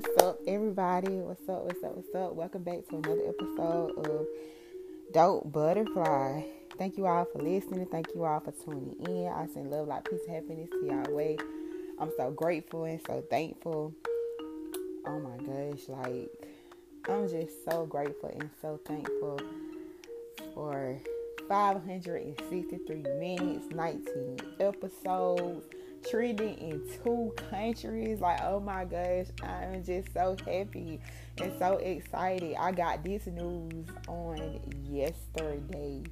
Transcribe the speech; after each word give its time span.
what's 0.00 0.22
up, 0.22 0.40
everybody? 0.46 1.10
What's 1.10 1.46
up, 1.46 1.64
what's 1.64 1.84
up, 1.84 1.94
what's 1.94 2.14
up? 2.14 2.32
Welcome 2.34 2.62
back 2.62 2.88
to 2.88 2.96
another 2.96 3.20
episode 3.28 3.90
of 3.98 4.26
Dope 5.12 5.52
Butterfly. 5.52 6.42
Thank 6.78 6.96
you 6.96 7.06
all 7.06 7.26
for 7.26 7.42
listening. 7.42 7.84
Thank 7.84 8.14
you 8.14 8.24
all 8.24 8.40
for 8.40 8.52
tuning 8.64 8.96
in. 9.06 9.28
I 9.30 9.46
send 9.52 9.70
love, 9.70 9.88
like 9.88 10.08
peace, 10.08 10.20
and 10.26 10.36
happiness 10.36 10.70
to 10.70 10.86
y'all 10.86 11.14
way. 11.14 11.36
I'm 11.98 12.10
so 12.16 12.30
grateful 12.30 12.84
and 12.84 12.98
so 13.06 13.22
thankful. 13.28 13.92
Oh 15.06 15.20
my 15.20 15.36
gosh, 15.44 15.86
like 15.88 16.30
I'm 17.06 17.28
just 17.28 17.62
so 17.70 17.84
grateful 17.84 18.30
and 18.30 18.48
so 18.62 18.80
thankful 18.86 19.38
for 20.54 20.98
563 21.46 23.02
minutes, 23.18 23.66
19 23.74 24.38
episodes 24.60 25.66
trending 26.08 26.54
in 26.58 26.82
two 27.02 27.34
countries. 27.50 28.20
Like, 28.20 28.40
oh 28.42 28.60
my 28.60 28.84
gosh, 28.84 29.26
I'm 29.42 29.82
just 29.84 30.12
so 30.12 30.36
happy 30.46 31.00
and 31.38 31.52
so 31.58 31.76
excited. 31.78 32.54
I 32.58 32.72
got 32.72 33.04
this 33.04 33.26
news 33.26 33.86
on 34.08 34.60
yesterday. 34.88 36.02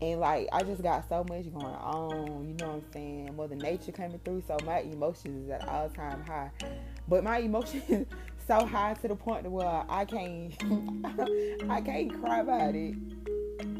And 0.00 0.18
like 0.18 0.48
I 0.52 0.64
just 0.64 0.82
got 0.82 1.08
so 1.08 1.24
much 1.28 1.52
going 1.52 1.64
on, 1.64 2.48
you 2.48 2.54
know 2.54 2.72
what 2.72 2.74
I'm 2.74 2.92
saying? 2.92 3.36
Mother 3.36 3.54
nature 3.54 3.92
coming 3.92 4.18
through, 4.24 4.42
so 4.48 4.56
my 4.64 4.80
emotions 4.80 5.44
is 5.44 5.50
at 5.50 5.68
all 5.68 5.88
time 5.90 6.24
high. 6.24 6.50
But 7.06 7.22
my 7.22 7.38
emotions 7.48 8.06
so 8.46 8.66
high 8.66 8.94
to 8.94 9.08
the 9.08 9.14
point 9.14 9.48
where 9.48 9.84
I 9.88 10.04
can't 10.04 10.52
I 11.70 11.80
can't 11.80 12.20
cry 12.20 12.40
about 12.40 12.74
it. 12.74 12.96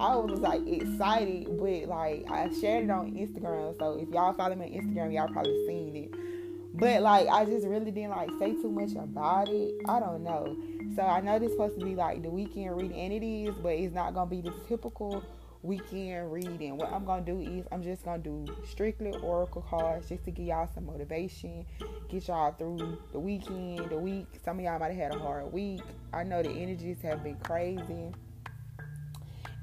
I 0.02 0.16
was 0.16 0.40
like 0.40 0.66
excited, 0.66 1.46
but 1.58 1.84
like 1.84 2.28
I 2.28 2.50
shared 2.60 2.84
it 2.84 2.90
on 2.90 3.12
Instagram. 3.12 3.78
So 3.78 4.00
if 4.00 4.08
y'all 4.08 4.32
follow 4.32 4.56
me 4.56 4.64
on 4.66 4.82
Instagram, 4.82 5.14
y'all 5.14 5.28
probably 5.28 5.64
seen 5.64 5.94
it. 5.94 6.74
But 6.74 7.02
like 7.02 7.28
I 7.28 7.44
just 7.44 7.64
really 7.68 7.92
didn't 7.92 8.10
like 8.10 8.28
say 8.40 8.50
too 8.50 8.72
much 8.72 8.96
about 8.96 9.48
it. 9.48 9.74
I 9.88 10.00
don't 10.00 10.24
know. 10.24 10.56
So 10.96 11.02
I 11.02 11.20
know 11.20 11.38
this 11.38 11.50
is 11.50 11.52
supposed 11.52 11.78
to 11.78 11.84
be 11.84 11.94
like 11.94 12.20
the 12.24 12.30
weekend 12.30 12.76
reading, 12.76 12.98
and 12.98 13.12
it 13.12 13.24
is, 13.24 13.54
but 13.62 13.74
it's 13.74 13.94
not 13.94 14.12
gonna 14.12 14.28
be 14.28 14.40
the 14.40 14.52
typical 14.66 15.22
weekend 15.62 16.32
reading. 16.32 16.78
What 16.78 16.92
I'm 16.92 17.04
gonna 17.04 17.24
do 17.24 17.40
is 17.40 17.64
I'm 17.70 17.84
just 17.84 18.04
gonna 18.04 18.18
do 18.18 18.44
strictly 18.68 19.12
oracle 19.22 19.62
cards 19.62 20.08
just 20.08 20.24
to 20.24 20.32
give 20.32 20.46
y'all 20.46 20.68
some 20.74 20.86
motivation, 20.86 21.64
get 22.08 22.26
y'all 22.26 22.50
through 22.50 22.98
the 23.12 23.20
weekend, 23.20 23.88
the 23.88 23.98
week. 23.98 24.26
Some 24.44 24.58
of 24.58 24.64
y'all 24.64 24.80
might 24.80 24.94
have 24.94 25.12
had 25.12 25.14
a 25.14 25.20
hard 25.20 25.52
week. 25.52 25.82
I 26.12 26.24
know 26.24 26.42
the 26.42 26.50
energies 26.50 27.00
have 27.02 27.22
been 27.22 27.36
crazy 27.36 28.12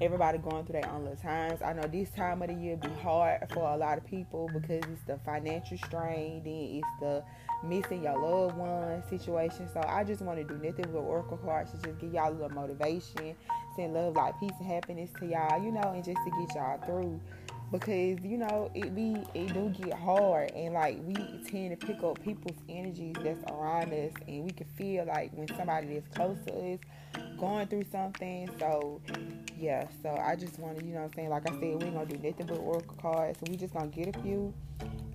everybody 0.00 0.38
going 0.38 0.64
through 0.64 0.80
their 0.80 0.90
own 0.90 1.04
little 1.04 1.16
times. 1.16 1.60
I 1.62 1.72
know 1.72 1.82
this 1.82 2.10
time 2.10 2.40
of 2.42 2.48
the 2.48 2.54
year 2.54 2.76
be 2.76 2.88
hard 3.02 3.46
for 3.52 3.68
a 3.68 3.76
lot 3.76 3.98
of 3.98 4.06
people 4.06 4.48
because 4.52 4.82
it's 4.90 5.02
the 5.06 5.18
financial 5.24 5.76
strain, 5.78 6.42
then 6.44 6.80
it's 6.80 6.88
the 7.00 7.22
missing 7.62 8.02
your 8.04 8.18
loved 8.18 8.56
one 8.56 9.02
situation. 9.08 9.68
So 9.72 9.84
I 9.86 10.04
just 10.04 10.22
want 10.22 10.38
to 10.38 10.44
do 10.44 10.54
nothing 10.54 10.92
with 10.92 11.02
Oracle 11.02 11.36
cards 11.38 11.72
to 11.72 11.78
just 11.78 11.98
give 12.00 12.14
y'all 12.14 12.30
a 12.30 12.32
little 12.32 12.50
motivation, 12.50 13.36
send 13.76 13.94
love, 13.94 14.16
like 14.16 14.38
peace 14.40 14.52
and 14.58 14.68
happiness 14.68 15.10
to 15.20 15.26
y'all, 15.26 15.62
you 15.62 15.70
know, 15.70 15.92
and 15.94 16.02
just 16.02 16.18
to 16.24 16.30
get 16.30 16.54
y'all 16.54 16.78
through. 16.86 17.20
Because 17.70 18.20
you 18.24 18.36
know 18.36 18.70
it 18.74 18.94
be 18.96 19.16
it 19.34 19.54
do 19.54 19.68
get 19.68 19.92
hard 19.92 20.50
and 20.52 20.74
like 20.74 20.98
we 21.04 21.14
tend 21.48 21.78
to 21.78 21.86
pick 21.86 22.02
up 22.02 22.20
people's 22.20 22.56
energies 22.68 23.14
that's 23.22 23.42
around 23.44 23.92
us 23.92 24.12
and 24.26 24.44
we 24.44 24.50
can 24.50 24.66
feel 24.76 25.04
like 25.06 25.30
when 25.34 25.46
somebody 25.56 25.94
that's 25.94 26.08
close 26.16 26.36
to 26.46 26.52
us 26.52 26.78
going 27.38 27.66
through 27.68 27.84
something. 27.92 28.50
So 28.58 29.00
yeah, 29.56 29.86
so 30.02 30.10
I 30.20 30.36
just 30.36 30.58
wanted, 30.58 30.84
you 30.84 30.94
know 30.94 31.02
I'm 31.02 31.12
saying, 31.12 31.30
like 31.30 31.48
I 31.48 31.52
said, 31.52 31.60
we 31.60 31.68
ain't 31.68 31.94
gonna 31.94 32.06
do 32.06 32.16
nothing 32.16 32.46
but 32.46 32.58
oracle 32.58 32.96
cards. 33.00 33.38
So 33.38 33.50
we 33.50 33.56
just 33.56 33.72
gonna 33.72 33.88
get 33.88 34.16
a 34.16 34.20
few 34.20 34.52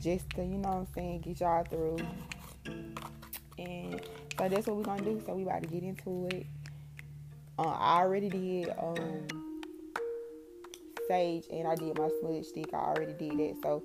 just 0.02 0.30
to, 0.32 0.44
you 0.44 0.58
know 0.58 0.70
I'm 0.70 0.88
saying, 0.94 1.22
get 1.22 1.42
y'all 1.42 1.64
through. 1.64 1.98
And 3.58 4.02
so 4.38 4.50
that's 4.50 4.68
what 4.68 4.78
we're 4.78 4.84
gonna 4.84 5.04
do. 5.04 5.22
So 5.26 5.34
we 5.34 5.44
about 5.44 5.62
to 5.64 5.68
get 5.68 5.84
into 5.84 6.28
it. 6.28 6.46
Uh, 7.58 7.64
I 7.64 8.02
already 8.02 8.30
did 8.30 8.74
um 8.78 9.45
sage 11.08 11.46
and 11.50 11.68
I 11.68 11.76
did 11.76 11.98
my 11.98 12.10
smudge 12.20 12.46
stick. 12.46 12.74
I 12.74 12.78
already 12.78 13.14
did 13.14 13.38
that. 13.38 13.56
So 13.64 13.84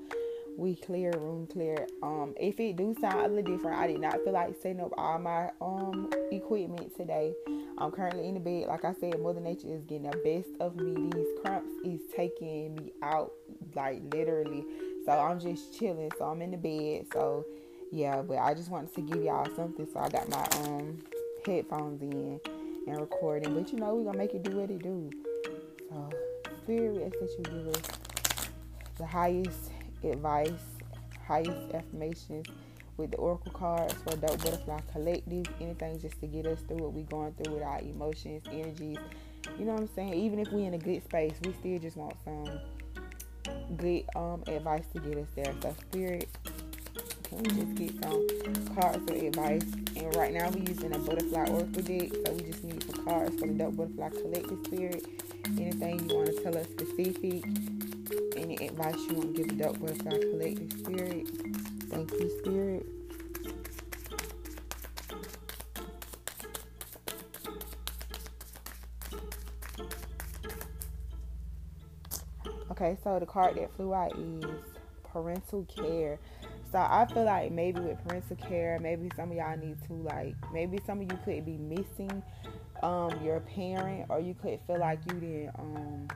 we 0.57 0.75
clear, 0.75 1.13
room 1.13 1.47
clear. 1.47 1.87
Um, 2.03 2.35
if 2.39 2.61
it 2.61 2.77
do 2.77 2.95
sound 3.01 3.21
a 3.21 3.29
little 3.29 3.57
different, 3.57 3.79
I 3.79 3.87
did 3.87 4.01
not 4.01 4.23
feel 4.25 4.33
like 4.33 4.55
setting 4.61 4.81
up 4.81 4.93
all 4.99 5.19
my 5.19 5.51
um 5.61 6.11
equipment 6.31 6.97
today. 6.97 7.35
I'm 7.79 7.91
currently 7.91 8.29
in 8.29 8.35
the 8.35 8.41
bed. 8.41 8.67
Like 8.69 8.85
I 8.85 8.93
said, 8.93 9.21
Mother 9.21 9.41
Nature 9.41 9.69
is 9.69 9.85
getting 9.85 10.11
the 10.11 10.17
best 10.19 10.51
of 10.61 10.77
me. 10.77 11.11
These 11.15 11.29
cramps 11.43 11.71
is 11.85 12.01
taking 12.15 12.75
me 12.75 12.93
out, 13.03 13.33
like 13.75 14.03
literally. 14.13 14.65
So 15.07 15.13
I'm 15.13 15.41
just 15.41 15.79
chilling. 15.79 16.11
So 16.19 16.27
I'm 16.27 16.43
in 16.43 16.51
the 16.51 16.59
bed. 16.59 17.07
So 17.13 17.47
yeah, 17.91 18.21
but 18.23 18.39
I 18.39 18.55
just 18.55 18.71
wanted 18.71 18.95
to 18.95 19.01
give 19.01 19.25
y'all 19.25 19.49
something. 19.57 19.89
So 19.93 19.99
I 19.99 20.09
got 20.11 20.29
my 20.29 20.47
um 20.65 20.99
headphones 21.47 22.03
in 22.03 22.39
and 22.87 23.01
recording. 23.01 23.55
But 23.55 23.73
you 23.73 23.79
know, 23.79 23.95
we 23.95 24.05
gonna 24.05 24.19
make 24.19 24.35
it 24.35 24.43
do 24.43 24.59
what 24.59 24.71
it 24.71 24.83
do. 24.83 25.11
So 25.89 26.11
spirit 26.71 27.13
that 27.19 27.31
you 27.37 27.43
give 27.43 27.75
us 27.75 27.83
the 28.97 29.05
highest 29.05 29.73
advice, 30.05 30.53
highest 31.27 31.75
affirmations 31.75 32.47
with 32.97 33.11
the 33.11 33.17
oracle 33.17 33.51
cards 33.51 33.95
for 33.95 34.15
Dope 34.17 34.39
Butterfly 34.45 34.79
Collective. 34.93 35.47
Anything 35.61 35.99
just 35.99 36.21
to 36.21 36.29
get 36.29 36.47
us 36.47 36.61
through 36.61 36.77
what 36.77 36.93
we're 36.93 37.03
going 37.07 37.33
through 37.33 37.55
with 37.55 37.65
our 37.65 37.81
emotions, 37.81 38.45
energies. 38.53 38.99
You 39.59 39.65
know 39.65 39.73
what 39.73 39.81
I'm 39.81 39.89
saying? 39.97 40.15
Even 40.15 40.39
if 40.39 40.53
we're 40.53 40.69
in 40.69 40.75
a 40.75 40.79
good 40.79 41.03
space, 41.03 41.35
we 41.45 41.53
still 41.55 41.79
just 41.81 41.97
want 41.97 42.15
some 42.25 42.49
good 43.77 44.05
um 44.15 44.45
advice 44.47 44.85
to 44.95 45.01
get 45.01 45.19
us 45.19 45.29
there. 45.35 45.53
So 45.61 45.75
spirit, 45.91 46.29
can 47.25 47.39
we 47.39 47.49
just 47.51 47.75
get 47.75 48.05
some 48.05 48.77
cards 48.77 49.11
of 49.11 49.17
advice? 49.17 49.65
And 49.97 50.15
right 50.15 50.33
now 50.33 50.49
we're 50.51 50.69
using 50.69 50.95
a 50.95 50.99
butterfly 51.01 51.51
oracle 51.51 51.83
deck, 51.83 52.11
so 52.25 52.33
we 52.33 52.43
just 52.43 52.63
need 52.63 52.85
some 52.85 53.05
cards 53.05 53.41
for 53.41 53.49
the 53.49 53.55
Dope 53.55 53.77
Butterfly 53.77 54.11
Collective 54.11 54.59
Spirit. 54.67 55.05
Anything 55.59 56.09
you 56.09 56.17
want 56.17 56.29
to 56.29 56.43
tell 56.43 56.57
us 56.57 56.67
specific, 56.67 57.45
any 58.37 58.57
advice 58.67 58.97
you 59.09 59.15
want 59.15 59.35
to 59.35 59.43
give 59.43 59.49
the 59.49 59.65
Dope 59.65 59.81
Butterfly 59.81 60.19
Collective 60.19 60.73
Spirit. 60.81 61.29
Thank 61.91 62.13
you, 62.13 62.31
Spirit. 62.39 62.87
Okay, 72.71 72.97
so 73.05 73.19
the 73.19 73.27
card 73.27 73.57
that 73.57 73.75
flew 73.77 73.93
out 73.93 74.17
is 74.19 74.45
parental 75.13 75.65
care. 75.65 76.19
So 76.73 76.79
I 76.79 77.05
feel 77.13 77.25
like 77.25 77.51
maybe 77.51 77.81
with 77.81 78.03
parental 78.07 78.37
care, 78.37 78.79
maybe 78.81 79.11
some 79.17 79.33
of 79.33 79.37
y'all 79.37 79.57
need 79.57 79.77
to 79.89 79.93
like 79.93 80.35
maybe 80.53 80.79
some 80.87 81.01
of 81.01 81.13
you 81.13 81.19
could 81.25 81.45
be 81.45 81.59
missing 81.59 82.23
um 82.83 83.11
your 83.25 83.41
parent 83.41 84.07
or 84.09 84.21
you 84.21 84.35
could 84.35 84.59
feel 84.67 84.79
like 84.79 85.01
you 85.13 85.21
didn't 85.21 85.51
um 85.59 86.09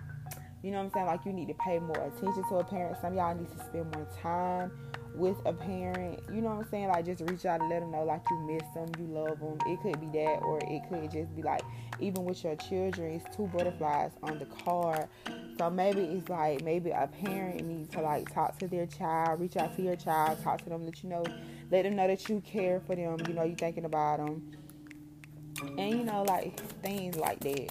you 0.64 0.70
know 0.70 0.78
what 0.78 0.84
I'm 0.84 0.90
saying? 0.92 1.06
Like 1.06 1.26
you 1.26 1.32
need 1.34 1.48
to 1.48 1.54
pay 1.54 1.78
more 1.78 2.06
attention 2.06 2.42
to 2.48 2.54
a 2.54 2.64
parent. 2.64 2.96
Some 3.02 3.12
y'all 3.12 3.34
need 3.36 3.50
to 3.50 3.64
spend 3.66 3.94
more 3.94 4.08
time 4.22 4.72
with 5.14 5.36
a 5.44 5.52
parent. 5.52 6.20
You 6.32 6.40
know 6.40 6.54
what 6.54 6.64
I'm 6.64 6.70
saying? 6.70 6.88
Like 6.88 7.04
just 7.04 7.20
reach 7.30 7.44
out 7.44 7.60
and 7.60 7.68
let 7.68 7.80
them 7.80 7.90
know 7.90 8.02
like 8.02 8.22
you 8.30 8.38
miss 8.46 8.62
them, 8.74 8.88
you 8.98 9.14
love 9.14 9.40
them. 9.40 9.58
It 9.66 9.82
could 9.82 10.00
be 10.00 10.06
that, 10.18 10.38
or 10.42 10.58
it 10.62 10.82
could 10.88 11.10
just 11.12 11.36
be 11.36 11.42
like 11.42 11.62
even 12.00 12.24
with 12.24 12.42
your 12.42 12.56
children, 12.56 13.12
it's 13.12 13.36
two 13.36 13.46
butterflies 13.48 14.12
on 14.22 14.38
the 14.38 14.46
card. 14.46 15.06
So 15.58 15.68
maybe 15.68 16.00
it's 16.00 16.30
like 16.30 16.64
maybe 16.64 16.90
a 16.90 17.08
parent 17.22 17.66
needs 17.66 17.90
to 17.90 18.00
like 18.00 18.32
talk 18.32 18.58
to 18.60 18.66
their 18.66 18.86
child, 18.86 19.40
reach 19.40 19.58
out 19.58 19.76
to 19.76 19.82
your 19.82 19.96
child, 19.96 20.42
talk 20.42 20.62
to 20.62 20.70
them, 20.70 20.84
let 20.86 21.02
you 21.02 21.10
know, 21.10 21.24
let 21.70 21.82
them 21.82 21.94
know 21.94 22.08
that 22.08 22.26
you 22.30 22.40
care 22.40 22.80
for 22.80 22.96
them. 22.96 23.18
You 23.28 23.34
know, 23.34 23.44
you 23.44 23.54
thinking 23.54 23.84
about 23.84 24.16
them, 24.18 24.50
and 25.78 25.90
you 25.90 26.04
know 26.04 26.22
like 26.22 26.58
things 26.82 27.16
like 27.16 27.40
that. 27.40 27.70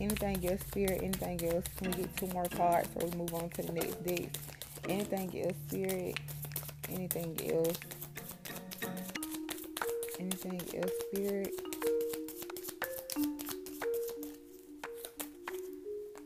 Anything 0.00 0.50
else, 0.50 0.60
spirit? 0.62 1.00
Anything 1.02 1.52
else? 1.52 1.64
Can 1.76 1.90
we 1.90 1.98
get 1.98 2.16
two 2.16 2.26
more 2.28 2.46
cards 2.46 2.88
so 2.98 3.06
we 3.06 3.16
move 3.16 3.32
on 3.34 3.48
to 3.50 3.62
the 3.62 3.72
next 3.72 4.02
deck? 4.04 4.28
Anything 4.88 5.44
else, 5.44 5.56
spirit? 5.68 6.18
Anything 6.90 7.38
else? 7.52 7.78
Anything 10.18 10.60
else, 10.74 10.90
spirit? 11.12 11.52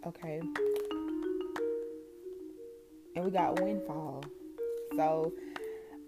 Okay. 0.07 0.41
And 3.15 3.25
we 3.25 3.31
got 3.31 3.61
windfall. 3.61 4.25
So, 4.97 5.33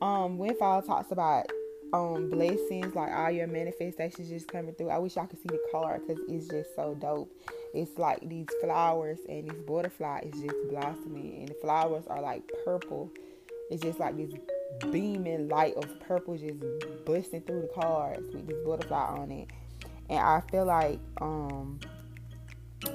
um, 0.00 0.38
windfall 0.38 0.80
talks 0.82 1.12
about 1.12 1.46
um 1.92 2.30
blessings, 2.30 2.94
like 2.94 3.12
all 3.12 3.30
your 3.30 3.46
manifestations 3.46 4.28
just 4.28 4.48
coming 4.48 4.74
through. 4.74 4.90
I 4.90 4.98
wish 4.98 5.16
y'all 5.16 5.26
could 5.26 5.38
see 5.38 5.48
the 5.48 5.60
card 5.72 6.02
because 6.06 6.22
it's 6.28 6.48
just 6.48 6.74
so 6.76 6.94
dope. 6.94 7.32
It's 7.74 7.98
like 7.98 8.28
these 8.28 8.46
flowers 8.60 9.18
and 9.28 9.48
this 9.48 9.60
butterfly 9.62 10.20
is 10.24 10.40
just 10.40 10.56
blossoming, 10.68 11.38
and 11.38 11.48
the 11.48 11.54
flowers 11.54 12.04
are 12.08 12.20
like 12.20 12.42
purple. 12.64 13.10
It's 13.70 13.82
just 13.82 14.00
like 14.00 14.16
this 14.16 14.32
beaming 14.90 15.48
light 15.48 15.74
of 15.74 16.00
purple 16.00 16.36
just 16.36 16.62
busting 17.04 17.42
through 17.42 17.62
the 17.62 17.80
cards 17.80 18.26
with 18.32 18.46
this 18.46 18.56
butterfly 18.64 19.16
on 19.18 19.30
it. 19.30 19.48
And 20.08 20.18
I 20.18 20.40
feel 20.50 20.64
like 20.64 20.98
um 21.20 21.80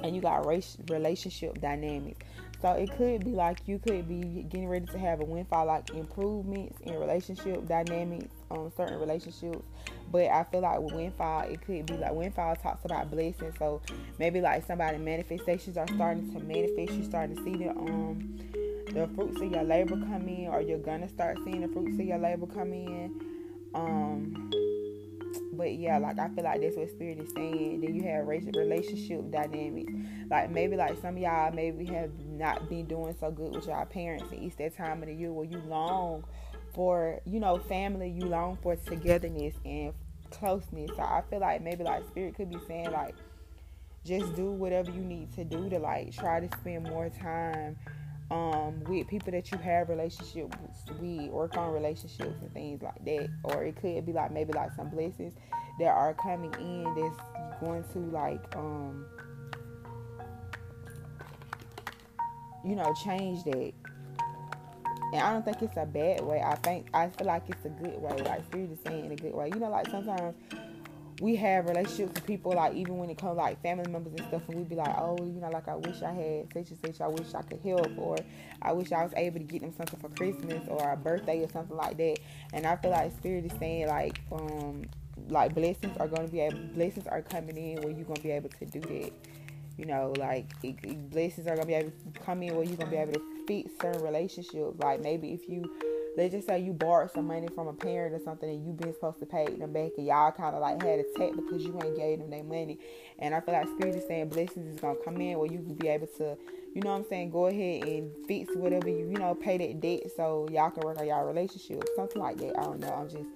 and 0.02 0.14
you 0.14 0.20
got 0.20 0.46
race 0.46 0.76
relationship 0.88 1.60
dynamics. 1.60 2.24
So 2.62 2.72
it 2.72 2.90
could 2.96 3.24
be 3.24 3.32
like 3.32 3.58
you 3.66 3.78
could 3.78 4.08
be 4.08 4.42
getting 4.48 4.68
ready 4.68 4.86
to 4.86 4.98
have 4.98 5.20
a 5.20 5.24
windfall, 5.24 5.66
like 5.66 5.90
improvements 5.90 6.80
in 6.82 6.98
relationship 6.98 7.66
dynamics 7.68 8.34
on 8.50 8.72
certain 8.76 8.98
relationships. 8.98 9.64
But 10.10 10.26
I 10.26 10.44
feel 10.44 10.60
like 10.60 10.80
with 10.80 10.94
windfall, 10.94 11.42
it 11.42 11.60
could 11.60 11.86
be 11.86 11.96
like 11.98 12.12
windfall 12.12 12.56
talks 12.56 12.84
about 12.84 13.10
blessings. 13.10 13.54
So 13.58 13.82
maybe 14.18 14.40
like 14.40 14.66
somebody 14.66 14.98
manifestations 14.98 15.76
are 15.76 15.88
starting 15.88 16.32
to 16.32 16.40
manifest. 16.40 16.92
You 16.92 17.04
starting 17.04 17.36
to 17.36 17.44
see 17.44 17.56
the 17.56 17.70
um 17.70 18.38
the 18.92 19.06
fruits 19.14 19.40
of 19.40 19.52
your 19.52 19.64
labor 19.64 19.96
come 19.96 20.26
in, 20.26 20.48
or 20.48 20.62
you're 20.62 20.78
gonna 20.78 21.08
start 21.08 21.38
seeing 21.44 21.60
the 21.60 21.68
fruits 21.68 21.98
of 21.98 22.06
your 22.06 22.18
labor 22.18 22.46
come 22.46 22.72
in. 22.72 23.20
Um 23.74 24.50
but 25.56 25.74
yeah, 25.74 25.98
like 25.98 26.18
I 26.18 26.28
feel 26.28 26.44
like 26.44 26.60
that's 26.60 26.76
what 26.76 26.90
spirit 26.90 27.18
is 27.18 27.32
saying. 27.34 27.80
Then 27.80 27.94
you 27.94 28.02
have 28.04 28.26
relationship 28.26 29.30
dynamics. 29.30 29.92
Like 30.30 30.50
maybe 30.50 30.76
like 30.76 31.00
some 31.00 31.16
of 31.16 31.22
y'all 31.22 31.52
maybe 31.52 31.86
have 31.86 32.10
not 32.24 32.68
been 32.68 32.86
doing 32.86 33.14
so 33.18 33.30
good 33.30 33.54
with 33.54 33.66
y'all 33.66 33.84
parents, 33.86 34.30
and 34.32 34.42
it's 34.42 34.56
that 34.56 34.76
time 34.76 35.02
of 35.02 35.08
the 35.08 35.14
year 35.14 35.32
where 35.32 35.46
you 35.46 35.58
long 35.66 36.24
for 36.74 37.20
you 37.24 37.40
know 37.40 37.58
family, 37.58 38.10
you 38.10 38.26
long 38.26 38.58
for 38.62 38.76
togetherness 38.76 39.54
and 39.64 39.92
closeness. 40.30 40.90
So 40.96 41.02
I 41.02 41.22
feel 41.30 41.40
like 41.40 41.62
maybe 41.62 41.84
like 41.84 42.06
spirit 42.08 42.34
could 42.34 42.50
be 42.50 42.58
saying 42.66 42.90
like 42.90 43.14
just 44.04 44.34
do 44.36 44.50
whatever 44.52 44.90
you 44.90 45.00
need 45.00 45.32
to 45.34 45.44
do 45.44 45.68
to 45.68 45.78
like 45.78 46.14
try 46.14 46.38
to 46.38 46.58
spend 46.58 46.84
more 46.84 47.08
time 47.08 47.76
um, 48.30 48.82
with 48.84 49.06
people 49.06 49.32
that 49.32 49.50
you 49.50 49.58
have 49.58 49.88
relationships 49.88 50.56
with, 51.00 51.30
work 51.30 51.56
on 51.56 51.72
relationships 51.72 52.36
and 52.40 52.52
things 52.52 52.82
like 52.82 53.04
that. 53.04 53.28
Or 53.44 53.64
it 53.64 53.76
could 53.76 54.04
be 54.04 54.12
like 54.12 54.32
maybe 54.32 54.52
like 54.52 54.72
some 54.74 54.90
blessings 54.90 55.34
that 55.78 55.88
are 55.88 56.14
coming 56.14 56.52
in 56.54 56.84
that's 56.94 57.60
going 57.60 57.84
to 57.92 57.98
like 58.10 58.56
um 58.56 59.06
you 62.64 62.74
know 62.74 62.92
change 63.04 63.44
that. 63.44 63.72
And 65.12 65.22
I 65.22 65.32
don't 65.32 65.44
think 65.44 65.62
it's 65.62 65.76
a 65.76 65.86
bad 65.86 66.20
way. 66.22 66.42
I 66.44 66.56
think 66.56 66.88
I 66.92 67.08
feel 67.10 67.28
like 67.28 67.44
it's 67.48 67.64
a 67.64 67.68
good 67.68 68.00
way. 68.00 68.16
Like 68.24 68.42
is 68.54 68.78
saying 68.84 69.04
in 69.04 69.12
a 69.12 69.16
good 69.16 69.34
way. 69.34 69.50
You 69.54 69.60
know, 69.60 69.70
like 69.70 69.88
sometimes 69.88 70.34
we 71.20 71.34
have 71.36 71.66
relationships 71.66 72.12
with 72.14 72.26
people 72.26 72.52
like 72.52 72.74
even 72.74 72.98
when 72.98 73.08
it 73.08 73.16
comes 73.16 73.36
like 73.36 73.60
family 73.62 73.90
members 73.90 74.12
and 74.18 74.26
stuff 74.28 74.42
and 74.48 74.58
we'd 74.58 74.68
be 74.68 74.74
like 74.74 74.94
oh 74.98 75.16
you 75.20 75.40
know 75.40 75.48
like 75.48 75.66
i 75.66 75.74
wish 75.74 76.02
i 76.02 76.12
had 76.12 76.46
such 76.52 76.70
and 76.70 76.78
such. 76.96 77.00
I 77.00 77.08
wish 77.08 77.34
i 77.34 77.42
could 77.42 77.60
help 77.60 77.90
or 77.96 78.18
i 78.60 78.72
wish 78.72 78.92
i 78.92 79.02
was 79.02 79.12
able 79.16 79.38
to 79.38 79.44
get 79.44 79.62
them 79.62 79.72
something 79.74 79.98
for 79.98 80.10
christmas 80.10 80.66
or 80.68 80.92
a 80.92 80.96
birthday 80.96 81.42
or 81.42 81.48
something 81.48 81.76
like 81.76 81.96
that. 81.96 82.18
And 82.52 82.66
i 82.66 82.76
feel 82.76 82.90
like 82.90 83.12
spirit 83.16 83.46
is 83.46 83.58
saying 83.58 83.88
like 83.88 84.20
um 84.30 84.84
like 85.28 85.54
blessings 85.54 85.96
are 85.98 86.08
going 86.08 86.26
to 86.26 86.32
be 86.32 86.40
able 86.40 86.58
blessings 86.74 87.06
are 87.06 87.22
coming 87.22 87.56
in 87.56 87.80
where 87.82 87.92
you're 87.92 88.04
going 88.04 88.16
to 88.16 88.22
be 88.22 88.30
able 88.30 88.50
to 88.50 88.66
do 88.66 88.80
that. 88.80 89.12
You 89.78 89.86
know 89.86 90.12
like 90.18 90.50
it, 90.62 90.76
it, 90.82 91.10
blessings 91.10 91.46
are 91.46 91.54
going 91.54 91.62
to 91.62 91.66
be 91.66 91.74
able 91.74 91.90
to 91.90 92.20
come 92.20 92.42
in 92.42 92.54
where 92.54 92.64
you're 92.64 92.76
going 92.76 92.90
to 92.90 92.96
be 92.96 93.00
able 93.00 93.12
to 93.14 93.22
fix 93.46 93.72
certain 93.80 94.02
relationships. 94.02 94.78
Like 94.78 95.00
maybe 95.00 95.32
if 95.32 95.48
you 95.48 95.64
let's 96.16 96.32
just 96.32 96.46
say 96.46 96.58
you 96.58 96.72
borrowed 96.72 97.10
some 97.10 97.26
money 97.26 97.46
from 97.54 97.68
a 97.68 97.72
parent 97.74 98.14
or 98.14 98.18
something 98.24 98.48
and 98.48 98.66
you 98.66 98.72
been 98.72 98.94
supposed 98.94 99.20
to 99.20 99.26
pay 99.26 99.46
them 99.46 99.72
back 99.72 99.92
and 99.98 100.06
y'all 100.06 100.32
kind 100.32 100.54
of 100.54 100.62
like 100.62 100.82
had 100.82 100.98
a 100.98 101.04
tap 101.16 101.32
because 101.36 101.62
you 101.62 101.78
ain't 101.84 101.96
gave 101.96 102.18
them 102.18 102.30
their 102.30 102.42
money. 102.42 102.78
And 103.18 103.34
I 103.34 103.40
feel 103.40 103.54
like 103.54 103.68
Spirit 103.68 103.96
is 103.96 104.06
saying 104.08 104.30
blessings 104.30 104.74
is 104.74 104.80
going 104.80 104.96
to 104.96 105.02
come 105.02 105.20
in 105.20 105.38
where 105.38 105.50
you 105.50 105.58
can 105.58 105.74
be 105.74 105.88
able 105.88 106.06
to, 106.18 106.36
you 106.74 106.80
know 106.80 106.90
what 106.90 106.96
I'm 106.96 107.08
saying, 107.08 107.30
go 107.30 107.46
ahead 107.46 107.82
and 107.84 108.10
fix 108.26 108.54
whatever 108.56 108.88
you, 108.88 109.10
you 109.10 109.18
know, 109.18 109.34
pay 109.34 109.58
that 109.58 109.80
debt 109.80 110.10
so 110.16 110.48
y'all 110.50 110.70
can 110.70 110.82
work 110.84 110.98
on 110.98 111.06
y'all 111.06 111.24
relationship. 111.24 111.84
Something 111.94 112.22
like 112.22 112.38
that. 112.38 112.58
I 112.58 112.62
don't 112.62 112.80
know. 112.80 112.92
I'm 112.92 113.10
just 113.10 113.28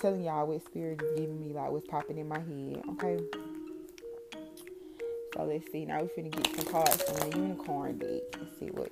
telling 0.00 0.24
y'all 0.24 0.46
what 0.46 0.64
Spirit 0.64 1.00
is 1.02 1.20
giving 1.20 1.40
me, 1.40 1.52
like 1.52 1.70
what's 1.70 1.86
popping 1.86 2.18
in 2.18 2.26
my 2.26 2.40
head. 2.40 2.82
Okay. 2.90 3.18
So 5.36 5.44
let's 5.44 5.70
see. 5.70 5.84
Now 5.84 6.02
we're 6.02 6.08
finna 6.08 6.30
get 6.30 6.56
some 6.56 6.72
cards 6.72 7.02
from 7.02 7.30
the 7.30 7.36
unicorn 7.36 7.98
deck. 7.98 8.22
Let's 8.40 8.58
see 8.58 8.66
what 8.66 8.90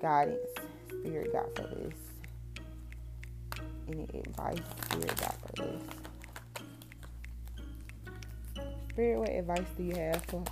guidance 0.00 0.38
Spirit 0.88 1.32
got 1.32 1.54
for 1.54 1.62
this 1.62 2.07
any 3.88 4.06
advice 4.14 4.58
Spirit 4.90 5.20
got 5.20 5.34
for? 5.56 5.78
Spirit, 8.90 9.18
what 9.20 9.28
advice 9.30 9.66
do 9.76 9.82
you 9.84 9.94
have 9.94 10.22
for 10.26 10.42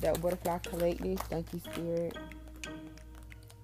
that 0.00 0.20
butterfly 0.20 0.58
collective? 0.58 1.18
Thank 1.20 1.52
you, 1.52 1.60
Spirit. 1.60 2.16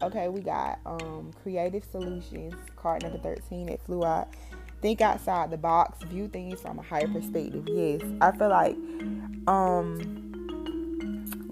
Okay, 0.03 0.29
we 0.29 0.41
got 0.41 0.81
um, 0.85 1.31
creative 1.43 1.85
solutions, 1.85 2.55
card 2.75 3.03
number 3.03 3.19
13 3.19 3.69
It 3.69 3.81
flew 3.87 4.05
out. 4.05 4.29
Think 4.81 5.01
outside 5.01 5.51
the 5.53 5.57
box, 5.57 6.03
view 6.05 6.27
things 6.27 6.61
from 6.61 6.81
a 6.81 6.83
higher 6.83 7.07
perspective. 7.07 7.69
Yes, 7.69 8.03
I 8.21 8.33
feel 8.33 8.49
like 8.49 8.77
um 9.47 10.22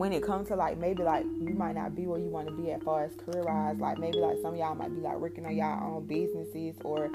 when 0.01 0.15
it 0.15 0.23
comes 0.23 0.49
to 0.49 0.57
like 0.57 0.79
maybe 0.79 1.03
like 1.03 1.25
you 1.43 1.53
might 1.53 1.75
not 1.75 1.95
be 1.95 2.07
where 2.07 2.19
you 2.19 2.31
want 2.31 2.49
to 2.49 2.55
be 2.55 2.71
as 2.71 2.83
far 2.83 3.05
as 3.05 3.13
career 3.17 3.45
wise 3.45 3.77
like 3.77 3.99
maybe 3.99 4.17
like 4.17 4.39
some 4.41 4.55
of 4.55 4.59
y'all 4.59 4.75
might 4.75 4.89
be 4.89 5.03
like 5.03 5.19
working 5.19 5.45
on 5.45 5.55
y'all 5.55 5.95
own 5.95 6.07
businesses 6.07 6.75
or 6.83 7.11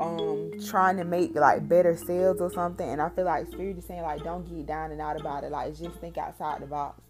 um 0.00 0.50
trying 0.68 0.98
to 0.98 1.04
make 1.04 1.34
like 1.34 1.66
better 1.66 1.96
sales 1.96 2.42
or 2.42 2.50
something 2.52 2.86
and 2.86 3.00
i 3.00 3.08
feel 3.08 3.24
like 3.24 3.46
spirit 3.50 3.78
is 3.78 3.86
saying 3.86 4.02
like 4.02 4.22
don't 4.22 4.46
get 4.54 4.66
down 4.66 4.92
and 4.92 5.00
out 5.00 5.18
about 5.18 5.44
it 5.44 5.50
like 5.50 5.74
just 5.74 5.96
think 5.96 6.18
outside 6.18 6.60
the 6.60 6.66
box. 6.66 7.00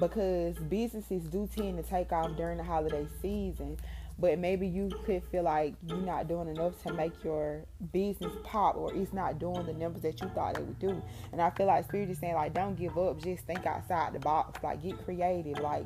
Because 0.00 0.56
businesses 0.56 1.22
do 1.24 1.48
tend 1.54 1.76
to 1.76 1.88
take 1.88 2.10
off 2.12 2.34
during 2.36 2.56
the 2.56 2.64
holiday 2.64 3.06
season 3.20 3.76
but 4.22 4.38
maybe 4.38 4.68
you 4.68 4.88
could 5.04 5.20
feel 5.32 5.42
like 5.42 5.74
you're 5.88 5.98
not 5.98 6.28
doing 6.28 6.46
enough 6.46 6.80
to 6.84 6.92
make 6.92 7.12
your 7.24 7.64
business 7.92 8.32
pop 8.44 8.76
or 8.76 8.94
it's 8.94 9.12
not 9.12 9.40
doing 9.40 9.66
the 9.66 9.72
numbers 9.72 10.02
that 10.02 10.20
you 10.20 10.28
thought 10.28 10.56
it 10.56 10.64
would 10.64 10.78
do 10.78 11.02
and 11.32 11.42
i 11.42 11.50
feel 11.50 11.66
like 11.66 11.84
spirit 11.84 12.08
is 12.08 12.18
saying 12.18 12.34
like 12.34 12.54
don't 12.54 12.76
give 12.76 12.96
up 12.96 13.20
just 13.20 13.44
think 13.44 13.66
outside 13.66 14.12
the 14.12 14.20
box 14.20 14.62
like 14.62 14.80
get 14.80 14.96
creative 15.04 15.58
like 15.58 15.84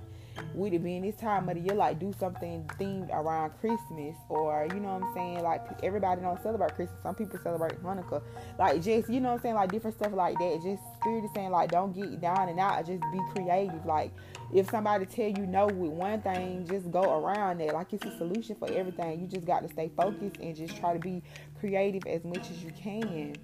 with 0.55 0.73
it 0.73 0.83
being 0.83 1.03
this 1.03 1.17
time 1.17 1.49
of 1.49 1.55
the 1.55 1.61
year, 1.61 1.75
like 1.75 1.99
do 1.99 2.13
something 2.19 2.69
themed 2.79 3.11
around 3.13 3.51
Christmas 3.61 4.17
or 4.29 4.67
you 4.73 4.81
know 4.81 4.95
what 4.95 5.03
I'm 5.05 5.15
saying? 5.15 5.43
Like 5.43 5.63
everybody 5.83 6.21
don't 6.21 6.43
celebrate 6.43 6.75
Christmas. 6.75 7.03
Some 7.03 7.15
people 7.15 7.39
celebrate 7.43 7.83
Hanukkah. 7.83 8.23
Like 8.59 8.83
just 8.83 9.09
you 9.09 9.21
know 9.21 9.31
what 9.31 9.37
I'm 9.37 9.43
saying, 9.43 9.55
like 9.55 9.73
different 9.73 9.97
stuff 9.97 10.13
like 10.13 10.39
that. 10.39 10.61
Just 10.63 10.83
spirit 11.07 11.25
is 11.25 11.31
saying 11.35 11.51
like 11.51 11.71
don't 11.71 11.93
get 11.93 12.21
down 12.21 12.49
and 12.49 12.59
out, 12.59 12.85
just 12.85 13.03
be 13.13 13.21
creative. 13.35 13.85
Like 13.87 14.13
if 14.53 14.69
somebody 14.71 15.07
tell 15.07 15.29
you 15.29 15.47
no 15.47 15.67
with 15.67 15.93
one 15.93 16.21
thing, 16.23 16.67
just 16.69 16.91
go 16.91 17.03
around 17.03 17.61
that. 17.61 17.73
Like 17.73 17.93
it's 17.93 18.05
a 18.05 18.17
solution 18.17 18.57
for 18.57 18.71
everything. 18.71 19.21
You 19.21 19.27
just 19.27 19.47
got 19.47 19.63
to 19.63 19.69
stay 19.69 19.91
focused 19.97 20.41
and 20.41 20.55
just 20.57 20.77
try 20.77 20.93
to 20.93 20.99
be 20.99 21.23
creative 21.61 22.07
as 22.07 22.25
much 22.25 22.51
as 22.51 22.63
you 22.63 22.73
can 22.73 23.37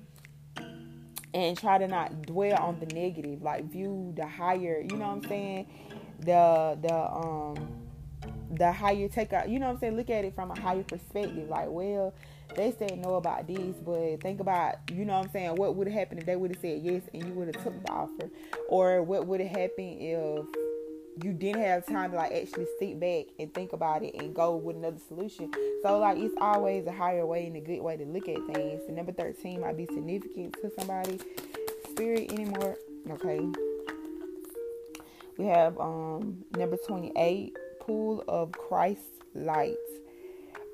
and 1.35 1.57
try 1.57 1.79
to 1.79 1.87
not 1.87 2.23
dwell 2.23 2.59
on 2.63 2.79
the 2.79 2.87
negative 2.95 3.41
like 3.41 3.65
view 3.71 4.13
the 4.17 4.27
higher 4.27 4.83
you 4.83 4.99
know 4.99 5.07
what 5.07 5.25
i'm 5.25 5.29
saying 5.29 5.67
the 6.21 6.79
the 6.83 6.95
um 6.95 7.57
the 8.51 8.71
higher 8.71 9.09
take 9.09 9.33
out 9.33 9.49
you 9.49 9.59
know 9.59 9.67
what 9.67 9.73
I'm 9.73 9.81
saying 9.81 9.97
look 9.97 10.11
at 10.11 10.27
it 10.27 10.35
from 10.35 10.51
a 10.51 10.61
higher 10.61 10.83
perspective 10.83 11.49
like 11.49 11.69
well 11.71 12.13
they 12.55 12.75
said 12.79 12.99
no 12.99 13.15
about 13.15 13.47
this 13.47 13.77
but 13.85 14.21
think 14.23 14.41
about 14.41 14.77
you 14.93 15.05
know 15.05 15.15
what 15.15 15.27
I'm 15.27 15.33
saying 15.33 15.57
what 15.57 15.77
would 15.77 15.87
have 15.87 15.97
happened 15.97 16.21
if 16.21 16.27
they 16.27 16.37
would 16.37 16.51
have 16.53 16.61
said 16.61 16.81
yes 16.83 17.03
and 17.13 17.25
you 17.25 17.33
would 17.35 17.55
have 17.55 17.63
took 17.65 17.85
the 17.85 17.93
offer? 17.93 18.31
Or 18.69 19.03
what 19.03 19.27
would 19.27 19.41
have 19.41 19.51
happened 19.51 19.99
if 20.01 20.47
you 21.23 21.33
didn't 21.33 21.63
have 21.63 21.87
time 21.87 22.11
to 22.13 22.17
like 22.17 22.33
actually 22.33 22.67
sit 22.79 22.99
back 22.99 23.27
and 23.39 23.53
think 23.53 23.73
about 23.73 24.03
it 24.03 24.15
and 24.15 24.35
go 24.35 24.57
with 24.57 24.77
another 24.77 25.01
solution? 25.09 25.51
So 25.83 25.99
like 25.99 26.19
it's 26.19 26.35
always 26.41 26.87
a 26.87 26.93
higher 26.93 27.27
way 27.27 27.47
and 27.47 27.57
a 27.57 27.61
good 27.61 27.81
way 27.81 27.97
to 27.97 28.05
look 28.05 28.29
at 28.29 28.37
things. 28.55 28.83
The 28.87 28.93
number 28.93 29.13
13 29.13 29.61
might 29.61 29.77
be 29.77 29.87
significant 29.87 30.55
to 30.63 30.71
somebody 30.79 31.21
spirit 31.93 32.33
anymore. 32.33 32.77
Okay. 33.11 33.41
We 35.39 35.47
have 35.47 35.79
um, 35.79 36.45
number 36.57 36.77
28, 36.77 37.57
Pool 37.81 38.25
of 38.29 38.53
Christ 38.53 39.01
Lights. 39.35 39.79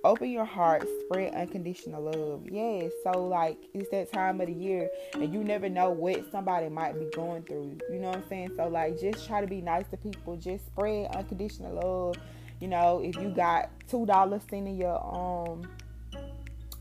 Open 0.04 0.30
your 0.30 0.44
heart, 0.44 0.86
spread 1.04 1.34
unconditional 1.34 2.02
love. 2.02 2.46
Yes, 2.48 2.92
so 3.02 3.26
like 3.26 3.58
it's 3.74 3.90
that 3.90 4.12
time 4.12 4.40
of 4.40 4.46
the 4.46 4.52
year, 4.52 4.88
and 5.14 5.32
you 5.32 5.42
never 5.42 5.68
know 5.68 5.90
what 5.90 6.30
somebody 6.30 6.68
might 6.68 6.96
be 6.98 7.06
going 7.06 7.42
through. 7.42 7.78
You 7.90 7.98
know 7.98 8.08
what 8.08 8.18
I'm 8.18 8.28
saying? 8.28 8.52
So 8.56 8.68
like, 8.68 9.00
just 9.00 9.26
try 9.26 9.40
to 9.40 9.48
be 9.48 9.60
nice 9.60 9.88
to 9.88 9.96
people. 9.96 10.36
Just 10.36 10.66
spread 10.66 11.10
unconditional 11.16 11.74
love. 11.74 12.16
You 12.60 12.68
know, 12.68 13.02
if 13.02 13.16
you 13.16 13.30
got 13.30 13.70
two 13.88 14.06
dollars 14.06 14.42
sitting 14.44 14.68
in 14.68 14.76
your 14.76 15.04
um 15.04 15.68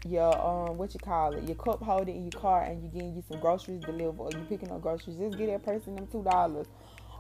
your 0.06 0.38
um 0.40 0.78
what 0.78 0.94
you 0.94 1.00
call 1.00 1.34
it, 1.34 1.44
your 1.44 1.56
cup 1.56 1.82
holder 1.82 2.12
in 2.12 2.22
your 2.32 2.40
car, 2.40 2.64
and 2.64 2.84
you 2.84 2.90
getting 2.90 3.16
you 3.16 3.24
some 3.28 3.40
groceries 3.40 3.82
delivered, 3.84 4.20
or 4.20 4.30
you 4.32 4.46
picking 4.48 4.72
up 4.72 4.82
groceries, 4.82 5.18
just 5.18 5.38
get 5.40 5.48
that 5.48 5.66
person 5.66 5.96
them 5.96 6.08
two 6.12 6.22
dollars 6.24 6.68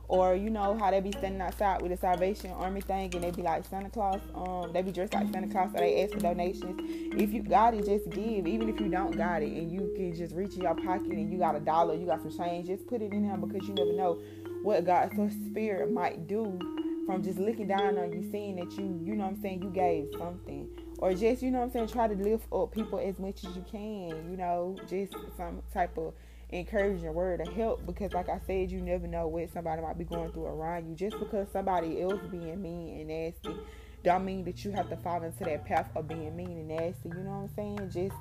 or 0.09 0.35
you 0.35 0.49
know 0.49 0.77
how 0.77 0.89
they 0.89 1.01
be 1.01 1.11
standing 1.11 1.41
outside 1.41 1.81
with 1.81 1.91
a 1.91 1.97
Salvation 1.97 2.51
Army 2.51 2.81
thing 2.81 3.13
and 3.13 3.23
they 3.23 3.31
be 3.31 3.41
like 3.41 3.65
Santa 3.65 3.89
Claus, 3.89 4.21
um, 4.35 4.71
they 4.71 4.81
be 4.81 4.91
dressed 4.91 5.13
like 5.13 5.31
Santa 5.31 5.47
Claus, 5.47 5.69
so 5.73 5.79
they 5.79 6.03
ask 6.03 6.13
for 6.13 6.19
donations. 6.19 6.79
If 7.13 7.33
you 7.33 7.43
got 7.43 7.73
it, 7.73 7.85
just 7.85 8.09
give. 8.09 8.47
Even 8.47 8.69
if 8.69 8.79
you 8.79 8.87
don't 8.87 9.17
got 9.17 9.43
it, 9.43 9.51
and 9.51 9.71
you 9.71 9.91
can 9.95 10.15
just 10.15 10.33
reach 10.33 10.55
in 10.55 10.61
your 10.61 10.75
pocket 10.75 11.11
and 11.11 11.31
you 11.31 11.37
got 11.37 11.55
a 11.55 11.59
dollar, 11.59 11.95
you 11.95 12.05
got 12.05 12.21
some 12.21 12.35
change, 12.37 12.67
just 12.67 12.87
put 12.87 13.01
it 13.01 13.11
in 13.11 13.27
there 13.27 13.37
because 13.37 13.67
you 13.67 13.73
never 13.73 13.93
know 13.93 14.21
what 14.63 14.85
God's 14.85 15.13
spirit 15.47 15.91
might 15.91 16.27
do 16.27 16.57
from 17.05 17.23
just 17.23 17.39
looking 17.39 17.67
down 17.67 17.97
on 17.97 18.11
you, 18.11 18.29
seeing 18.31 18.57
that 18.57 18.71
you, 18.73 19.01
you 19.03 19.15
know 19.15 19.23
what 19.23 19.35
I'm 19.35 19.41
saying, 19.41 19.63
you 19.63 19.69
gave 19.69 20.09
something. 20.17 20.69
Or 20.99 21.13
just, 21.13 21.41
you 21.41 21.51
know 21.51 21.59
what 21.59 21.65
I'm 21.65 21.71
saying, 21.71 21.87
try 21.87 22.07
to 22.07 22.15
lift 22.15 22.51
up 22.51 22.73
people 22.73 22.99
as 22.99 23.17
much 23.17 23.45
as 23.45 23.55
you 23.55 23.63
can, 23.69 24.29
you 24.29 24.37
know, 24.37 24.75
just 24.89 25.13
some 25.37 25.61
type 25.73 25.97
of 25.97 26.13
encouraging 26.49 27.13
word 27.13 27.41
of 27.41 27.47
help 27.53 27.85
because 27.85 28.13
like 28.13 28.29
I 28.29 28.39
said, 28.45 28.71
you 28.71 28.81
never 28.81 29.07
know 29.07 29.27
what 29.27 29.51
somebody 29.51 29.81
might 29.81 29.97
be 29.97 30.05
going 30.05 30.31
through 30.31 30.45
around 30.45 30.87
you. 30.87 30.95
Just 30.95 31.19
because 31.19 31.47
somebody 31.51 32.01
else 32.01 32.21
being 32.31 32.61
mean 32.61 32.99
and 32.99 33.07
nasty 33.07 33.55
don't 34.03 34.25
mean 34.25 34.45
that 34.45 34.63
you 34.63 34.71
have 34.71 34.89
to 34.89 34.97
fall 34.97 35.23
into 35.23 35.43
that 35.43 35.65
path 35.65 35.89
of 35.95 36.07
being 36.07 36.35
mean 36.35 36.51
and 36.51 36.67
nasty. 36.69 37.09
You 37.09 37.23
know 37.23 37.31
what 37.31 37.49
I'm 37.49 37.55
saying? 37.55 37.91
Just 37.91 38.15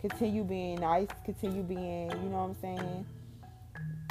continue 0.00 0.44
being 0.44 0.80
nice, 0.80 1.08
continue 1.24 1.62
being, 1.62 2.10
you 2.10 2.28
know 2.28 2.46
what 2.46 2.50
I'm 2.50 2.54
saying? 2.60 3.06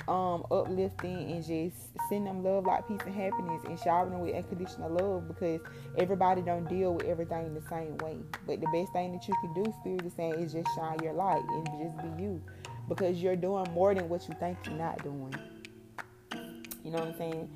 um, 0.09 0.43
uplifting 0.49 1.31
and 1.31 1.45
just 1.45 1.77
send 2.09 2.25
them 2.25 2.43
love, 2.43 2.65
like 2.65 2.87
peace 2.87 2.99
and 3.05 3.13
happiness, 3.13 3.61
and 3.65 3.79
showering 3.79 4.11
them 4.11 4.21
with 4.21 4.35
unconditional 4.35 4.89
love 4.89 5.27
because 5.27 5.61
everybody 5.97 6.41
don't 6.41 6.67
deal 6.67 6.95
with 6.95 7.05
everything 7.05 7.53
the 7.53 7.61
same 7.69 7.95
way. 7.99 8.17
But 8.47 8.59
the 8.59 8.67
best 8.73 8.91
thing 8.91 9.13
that 9.13 9.27
you 9.27 9.35
can 9.41 9.53
do, 9.53 9.71
Spirit 9.81 10.05
is 10.05 10.13
saying, 10.13 10.33
is 10.33 10.53
just 10.53 10.67
shine 10.75 10.97
your 11.03 11.13
light 11.13 11.43
and 11.47 11.65
just 11.79 11.95
be 11.97 12.23
you 12.23 12.41
because 12.89 13.21
you're 13.21 13.35
doing 13.37 13.71
more 13.71 13.95
than 13.95 14.09
what 14.09 14.27
you 14.27 14.35
think 14.39 14.57
you're 14.65 14.75
not 14.75 15.01
doing. 15.03 15.33
You 16.83 16.91
know 16.91 16.99
what 16.99 17.07
I'm 17.09 17.17
saying? 17.17 17.49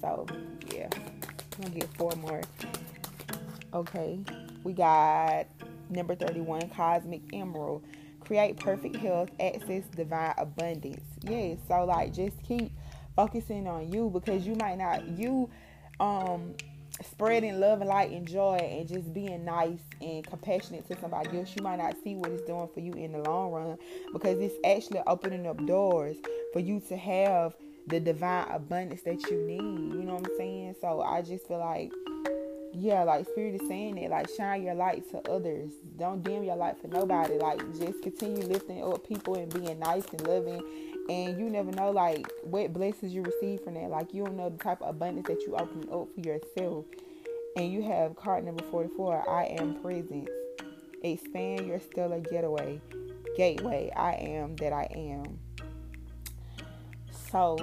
So, 0.00 0.26
yeah, 0.72 0.88
I'm 0.94 1.62
gonna 1.62 1.74
get 1.74 1.92
four 1.96 2.12
more. 2.12 2.40
Okay, 3.74 4.20
we 4.64 4.72
got 4.72 5.46
number 5.90 6.14
31, 6.14 6.70
Cosmic 6.70 7.20
Emerald 7.34 7.82
create 8.26 8.58
perfect 8.58 8.96
health, 8.96 9.30
access 9.38 9.84
divine 9.94 10.34
abundance. 10.38 11.04
Yes, 11.22 11.58
so 11.68 11.84
like 11.84 12.12
just 12.12 12.42
keep 12.42 12.72
focusing 13.14 13.66
on 13.66 13.92
you 13.92 14.10
because 14.10 14.46
you 14.46 14.54
might 14.56 14.76
not 14.76 15.06
you 15.16 15.48
um 16.00 16.54
spreading 17.02 17.60
love 17.60 17.80
and 17.80 17.88
light 17.88 18.10
and 18.10 18.26
joy 18.26 18.56
and 18.56 18.88
just 18.88 19.12
being 19.12 19.44
nice 19.44 19.80
and 20.00 20.26
compassionate 20.26 20.86
to 20.88 20.98
somebody 21.00 21.38
else, 21.38 21.54
you 21.56 21.62
might 21.62 21.76
not 21.76 21.94
see 22.02 22.14
what 22.14 22.30
it's 22.30 22.42
doing 22.42 22.68
for 22.72 22.80
you 22.80 22.92
in 22.92 23.12
the 23.12 23.18
long 23.18 23.52
run 23.52 23.78
because 24.12 24.38
it's 24.38 24.56
actually 24.64 25.00
opening 25.06 25.46
up 25.46 25.64
doors 25.66 26.16
for 26.52 26.60
you 26.60 26.80
to 26.88 26.96
have 26.96 27.54
the 27.88 28.00
divine 28.00 28.46
abundance 28.50 29.02
that 29.02 29.22
you 29.30 29.38
need. 29.46 29.60
You 29.94 30.02
know 30.02 30.14
what 30.14 30.26
I'm 30.26 30.36
saying? 30.36 30.76
So 30.80 31.02
I 31.02 31.22
just 31.22 31.46
feel 31.46 31.58
like 31.58 31.92
yeah, 32.78 33.04
like 33.04 33.26
Spirit 33.26 33.60
is 33.60 33.68
saying 33.68 33.96
it, 33.96 34.10
like 34.10 34.28
shine 34.36 34.62
your 34.62 34.74
light 34.74 35.10
to 35.10 35.18
others. 35.30 35.70
Don't 35.98 36.22
dim 36.22 36.44
your 36.44 36.56
light 36.56 36.78
for 36.78 36.88
nobody. 36.88 37.34
Like 37.38 37.58
just 37.78 38.02
continue 38.02 38.46
lifting 38.46 38.82
up 38.82 39.06
people 39.06 39.34
and 39.34 39.52
being 39.52 39.78
nice 39.78 40.04
and 40.12 40.26
loving. 40.26 40.62
And 41.08 41.38
you 41.38 41.48
never 41.48 41.72
know 41.72 41.90
like 41.90 42.30
what 42.42 42.74
blessings 42.74 43.14
you 43.14 43.22
receive 43.22 43.62
from 43.62 43.74
that. 43.74 43.88
Like 43.88 44.12
you 44.12 44.24
don't 44.24 44.36
know 44.36 44.50
the 44.50 44.58
type 44.58 44.82
of 44.82 44.90
abundance 44.90 45.26
that 45.28 45.40
you 45.42 45.54
open 45.56 45.88
up 45.90 46.08
for 46.14 46.20
yourself. 46.20 46.84
And 47.56 47.72
you 47.72 47.82
have 47.82 48.14
card 48.14 48.44
number 48.44 48.62
44, 48.64 49.30
I 49.30 49.44
am 49.44 49.80
presence. 49.80 50.28
Expand 51.02 51.66
your 51.66 51.80
stellar 51.80 52.20
getaway. 52.20 52.80
Gateway. 53.38 53.90
I 53.96 54.12
am 54.12 54.54
that 54.56 54.74
I 54.74 54.86
am. 54.94 55.38
So 57.30 57.56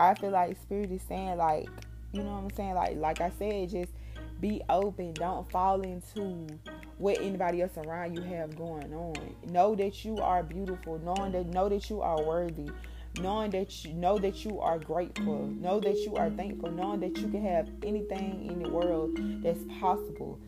I 0.00 0.14
feel 0.14 0.30
like 0.30 0.60
Spirit 0.60 0.90
is 0.90 1.02
saying 1.02 1.36
like, 1.36 1.68
you 2.12 2.24
know 2.24 2.32
what 2.32 2.44
I'm 2.44 2.50
saying? 2.50 2.74
Like 2.74 2.96
like 2.96 3.20
I 3.20 3.30
said, 3.38 3.70
just 3.70 3.92
be 4.40 4.62
open. 4.68 5.14
Don't 5.14 5.50
fall 5.50 5.82
into 5.82 6.48
what 6.98 7.18
anybody 7.20 7.62
else 7.62 7.76
around 7.76 8.14
you 8.14 8.22
have 8.22 8.56
going 8.56 8.92
on. 8.94 9.34
Know 9.46 9.74
that 9.74 10.04
you 10.04 10.18
are 10.18 10.42
beautiful. 10.42 10.98
Knowing 10.98 11.32
that 11.32 11.46
know 11.46 11.68
that 11.68 11.88
you 11.90 12.00
are 12.00 12.22
worthy. 12.22 12.70
Knowing 13.20 13.50
that 13.52 13.84
you 13.84 13.94
know 13.94 14.18
that 14.18 14.44
you 14.44 14.60
are 14.60 14.78
grateful. 14.78 15.46
Know 15.46 15.80
that 15.80 15.96
you 15.98 16.16
are 16.16 16.30
thankful. 16.30 16.70
Knowing 16.70 17.00
that 17.00 17.16
you 17.18 17.28
can 17.28 17.44
have 17.44 17.68
anything 17.82 18.46
in 18.50 18.62
the 18.62 18.68
world 18.68 19.16
that's 19.42 19.62
possible. 19.80 20.38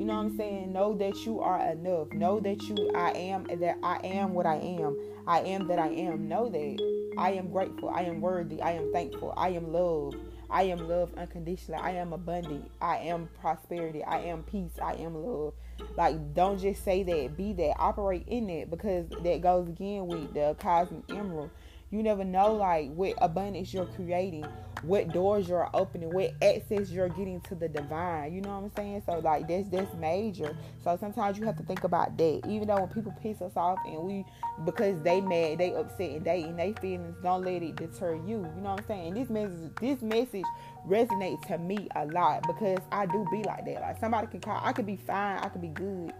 You 0.00 0.06
know 0.06 0.14
what 0.14 0.20
I'm 0.20 0.36
saying? 0.36 0.72
Know 0.72 0.94
that 0.94 1.26
you 1.26 1.40
are 1.40 1.60
enough. 1.60 2.10
Know 2.12 2.40
that 2.40 2.62
you 2.62 2.90
I 2.94 3.10
am 3.10 3.44
that 3.44 3.76
I 3.82 3.98
am 4.02 4.32
what 4.32 4.46
I 4.46 4.56
am. 4.56 4.96
I 5.26 5.40
am 5.40 5.68
that 5.68 5.78
I 5.78 5.88
am. 5.88 6.26
Know 6.26 6.48
that 6.48 7.14
I 7.18 7.32
am 7.32 7.50
grateful. 7.50 7.90
I 7.90 8.02
am 8.02 8.20
worthy. 8.20 8.62
I 8.62 8.72
am 8.72 8.90
thankful. 8.92 9.34
I 9.36 9.50
am 9.50 9.70
loved. 9.72 10.16
I 10.50 10.64
am 10.64 10.88
love 10.88 11.10
unconditionally. 11.16 11.80
I 11.80 11.92
am 11.92 12.12
abundant. 12.12 12.70
I 12.80 12.98
am 12.98 13.28
prosperity. 13.40 14.02
I 14.02 14.20
am 14.22 14.42
peace. 14.42 14.78
I 14.82 14.94
am 14.94 15.14
love. 15.14 15.54
Like, 15.96 16.34
don't 16.34 16.58
just 16.58 16.84
say 16.84 17.02
that. 17.02 17.36
Be 17.36 17.52
that. 17.54 17.74
Operate 17.78 18.24
in 18.26 18.46
that 18.48 18.70
because 18.70 19.06
that 19.22 19.40
goes 19.40 19.68
again 19.68 20.06
with 20.06 20.34
the 20.34 20.56
cosmic 20.58 21.08
emerald. 21.10 21.50
You 21.92 22.04
never 22.04 22.24
know, 22.24 22.52
like, 22.52 22.92
what 22.92 23.14
abundance 23.18 23.74
you're 23.74 23.84
creating, 23.84 24.46
what 24.82 25.12
doors 25.12 25.48
you're 25.48 25.68
opening, 25.74 26.10
what 26.14 26.32
access 26.40 26.88
you're 26.88 27.08
getting 27.08 27.40
to 27.42 27.56
the 27.56 27.68
divine. 27.68 28.32
You 28.32 28.42
know 28.42 28.50
what 28.50 28.64
I'm 28.64 28.72
saying? 28.76 29.02
So, 29.06 29.18
like, 29.18 29.48
that's 29.48 29.68
that's 29.70 29.92
major. 29.96 30.56
So 30.84 30.96
sometimes 31.00 31.36
you 31.36 31.44
have 31.46 31.56
to 31.56 31.64
think 31.64 31.82
about 31.82 32.16
that. 32.16 32.42
Even 32.48 32.68
though 32.68 32.76
when 32.76 32.88
people 32.90 33.12
piss 33.20 33.42
us 33.42 33.56
off 33.56 33.78
and 33.84 34.04
we, 34.04 34.24
because 34.64 35.02
they 35.02 35.20
mad, 35.20 35.58
they 35.58 35.74
upset 35.74 36.10
and 36.10 36.24
they 36.24 36.42
and 36.44 36.56
they 36.56 36.74
feelings, 36.80 37.16
don't 37.24 37.44
let 37.44 37.60
it 37.60 37.74
deter 37.74 38.14
you. 38.14 38.46
You 38.54 38.62
know 38.62 38.70
what 38.70 38.80
I'm 38.80 38.86
saying? 38.86 39.14
This 39.14 39.28
message, 39.28 39.72
this 39.80 40.00
message 40.00 40.46
resonates 40.86 41.44
to 41.48 41.58
me 41.58 41.88
a 41.96 42.06
lot 42.06 42.46
because 42.46 42.78
I 42.92 43.06
do 43.06 43.26
be 43.32 43.42
like 43.42 43.64
that. 43.64 43.80
Like 43.80 43.98
somebody 43.98 44.28
can 44.28 44.40
call, 44.40 44.60
I 44.62 44.72
could 44.72 44.86
be 44.86 44.96
fine, 44.96 45.38
I 45.38 45.48
could 45.48 45.62
be 45.62 45.68
good 45.68 46.12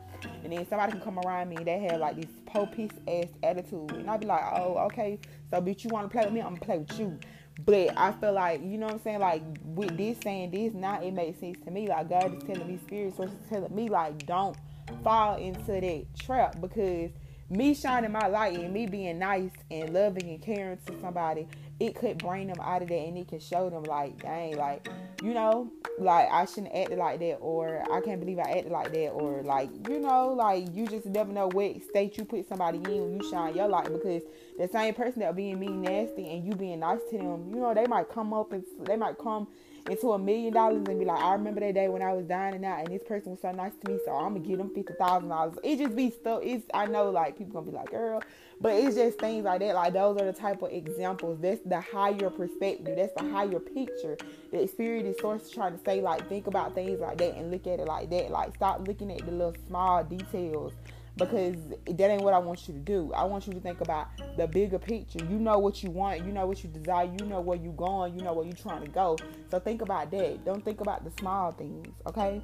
and 0.44 0.52
then 0.52 0.66
somebody 0.68 0.92
can 0.92 1.00
come 1.00 1.18
around 1.20 1.48
me 1.48 1.56
and 1.56 1.66
they 1.66 1.78
have 1.80 2.00
like 2.00 2.16
this 2.16 2.30
po 2.46 2.66
piece 2.66 2.90
ass 3.08 3.28
attitude. 3.42 3.92
And 3.92 4.10
I'd 4.10 4.20
be 4.20 4.26
like, 4.26 4.42
oh, 4.52 4.76
okay. 4.86 5.18
So, 5.50 5.61
bitch, 5.61 5.85
you 5.85 5.90
want 5.90 6.09
to 6.09 6.12
play 6.12 6.25
with 6.25 6.35
me? 6.35 6.40
I'm 6.40 6.57
to 6.57 6.64
play 6.64 6.78
with 6.78 6.99
you. 6.99 7.19
But 7.64 7.97
I 7.97 8.12
feel 8.12 8.33
like, 8.33 8.62
you 8.62 8.78
know 8.78 8.87
what 8.87 8.95
I'm 8.97 9.02
saying? 9.02 9.19
Like, 9.21 9.42
with 9.64 9.97
this 9.97 10.19
saying 10.23 10.52
this, 10.52 10.73
now 10.73 11.02
it 11.02 11.12
makes 11.12 11.40
sense 11.40 11.59
to 11.64 11.71
me. 11.71 11.88
Like, 11.88 12.09
God 12.09 12.37
is 12.37 12.42
telling 12.45 12.66
me, 12.66 12.78
Spirit 12.87 13.16
Source 13.16 13.30
is 13.30 13.49
telling 13.49 13.75
me, 13.75 13.88
like, 13.88 14.26
don't 14.26 14.57
fall 15.02 15.37
into 15.37 15.73
that 15.73 16.07
trap 16.19 16.61
because 16.61 17.11
me 17.50 17.75
shining 17.75 18.12
my 18.12 18.28
light 18.28 18.59
and 18.59 18.73
me 18.73 18.87
being 18.87 19.19
nice 19.19 19.50
and 19.71 19.92
loving 19.92 20.30
and 20.30 20.40
caring 20.40 20.78
to 20.87 21.00
somebody 21.00 21.49
it 21.80 21.94
could 21.94 22.18
bring 22.18 22.46
them 22.46 22.60
out 22.60 22.82
of 22.82 22.88
that 22.88 22.94
and 22.94 23.16
it 23.16 23.26
can 23.26 23.40
show 23.40 23.70
them 23.70 23.82
like, 23.84 24.22
dang, 24.22 24.56
like, 24.58 24.87
you 25.22 25.32
know, 25.32 25.72
like 25.99 26.28
I 26.30 26.44
shouldn't 26.44 26.75
act 26.75 26.92
like 26.92 27.20
that 27.20 27.37
or 27.37 27.82
I 27.90 28.02
can't 28.02 28.20
believe 28.20 28.38
I 28.38 28.50
acted 28.58 28.70
like 28.70 28.92
that 28.92 29.08
or 29.08 29.42
like, 29.42 29.70
you 29.88 29.99
know, 29.99 30.28
like 30.28 30.75
you 30.75 30.87
just 30.87 31.06
never 31.06 31.32
know 31.32 31.49
what 31.49 31.82
state 31.82 32.18
you 32.18 32.26
put 32.26 32.46
somebody 32.46 32.78
in 32.78 33.02
when 33.02 33.18
you 33.18 33.30
shine 33.30 33.54
your 33.54 33.66
light 33.66 33.90
because 33.90 34.22
the 34.58 34.68
same 34.68 34.92
person 34.92 35.20
that 35.20 35.34
being 35.34 35.58
mean 35.58 35.80
nasty 35.80 36.30
and 36.30 36.44
you 36.44 36.54
being 36.54 36.80
nice 36.80 37.00
to 37.10 37.16
them, 37.16 37.49
you 37.49 37.60
know, 37.60 37.72
they 37.72 37.87
might 37.87 38.10
come 38.10 38.34
up 38.34 38.52
and 38.52 38.62
they 38.80 38.96
might 38.96 39.18
come 39.18 39.49
into 39.88 40.12
a 40.12 40.18
million 40.18 40.52
dollars 40.52 40.84
and 40.88 40.99
be 40.99 41.04
like, 41.04 41.22
I 41.22 41.32
remember 41.32 41.60
that 41.60 41.75
day 41.75 41.88
when 41.88 42.02
I 42.02 42.12
was 42.12 42.26
dining 42.26 42.64
out 42.64 42.80
and 42.80 42.88
this 42.88 43.02
person 43.02 43.32
was 43.32 43.40
so 43.40 43.52
nice 43.52 43.72
to 43.84 43.90
me, 43.90 43.99
so 44.04 44.12
I'm 44.12 44.34
gonna 44.34 44.40
give 44.40 44.58
them 44.58 44.75
fifty 44.75 44.92
thousand 44.94 45.28
dollars. 45.28 45.56
It 45.62 45.78
just 45.78 45.96
be 45.96 46.10
stuff. 46.10 46.40
It's 46.42 46.64
I 46.75 46.87
know 46.87 47.10
like 47.10 47.38
people 47.38 47.54
gonna 47.54 47.70
be 47.70 47.76
like, 47.76 47.90
girl, 47.90 48.22
but 48.60 48.75
it's 48.75 48.96
just 48.96 49.18
things 49.18 49.44
like 49.44 49.60
that. 49.60 49.75
Like 49.75 49.92
those 49.92 50.20
are 50.20 50.26
the 50.26 50.32
type 50.32 50.62
of 50.62 50.70
examples. 50.72 51.38
That's 51.40 51.60
the 51.64 51.80
higher 51.80 52.30
perspective. 52.30 52.96
That's 52.96 53.14
the 53.16 53.30
higher 53.30 53.58
picture. 53.58 54.16
The 54.52 54.62
is 54.62 55.18
source 55.20 55.50
trying 55.50 55.76
to 55.78 55.84
say 55.84 56.00
like 56.00 56.28
think 56.28 56.46
about 56.46 56.75
things 56.75 57.00
like 57.00 57.18
that 57.18 57.37
and 57.37 57.50
look 57.50 57.66
at 57.66 57.80
it 57.80 57.87
like 57.87 58.10
that. 58.10 58.30
Like 58.30 58.54
stop 58.54 58.87
looking 58.87 59.10
at 59.12 59.25
the 59.25 59.32
little 59.32 59.54
small 59.68 60.04
details 60.04 60.72
because 61.16 61.56
that 61.86 62.10
ain't 62.10 62.22
what 62.22 62.34
I 62.34 62.38
want 62.38 62.66
you 62.66 62.74
to 62.74 62.80
do. 62.80 63.12
I 63.14 63.24
want 63.24 63.46
you 63.46 63.52
to 63.52 63.60
think 63.60 63.80
about 63.80 64.08
the 64.36 64.46
bigger 64.46 64.78
picture. 64.78 65.18
You 65.24 65.38
know 65.38 65.58
what 65.58 65.82
you 65.82 65.90
want, 65.90 66.24
you 66.24 66.32
know 66.32 66.46
what 66.46 66.62
you 66.62 66.70
desire, 66.70 67.10
you 67.18 67.26
know 67.26 67.40
where 67.40 67.58
you're 67.58 67.72
going, 67.72 68.16
you 68.16 68.22
know 68.22 68.32
where 68.32 68.44
you're 68.44 68.54
trying 68.54 68.82
to 68.82 68.90
go. 68.90 69.16
So 69.50 69.58
think 69.58 69.82
about 69.82 70.10
that. 70.12 70.44
Don't 70.44 70.64
think 70.64 70.80
about 70.80 71.04
the 71.04 71.10
small 71.18 71.52
things, 71.52 71.88
okay? 72.06 72.42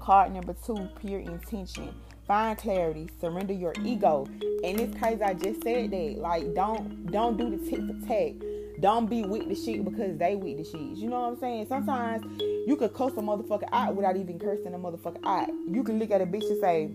Card 0.00 0.32
number 0.32 0.54
two, 0.64 0.88
pure 1.00 1.20
intention. 1.20 1.94
Find 2.26 2.58
clarity, 2.58 3.08
surrender 3.20 3.52
your 3.52 3.72
ego. 3.84 4.26
In 4.64 4.76
this 4.76 4.92
case, 5.00 5.20
I 5.24 5.34
just 5.34 5.62
said 5.62 5.92
that. 5.92 6.16
Like, 6.18 6.54
don't 6.54 7.06
don't 7.12 7.36
do 7.36 7.50
the 7.50 7.58
tit 7.58 7.80
for 7.86 8.06
tat. 8.06 8.32
Don't 8.80 9.08
be 9.08 9.22
with 9.22 9.48
the 9.48 9.54
shit 9.54 9.84
because 9.84 10.18
they 10.18 10.34
with 10.34 10.58
the 10.58 10.64
shit. 10.64 10.98
You 10.98 11.08
know 11.08 11.20
what 11.20 11.28
I'm 11.28 11.40
saying? 11.40 11.66
Sometimes 11.68 12.24
you 12.66 12.76
could 12.76 12.92
curse 12.92 13.12
a 13.12 13.20
motherfucker 13.20 13.68
out 13.72 13.94
without 13.94 14.16
even 14.16 14.38
cursing 14.38 14.74
a 14.74 14.78
motherfucker 14.78 15.20
out. 15.24 15.48
You 15.70 15.84
can 15.84 15.98
look 15.98 16.10
at 16.10 16.20
a 16.20 16.26
bitch 16.26 16.50
and 16.50 16.60
say, 16.60 16.90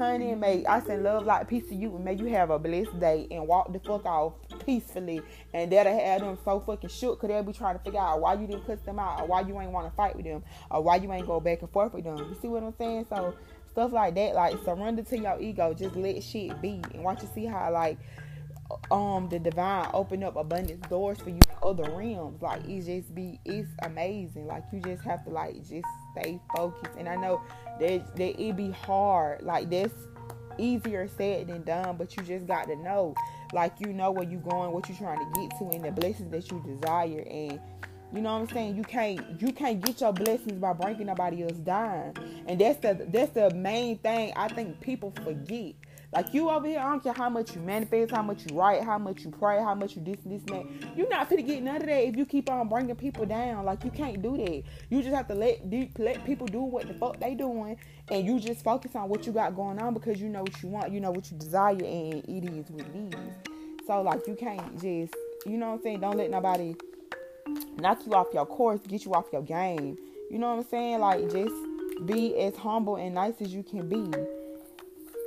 honey, 0.00 0.34
may 0.34 0.64
I 0.64 0.80
send 0.80 1.02
love 1.02 1.26
like 1.26 1.46
peace 1.46 1.68
to 1.68 1.74
you 1.74 1.94
and 1.94 2.02
may 2.02 2.14
you 2.14 2.24
have 2.26 2.48
a 2.48 2.58
blessed 2.58 2.98
day 2.98 3.26
and 3.30 3.46
walk 3.46 3.70
the 3.70 3.78
fuck 3.80 4.06
off 4.06 4.32
peacefully. 4.64 5.20
And 5.52 5.70
that'll 5.70 5.98
have 5.98 6.22
them 6.22 6.38
so 6.42 6.58
fucking 6.60 6.88
shook 6.88 7.20
because 7.20 7.28
they'll 7.28 7.42
be 7.42 7.52
trying 7.52 7.76
to 7.76 7.84
figure 7.84 8.00
out 8.00 8.18
why 8.18 8.32
you 8.32 8.46
didn't 8.46 8.66
cuss 8.66 8.80
them 8.80 8.98
out 8.98 9.20
or 9.20 9.26
why 9.26 9.42
you 9.42 9.60
ain't 9.60 9.72
want 9.72 9.86
to 9.90 9.94
fight 9.94 10.16
with 10.16 10.24
them 10.24 10.42
or 10.70 10.82
why 10.82 10.96
you 10.96 11.12
ain't 11.12 11.26
go 11.26 11.38
back 11.38 11.60
and 11.60 11.70
forth 11.70 11.92
with 11.92 12.04
them. 12.04 12.16
You 12.16 12.36
see 12.40 12.48
what 12.48 12.62
I'm 12.62 12.74
saying? 12.78 13.06
So 13.10 13.34
stuff 13.72 13.92
like 13.92 14.14
that. 14.14 14.34
Like 14.34 14.56
surrender 14.64 15.02
to 15.02 15.18
your 15.18 15.38
ego. 15.38 15.74
Just 15.74 15.94
let 15.96 16.22
shit 16.22 16.60
be, 16.62 16.80
and 16.94 17.04
watch 17.04 17.22
you 17.22 17.28
see 17.34 17.44
how 17.44 17.70
like 17.70 17.98
um 18.90 19.28
the 19.28 19.38
divine 19.38 19.90
open 19.92 20.22
up 20.22 20.36
abundance 20.36 20.86
doors 20.88 21.18
for 21.18 21.28
you 21.28 21.36
in 21.36 21.56
other 21.62 21.90
realms. 21.90 22.40
Like 22.40 22.66
it 22.66 22.86
just 22.86 23.14
be 23.14 23.38
it's 23.44 23.68
amazing. 23.82 24.46
Like 24.46 24.64
you 24.72 24.80
just 24.80 25.02
have 25.02 25.24
to 25.24 25.30
like 25.30 25.56
just 25.56 25.84
stay 26.12 26.40
focused. 26.54 26.96
And 26.98 27.08
I 27.08 27.16
know 27.16 27.42
that 27.80 28.18
it 28.18 28.56
be 28.56 28.70
hard. 28.70 29.42
Like 29.42 29.70
that's 29.70 29.94
easier 30.58 31.08
said 31.08 31.48
than 31.48 31.62
done, 31.62 31.96
but 31.96 32.16
you 32.16 32.22
just 32.22 32.46
got 32.46 32.66
to 32.68 32.76
know. 32.76 33.14
Like 33.52 33.74
you 33.80 33.92
know 33.92 34.10
where 34.10 34.28
you 34.28 34.38
going, 34.38 34.72
what 34.72 34.88
you 34.88 34.94
trying 34.94 35.18
to 35.18 35.40
get 35.40 35.58
to, 35.58 35.76
and 35.76 35.84
the 35.84 35.90
blessings 35.90 36.30
that 36.30 36.50
you 36.50 36.62
desire 36.64 37.24
and 37.28 37.60
you 38.12 38.20
know 38.20 38.32
what 38.32 38.48
I'm 38.48 38.54
saying? 38.54 38.76
You 38.76 38.82
can't 38.82 39.40
you 39.40 39.52
can't 39.52 39.80
get 39.80 40.00
your 40.00 40.12
blessings 40.12 40.60
by 40.60 40.72
breaking 40.72 41.06
nobody 41.06 41.44
else 41.44 41.58
down. 41.58 42.14
And 42.46 42.60
that's 42.60 42.78
the 42.80 43.06
that's 43.08 43.32
the 43.32 43.54
main 43.54 43.98
thing 43.98 44.32
I 44.34 44.48
think 44.48 44.80
people 44.80 45.12
forget. 45.22 45.74
Like 46.12 46.34
you 46.34 46.50
over 46.50 46.66
here, 46.66 46.80
I 46.80 46.90
don't 46.90 47.02
care 47.02 47.12
how 47.12 47.28
much 47.28 47.54
you 47.54 47.60
manifest, 47.60 48.10
how 48.10 48.22
much 48.22 48.44
you 48.50 48.58
write, 48.58 48.82
how 48.82 48.98
much 48.98 49.22
you 49.22 49.30
pray, 49.30 49.58
how 49.58 49.76
much 49.76 49.94
you 49.94 50.02
this 50.02 50.18
and 50.24 50.32
this 50.32 50.42
and 50.52 50.66
that. 50.82 50.96
You're 50.96 51.08
not 51.08 51.30
gonna 51.30 51.42
get 51.42 51.62
none 51.62 51.76
of 51.76 51.86
that 51.86 52.08
if 52.08 52.16
you 52.16 52.26
keep 52.26 52.50
on 52.50 52.68
bringing 52.68 52.96
people 52.96 53.24
down. 53.26 53.64
Like 53.64 53.84
you 53.84 53.92
can't 53.92 54.20
do 54.20 54.36
that. 54.36 54.64
You 54.88 55.02
just 55.02 55.14
have 55.14 55.28
to 55.28 55.34
let 55.34 55.60
let 55.98 56.24
people 56.24 56.48
do 56.48 56.62
what 56.62 56.88
the 56.88 56.94
fuck 56.94 57.20
they 57.20 57.34
doing, 57.34 57.76
and 58.10 58.26
you 58.26 58.40
just 58.40 58.64
focus 58.64 58.96
on 58.96 59.08
what 59.08 59.24
you 59.24 59.32
got 59.32 59.54
going 59.54 59.78
on 59.78 59.94
because 59.94 60.20
you 60.20 60.28
know 60.28 60.42
what 60.42 60.60
you 60.62 60.68
want, 60.68 60.90
you 60.92 60.98
know 60.98 61.12
what 61.12 61.30
you 61.30 61.38
desire, 61.38 61.74
and 61.74 62.24
it 62.28 62.44
is 62.44 62.70
it 62.70 62.86
is. 63.14 63.86
So 63.86 64.02
like 64.02 64.26
you 64.26 64.34
can't 64.34 64.80
just, 64.80 65.14
you 65.46 65.56
know 65.56 65.68
what 65.68 65.74
I'm 65.74 65.82
saying? 65.82 66.00
Don't 66.00 66.16
let 66.16 66.30
nobody 66.30 66.74
knock 67.78 68.04
you 68.04 68.14
off 68.14 68.28
your 68.34 68.46
course, 68.46 68.80
get 68.80 69.04
you 69.04 69.14
off 69.14 69.26
your 69.32 69.42
game. 69.42 69.96
You 70.28 70.38
know 70.38 70.56
what 70.56 70.64
I'm 70.64 70.68
saying? 70.68 70.98
Like 70.98 71.30
just 71.30 71.54
be 72.04 72.36
as 72.40 72.56
humble 72.56 72.96
and 72.96 73.14
nice 73.14 73.34
as 73.40 73.54
you 73.54 73.62
can 73.62 73.88
be. 73.88 74.10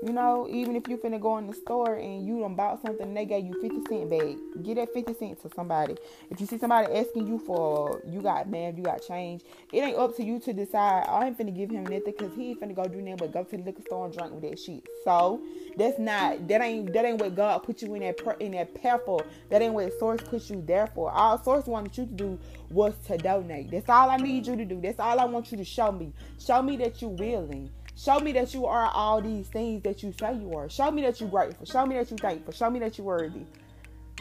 You 0.06 0.12
know, 0.12 0.50
even 0.50 0.76
if 0.76 0.90
you 0.90 0.98
finna 0.98 1.18
go 1.18 1.38
in 1.38 1.48
the 1.48 1.54
store 1.54 1.96
and 1.96 2.28
you 2.28 2.42
done 2.42 2.56
bought 2.56 2.82
something 2.82 3.08
and 3.08 3.16
they 3.16 3.24
gave 3.24 3.46
you 3.46 3.54
50 3.62 3.86
cent 3.88 4.10
bag, 4.10 4.38
get 4.62 4.76
that 4.76 4.94
50 4.94 5.14
cent 5.14 5.42
to 5.44 5.50
somebody. 5.56 5.96
If 6.30 6.42
you 6.42 6.46
see 6.46 6.58
somebody 6.58 6.94
asking 6.94 7.26
you 7.26 7.40
for, 7.40 8.02
you 8.10 8.22
got 8.22 8.50
man, 8.50 8.76
you 8.76 8.84
got 8.84 9.02
change, 9.02 9.44
it 9.72 9.80
ain't 9.80 9.98
up 9.98 10.14
to 10.18 10.24
you 10.24 10.42
to 10.42 10.52
decide, 10.52 11.06
oh, 11.08 11.14
I 11.14 11.28
ain't 11.28 11.38
finna 11.38 11.56
give 11.56 11.70
him 11.70 11.84
nothing 11.84 12.04
because 12.06 12.36
he 12.36 12.50
ain't 12.50 12.60
finna 12.60 12.76
go 12.76 12.84
do 12.84 13.02
nothing 13.02 13.16
but 13.16 13.32
go 13.32 13.46
to 13.46 13.56
the 13.56 13.64
liquor 13.64 13.82
store 13.82 14.08
and 14.08 14.14
drink 14.14 14.34
with 14.34 14.42
that 14.42 14.60
shit. 14.60 14.86
So, 15.06 15.42
that's 15.78 15.98
not, 15.98 16.50
that 16.50 16.62
ain't, 16.62 16.92
that 16.92 17.06
ain't 17.06 17.22
what 17.22 17.34
God 17.34 17.64
put 17.64 17.82
you 17.82 17.96
in 17.96 18.02
that, 18.02 18.20
in 18.42 18.52
that 18.52 18.76
path 18.76 19.02
for. 19.06 19.26
That 19.50 19.62
ain't 19.62 19.74
what 19.74 19.98
source 20.00 20.20
put 20.22 20.50
you 20.50 20.62
there 20.68 20.88
for. 20.88 21.12
All 21.12 21.42
source 21.42 21.66
wanted 21.66 21.98
you 21.98 22.06
to 22.08 22.12
do 22.12 22.40
was 22.70 22.94
to 23.08 23.18
donate. 23.18 23.72
That's 23.72 23.88
all 23.88 24.10
I 24.10 24.18
need 24.18 24.48
you 24.48 24.58
to 24.58 24.66
do. 24.66 24.82
That's 24.82 25.00
all 25.00 25.18
I 25.18 25.26
want 25.26 25.50
you 25.50 25.58
to 25.58 25.64
show 25.64 25.94
me. 25.94 26.12
Show 26.40 26.62
me 26.62 26.76
that 26.78 27.02
you 27.02 27.08
willing. 27.08 27.72
Show 28.04 28.20
me 28.20 28.34
that 28.34 28.54
you 28.54 28.66
are 28.66 28.92
all 28.94 29.22
these 29.22 29.48
things 29.48 29.82
that 29.84 30.04
you 30.04 30.14
say 30.20 30.34
you 30.34 30.54
are. 30.56 30.70
Show 30.70 30.92
me 30.92 31.04
that 31.04 31.22
you're 31.22 31.30
grateful. 31.30 31.66
Show 31.66 31.86
me 31.86 31.96
that 31.96 32.10
you're 32.10 32.18
thankful. 32.18 32.52
Show 32.52 32.70
me 32.70 32.80
that 32.80 32.98
you're 32.98 33.08
worthy. 33.08 33.46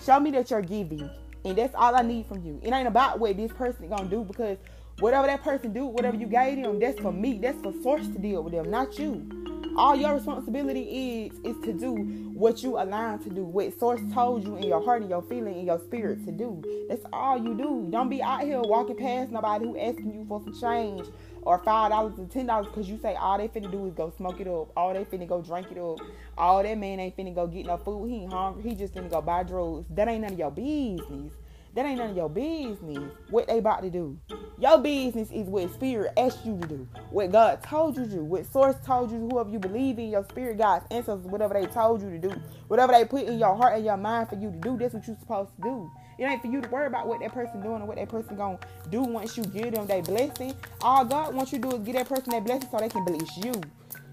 Show 0.06 0.20
me 0.20 0.30
that 0.32 0.52
you're 0.52 0.62
giving. 0.62 1.10
And 1.44 1.58
that's 1.58 1.74
all 1.74 1.96
I 1.96 2.02
need 2.02 2.26
from 2.26 2.44
you. 2.44 2.60
It 2.62 2.72
ain't 2.72 2.86
about 2.86 3.18
what 3.18 3.36
this 3.36 3.50
person 3.50 3.88
gonna 3.88 4.08
do 4.08 4.22
because 4.22 4.58
whatever 5.00 5.26
that 5.26 5.42
person 5.42 5.72
do, 5.72 5.86
whatever 5.86 6.16
you 6.16 6.26
gave 6.26 6.62
them, 6.62 6.78
that's 6.78 7.00
for 7.00 7.10
me. 7.10 7.38
That's 7.38 7.60
for 7.60 7.72
source 7.82 8.06
to 8.06 8.18
deal 8.20 8.44
with 8.44 8.52
them, 8.52 8.70
not 8.70 8.96
you. 9.00 9.28
All 9.76 9.96
your 9.96 10.14
responsibility 10.14 11.32
is 11.32 11.32
is 11.42 11.60
to 11.64 11.72
do 11.72 11.94
what 12.34 12.62
you 12.62 12.78
align 12.78 13.18
to 13.20 13.30
do, 13.30 13.42
what 13.42 13.76
source 13.80 14.00
told 14.12 14.44
you 14.44 14.54
in 14.56 14.62
your 14.64 14.84
heart 14.84 15.00
and 15.00 15.10
your 15.10 15.22
feeling 15.22 15.54
and 15.54 15.66
your 15.66 15.80
spirit 15.80 16.24
to 16.26 16.30
do. 16.30 16.62
That's 16.88 17.04
all 17.12 17.36
you 17.36 17.54
do. 17.54 17.88
Don't 17.90 18.10
be 18.10 18.22
out 18.22 18.42
here 18.42 18.60
walking 18.60 18.96
past 18.96 19.32
nobody 19.32 19.64
who 19.64 19.76
asking 19.76 20.12
you 20.14 20.24
for 20.28 20.40
some 20.44 20.60
change 20.60 21.08
or 21.42 21.58
five 21.58 21.90
dollars 21.90 22.18
or 22.18 22.26
ten 22.26 22.46
dollars 22.46 22.66
because 22.66 22.88
you 22.88 22.98
say 22.98 23.14
all 23.14 23.38
they 23.38 23.48
finna 23.48 23.70
do 23.70 23.86
is 23.86 23.94
go 23.94 24.12
smoke 24.16 24.40
it 24.40 24.48
up, 24.48 24.70
all 24.76 24.92
they 24.92 25.04
finna 25.04 25.26
go 25.28 25.42
drink 25.42 25.68
it 25.70 25.78
up, 25.78 25.98
all 26.38 26.62
that 26.62 26.78
man 26.78 27.00
ain't 27.00 27.16
finna 27.16 27.34
go 27.34 27.46
get 27.46 27.66
no 27.66 27.76
food, 27.76 28.08
he 28.08 28.22
ain't 28.22 28.32
hungry, 28.32 28.62
he 28.62 28.74
just 28.74 28.94
finna 28.94 29.10
go 29.10 29.20
buy 29.20 29.42
drugs. 29.42 29.86
That 29.90 30.08
ain't 30.08 30.22
none 30.22 30.32
of 30.32 30.38
your 30.38 30.50
business. 30.50 31.32
That 31.74 31.86
ain't 31.86 31.98
none 31.98 32.10
of 32.10 32.16
your 32.16 32.28
business. 32.28 33.10
What 33.30 33.46
they 33.46 33.56
about 33.56 33.82
to 33.82 33.88
do. 33.88 34.18
Your 34.58 34.78
business 34.78 35.30
is 35.32 35.48
what 35.48 35.72
spirit 35.72 36.12
asked 36.18 36.44
you 36.44 36.58
to 36.58 36.66
do. 36.66 36.88
What 37.10 37.32
God 37.32 37.62
told 37.62 37.96
you 37.96 38.04
to 38.04 38.10
do. 38.10 38.24
What 38.24 38.44
source 38.52 38.76
told 38.84 39.10
you, 39.10 39.18
whoever 39.18 39.48
you 39.48 39.58
believe 39.58 39.98
in, 39.98 40.10
your 40.10 40.24
spirit, 40.24 40.58
God's 40.58 40.84
ancestors, 40.90 41.24
whatever 41.24 41.54
they 41.54 41.66
told 41.66 42.02
you 42.02 42.10
to 42.10 42.18
do. 42.18 42.34
Whatever 42.68 42.92
they 42.92 43.06
put 43.06 43.22
in 43.22 43.38
your 43.38 43.56
heart 43.56 43.74
and 43.76 43.86
your 43.86 43.96
mind 43.96 44.28
for 44.28 44.34
you 44.34 44.50
to 44.50 44.56
do, 44.58 44.76
that's 44.76 44.92
what 44.92 45.06
you're 45.06 45.16
supposed 45.18 45.56
to 45.56 45.62
do. 45.62 45.90
It 46.18 46.24
ain't 46.24 46.42
for 46.42 46.48
you 46.48 46.60
to 46.60 46.68
worry 46.68 46.86
about 46.86 47.06
what 47.06 47.20
that 47.20 47.32
person 47.32 47.62
doing 47.62 47.82
or 47.82 47.86
what 47.86 47.96
that 47.96 48.08
person 48.08 48.36
gonna 48.36 48.58
do 48.90 49.02
once 49.02 49.36
you 49.36 49.44
give 49.44 49.72
them 49.72 49.86
their 49.86 50.02
blessing. 50.02 50.54
All 50.80 51.04
God 51.04 51.34
wants 51.34 51.52
you 51.52 51.58
to 51.58 51.70
do 51.70 51.76
is 51.76 51.82
give 51.82 51.94
that 51.94 52.08
person 52.08 52.30
that 52.30 52.44
blessing 52.44 52.68
so 52.70 52.78
they 52.78 52.88
can 52.88 53.04
bless 53.04 53.36
you. 53.38 53.52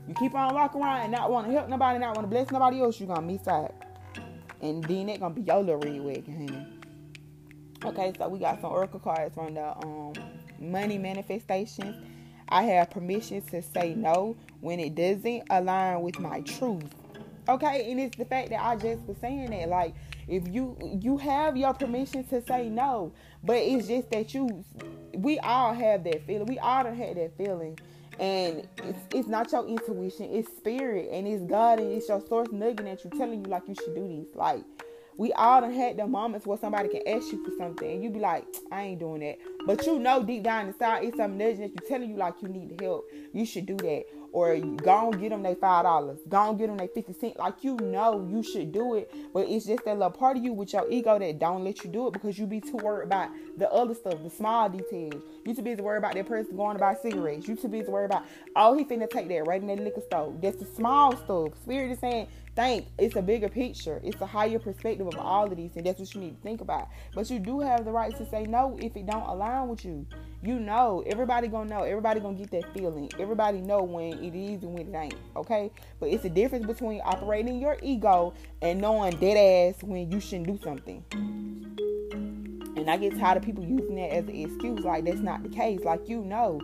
You 0.07 0.15
keep 0.15 0.33
on 0.33 0.53
walking 0.53 0.81
around 0.81 1.01
and 1.01 1.11
not 1.11 1.29
want 1.29 1.47
to 1.47 1.53
help 1.53 1.69
nobody, 1.69 1.99
not 1.99 2.15
want 2.15 2.25
to 2.25 2.29
bless 2.29 2.49
nobody 2.51 2.81
else, 2.81 2.99
you 2.99 3.05
gonna 3.05 3.21
miss 3.21 3.47
out. 3.47 3.75
And 4.61 4.83
then 4.83 5.07
that 5.07 5.19
gonna 5.19 5.33
be 5.33 5.41
your 5.41 5.59
little 5.59 5.77
red 5.77 6.01
wagon, 6.01 6.47
honey. 6.47 6.67
Okay, 7.85 8.13
so 8.17 8.27
we 8.27 8.39
got 8.39 8.59
some 8.59 8.71
oracle 8.71 8.99
cards 8.99 9.35
from 9.35 9.53
the 9.53 9.77
um, 9.77 10.13
money 10.59 10.97
manifestations. 10.97 11.95
I 12.49 12.63
have 12.63 12.89
permission 12.89 13.41
to 13.43 13.61
say 13.61 13.93
no 13.93 14.35
when 14.61 14.79
it 14.79 14.95
doesn't 14.95 15.43
align 15.49 16.01
with 16.01 16.19
my 16.19 16.41
truth. 16.41 16.83
Okay, 17.47 17.89
and 17.91 17.99
it's 17.99 18.17
the 18.17 18.25
fact 18.25 18.49
that 18.49 18.63
I 18.63 18.75
just 18.75 19.03
was 19.03 19.17
saying 19.21 19.51
that, 19.51 19.69
like, 19.69 19.95
if 20.29 20.47
you 20.47 20.77
you 21.01 21.17
have 21.17 21.57
your 21.57 21.73
permission 21.73 22.23
to 22.25 22.41
say 22.43 22.69
no, 22.69 23.11
but 23.43 23.57
it's 23.57 23.87
just 23.87 24.11
that 24.11 24.33
you 24.33 24.63
we 25.13 25.39
all 25.39 25.73
have 25.73 26.03
that 26.05 26.25
feeling. 26.25 26.45
We 26.47 26.59
all 26.59 26.85
have 26.85 26.95
had 26.95 27.17
that 27.17 27.37
feeling. 27.37 27.77
And 28.19 28.67
it's, 28.83 28.99
it's 29.13 29.27
not 29.29 29.51
your 29.51 29.65
intuition, 29.65 30.25
it's 30.25 30.49
spirit 30.57 31.09
and 31.11 31.25
it's 31.25 31.41
God 31.43 31.79
and 31.79 31.91
it's 31.91 32.09
your 32.09 32.21
source 32.27 32.49
nudging 32.51 32.87
at 32.89 33.03
you 33.05 33.09
telling 33.11 33.45
you 33.45 33.49
like 33.49 33.63
you 33.67 33.75
should 33.75 33.95
do 33.95 34.07
this. 34.07 34.35
Like 34.35 34.63
we 35.17 35.31
all 35.33 35.61
done 35.61 35.73
had 35.73 35.97
the 35.97 36.05
moments 36.05 36.45
where 36.45 36.57
somebody 36.57 36.89
can 36.89 37.01
ask 37.07 37.31
you 37.31 37.43
for 37.43 37.51
something 37.57 37.89
and 37.89 38.03
you 38.03 38.09
be 38.09 38.19
like, 38.19 38.45
I 38.71 38.83
ain't 38.83 38.99
doing 38.99 39.21
that. 39.21 39.37
But 39.65 39.85
you 39.85 39.99
know 39.99 40.23
deep 40.23 40.43
down 40.43 40.67
inside 40.67 41.03
it's 41.03 41.17
some 41.17 41.37
nudging 41.37 41.61
that 41.61 41.71
you 41.71 41.87
telling 41.87 42.09
you 42.09 42.17
like 42.17 42.35
you 42.41 42.47
need 42.47 42.79
help. 42.81 43.05
You 43.33 43.45
should 43.45 43.65
do 43.65 43.77
that 43.77 44.05
or 44.31 44.57
go 44.57 45.11
and 45.11 45.19
get 45.19 45.29
them 45.29 45.43
they 45.43 45.55
five 45.55 45.83
dollars, 45.83 46.19
go 46.27 46.49
and 46.49 46.57
get 46.57 46.67
them 46.67 46.77
they 46.77 46.87
fifty 46.87 47.13
cent. 47.13 47.37
Like 47.37 47.63
you 47.63 47.75
know 47.77 48.25
you 48.29 48.43
should 48.43 48.71
do 48.71 48.95
it, 48.95 49.11
but 49.33 49.47
it's 49.47 49.65
just 49.65 49.85
that 49.85 49.97
little 49.97 50.11
part 50.11 50.37
of 50.37 50.43
you 50.43 50.53
with 50.53 50.73
your 50.73 50.89
ego 50.89 51.19
that 51.19 51.39
don't 51.39 51.63
let 51.63 51.83
you 51.83 51.89
do 51.89 52.07
it 52.07 52.13
because 52.13 52.37
you 52.37 52.45
be 52.45 52.61
too 52.61 52.77
worried 52.77 53.05
about 53.05 53.29
the 53.57 53.69
other 53.71 53.93
stuff, 53.93 54.21
the 54.23 54.29
small 54.29 54.69
details. 54.69 55.21
You 55.45 55.53
too 55.53 55.61
busy 55.61 55.81
worried 55.81 55.99
about 55.99 56.13
that 56.13 56.27
person 56.27 56.55
going 56.55 56.75
to 56.75 56.79
buy 56.79 56.95
cigarettes. 56.95 57.47
You 57.47 57.55
too 57.55 57.67
busy 57.67 57.89
worried 57.89 58.05
about 58.05 58.25
oh 58.55 58.77
he 58.77 58.85
finna 58.85 59.09
take 59.09 59.27
that 59.29 59.47
right 59.47 59.61
in 59.61 59.67
that 59.67 59.79
liquor 59.79 60.01
store. 60.01 60.33
That's 60.41 60.57
the 60.57 60.65
small 60.65 61.15
stuff. 61.17 61.53
Spirit 61.63 61.91
is 61.91 61.99
saying 61.99 62.27
think 62.59 62.87
it's 62.97 63.15
a 63.15 63.21
bigger 63.21 63.47
picture. 63.47 64.01
It's 64.03 64.19
a 64.21 64.25
higher 64.25 64.59
perspective 64.59 65.07
of 65.07 65.17
all 65.17 65.49
of 65.49 65.55
these, 65.55 65.71
and 65.75 65.85
that's 65.85 65.99
what 65.99 66.13
you 66.13 66.21
need 66.21 66.35
to 66.35 66.41
think 66.41 66.61
about. 66.61 66.89
But 67.15 67.29
you 67.29 67.39
do 67.39 67.59
have 67.61 67.85
the 67.85 67.91
right 67.91 68.15
to 68.17 68.29
say 68.29 68.43
no 68.43 68.77
if 68.81 68.95
it 68.95 69.05
don't 69.05 69.27
align 69.49 69.69
with 69.69 69.85
you. 69.85 70.05
You 70.41 70.59
know, 70.59 71.03
everybody 71.05 71.47
gonna 71.47 71.69
know. 71.69 71.83
Everybody 71.83 72.19
gonna 72.19 72.37
get 72.37 72.51
that 72.51 72.73
feeling. 72.73 73.09
Everybody 73.19 73.59
know 73.59 73.83
when 73.83 74.13
it 74.23 74.35
is 74.35 74.63
and 74.63 74.73
when 74.73 74.93
it 74.93 74.97
ain't. 74.97 75.15
Okay, 75.35 75.71
but 75.99 76.09
it's 76.09 76.23
a 76.25 76.29
difference 76.29 76.65
between 76.65 77.01
operating 77.03 77.59
your 77.59 77.77
ego 77.81 78.33
and 78.61 78.79
knowing 78.79 79.17
dead 79.17 79.75
ass 79.75 79.83
when 79.83 80.11
you 80.11 80.19
shouldn't 80.19 80.47
do 80.47 80.59
something. 80.63 81.03
And 82.77 82.89
I 82.89 82.95
get 82.97 83.19
tired 83.19 83.37
of 83.37 83.43
people 83.43 83.65
using 83.65 83.95
that 83.95 84.11
as 84.13 84.25
an 84.25 84.35
excuse. 84.35 84.79
Like 84.79 85.05
that's 85.05 85.19
not 85.19 85.43
the 85.43 85.49
case. 85.49 85.81
Like 85.83 86.07
you 86.07 86.21
know, 86.21 86.61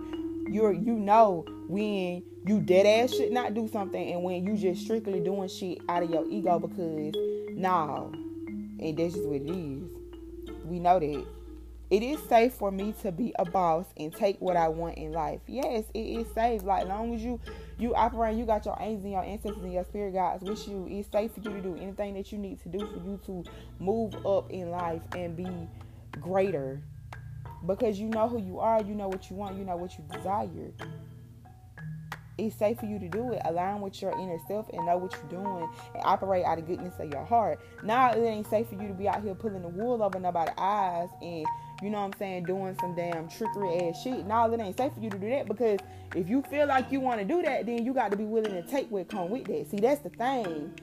you're 0.50 0.72
you 0.72 0.94
know 0.94 1.46
when 1.68 2.24
you 2.46 2.62
dead 2.62 2.86
ass 2.86 3.14
should 3.14 3.32
not 3.32 3.54
do 3.54 3.68
something 3.68 4.14
and 4.14 4.24
when 4.24 4.46
you 4.46 4.56
just 4.56 4.84
strictly 4.84 5.20
doing 5.20 5.50
shit 5.50 5.80
out 5.90 6.04
of 6.04 6.10
your 6.10 6.26
ego 6.30 6.60
because 6.60 7.16
nah 7.56 8.06
and 8.80 8.98
that's 8.98 9.16
just 9.16 9.26
what 9.26 9.42
it 9.42 9.50
is 9.50 9.84
we 10.66 10.80
know 10.80 11.00
that 11.00 11.26
it 11.92 12.02
is 12.02 12.20
safe 12.28 12.54
for 12.54 12.72
me 12.72 12.94
to 13.04 13.12
be 13.12 13.34
a 13.38 13.46
boss 13.46 13.86
and 13.98 14.14
take 14.14 14.42
what 14.42 14.58
I 14.58 14.68
want 14.68 14.98
in 14.98 15.12
life. 15.12 15.42
Yes, 15.48 15.86
it 15.94 16.00
is 16.00 16.28
safe. 16.34 16.64
Like 16.64 16.88
long 16.88 17.14
as 17.14 17.24
you 17.24 17.40
you 17.78 17.94
operate, 17.94 18.38
you 18.38 18.46
got 18.46 18.66
your 18.66 18.78
angels 18.80 19.04
and 19.04 19.14
your 19.14 19.24
ancestors 19.24 19.64
and 19.64 19.74
your 19.74 19.84
spirit 19.84 20.14
guides 20.14 20.44
with 20.44 20.68
you. 20.68 20.88
It's 20.90 21.12
safe 21.12 21.32
for 21.34 21.42
you 21.42 21.56
to 21.56 21.62
do 21.62 21.76
anything 21.76 22.16
that 22.16 22.32
you 22.32 22.38
need 22.38 22.62
to 22.64 22.70
do 22.70 22.80
for 22.80 22.98
you 22.98 23.20
to 23.26 23.44
move 23.80 24.26
up 24.26 24.50
in 24.50 24.72
life 24.72 25.02
and 25.16 25.36
be 25.36 25.48
greater. 26.20 26.82
Because 27.66 28.00
you 28.00 28.10
know 28.10 28.28
who 28.28 28.42
you 28.42 28.60
are, 28.60 28.82
you 28.82 28.96
know 28.96 29.08
what 29.08 29.30
you 29.30 29.36
want, 29.36 29.58
you 29.58 29.64
know 29.64 29.76
what 29.76 29.98
you 29.98 30.06
desire 30.12 30.72
it's 32.38 32.56
safe 32.56 32.80
for 32.80 32.86
you 32.86 33.00
to 33.00 33.08
do 33.08 33.34
it. 33.34 33.42
Align 33.46 33.82
with 33.82 34.02
your 34.02 34.12
inner 34.12 34.38
self 34.48 34.68
and 34.74 34.86
know 34.86 34.98
what 34.98 35.14
you're 35.14 35.42
doing 35.42 35.70
and 35.94 36.04
operate 36.04 36.46
out 36.46 36.58
of 36.58 36.68
goodness 36.68 36.94
of 37.00 37.10
your 37.12 37.24
heart. 37.24 37.60
Now 37.84 38.12
it 38.12 38.22
ain't 38.22 38.50
safe 38.50 38.68
for 38.68 38.76
you 38.76 38.88
to 38.88 38.94
be 38.94 39.08
out 39.08 39.24
here 39.24 39.36
pulling 39.36 39.62
the 39.62 39.70
wool 39.70 40.04
over 40.04 40.20
nobody's 40.20 40.56
eyes 40.58 41.10
and 41.22 41.46
you 41.82 41.90
know 41.90 42.00
what 42.00 42.14
I'm 42.14 42.20
saying, 42.20 42.44
doing 42.46 42.76
some 42.80 42.96
damn 42.96 43.28
trickery 43.28 43.90
ass 43.90 44.02
shit. 44.02 44.26
Now 44.26 44.52
it 44.52 44.60
ain't 44.60 44.78
safe 44.78 44.94
for 44.94 45.00
you 45.00 45.10
to 45.10 45.18
do 45.18 45.30
that 45.30 45.48
because 45.48 45.80
if 46.16 46.30
you 46.30 46.42
feel 46.44 46.68
like 46.68 46.92
you 46.92 47.00
want 47.00 47.20
to 47.20 47.26
do 47.26 47.42
that, 47.42 47.66
then 47.66 47.86
you 47.86 47.94
got 47.94 48.12
to 48.12 48.18
be 48.18 48.24
willing 48.24 48.54
to 48.54 48.64
take 48.64 48.90
what 48.90 49.10
come 49.10 49.30
with 49.30 49.46
that. 49.46 49.70
See, 49.70 49.78
that's 49.78 50.02
the 50.02 50.10
thing. 50.10 50.74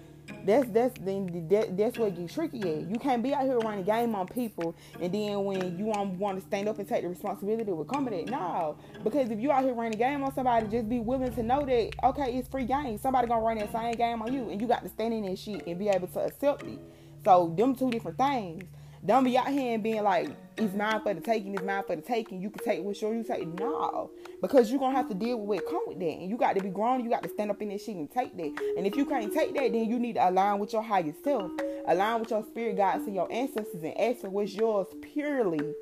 That's 0.44 0.68
that's 0.70 0.98
then 1.00 1.48
that, 1.48 1.76
that's 1.76 1.98
what 1.98 2.16
gets 2.16 2.35
tricky 2.35 2.61
at. 2.61 2.88
You 2.88 2.98
can't 2.98 3.22
be 3.22 3.35
out 3.35 3.44
here 3.44 3.59
running 3.59 3.85
game 3.85 4.14
on 4.14 4.26
people, 4.26 4.74
and 5.00 5.12
then 5.12 5.44
when 5.44 5.78
you 5.78 5.87
want, 5.87 6.18
want 6.18 6.40
to 6.40 6.46
stand 6.46 6.68
up 6.68 6.78
and 6.78 6.88
take 6.88 7.02
the 7.02 7.09
responsibility 7.09 7.72
with 7.72 7.88
come 7.88 8.05
with 8.05 8.14
it, 8.14 8.28
no. 8.28 8.76
Because 9.02 9.31
if 9.31 9.40
you 9.40 9.50
out 9.50 9.64
here 9.64 9.74
running 9.74 9.98
game 9.98 10.22
on 10.22 10.35
somebody, 10.35 10.66
just 10.68 10.88
be 10.88 11.00
willing 11.00 11.33
to 11.35 11.42
know 11.42 11.64
that 11.64 11.90
okay, 12.05 12.35
it's 12.35 12.48
free 12.48 12.64
game. 12.64 12.98
Somebody 12.98 13.28
gonna 13.28 13.42
run 13.42 13.59
that 13.59 13.72
same 13.72 13.94
game 13.94 14.22
on 14.22 14.33
you, 14.33 14.50
and 14.50 14.61
you 14.61 14.66
got 14.66 14.83
to 14.83 14.88
stand 14.88 15.14
in 15.14 15.24
that 15.24 15.38
shit 15.38 15.66
and 15.66 15.78
be 15.78 15.88
able 15.88 16.09
to 16.09 16.20
accept 16.20 16.62
it. 16.64 16.78
So 17.24 17.52
them 17.57 17.74
two 17.74 17.90
different 17.90 18.18
things. 18.18 18.64
Don't 19.04 19.24
be 19.24 19.36
out 19.36 19.48
here 19.48 19.74
and 19.74 19.82
being 19.82 20.02
like, 20.04 20.28
it's 20.56 20.74
mine 20.74 21.00
for 21.02 21.12
the 21.12 21.20
taking, 21.20 21.54
it's 21.54 21.62
mine 21.64 21.82
for 21.84 21.96
the 21.96 22.02
taking. 22.02 22.40
You 22.40 22.50
can 22.50 22.64
take 22.64 22.82
what's 22.84 23.02
yours, 23.02 23.16
you 23.16 23.34
take 23.34 23.48
no. 23.58 24.10
Because 24.40 24.70
you're 24.70 24.78
gonna 24.78 24.96
have 24.96 25.08
to 25.08 25.14
deal 25.14 25.40
with 25.40 25.62
what 25.62 25.68
come 25.68 25.82
with 25.88 25.98
that. 25.98 26.06
And 26.06 26.30
you 26.30 26.36
got 26.36 26.54
to 26.54 26.62
be 26.62 26.68
grown, 26.68 27.02
you 27.02 27.10
got 27.10 27.24
to 27.24 27.28
stand 27.28 27.50
up 27.50 27.60
in 27.60 27.70
this 27.70 27.84
shit 27.84 27.96
and 27.96 28.08
take 28.08 28.36
that. 28.36 28.74
And 28.76 28.86
if 28.86 28.94
you 28.94 29.04
can't 29.04 29.32
take 29.32 29.54
that, 29.54 29.72
then 29.72 29.90
you 29.90 29.98
need 29.98 30.14
to 30.14 30.28
align 30.28 30.60
with 30.60 30.72
your 30.72 30.82
higher 30.82 31.12
self, 31.24 31.50
align 31.88 32.20
with 32.20 32.30
your 32.30 32.44
spirit 32.44 32.76
guides 32.76 33.04
and 33.06 33.14
your 33.16 33.30
ancestors 33.32 33.82
and 33.82 33.98
ask 33.98 34.20
for 34.20 34.30
what's 34.30 34.54
yours 34.54 34.86
purely 35.12 35.74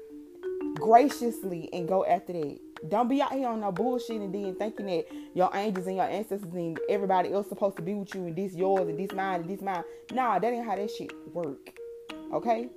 graciously 0.77 1.69
and 1.75 1.87
go 1.87 2.07
after 2.07 2.33
that. 2.33 2.59
Don't 2.89 3.09
be 3.09 3.21
out 3.21 3.33
here 3.33 3.49
on 3.49 3.61
no 3.61 3.71
bullshit 3.71 4.23
and 4.23 4.35
then 4.35 4.55
thinking 4.55 4.87
that 4.87 5.05
your 5.35 5.51
angels 5.53 5.87
and 5.87 5.97
your 5.97 6.07
ancestors 6.07 6.55
and 6.55 6.79
everybody 6.89 7.31
else 7.31 7.49
supposed 7.51 7.77
to 7.77 7.83
be 7.83 7.93
with 7.93 8.15
you 8.15 8.25
and 8.25 8.37
this 8.37 8.55
yours 8.55 8.89
and 8.89 8.99
this 8.99 9.13
mine 9.13 9.41
and 9.41 9.51
this 9.51 9.61
mine. 9.61 9.85
Nah, 10.13 10.39
that 10.39 10.51
ain't 10.51 10.65
how 10.65 10.77
that 10.77 10.91
shit 10.91 11.13
work. 11.35 11.79
Okay? 12.33 12.71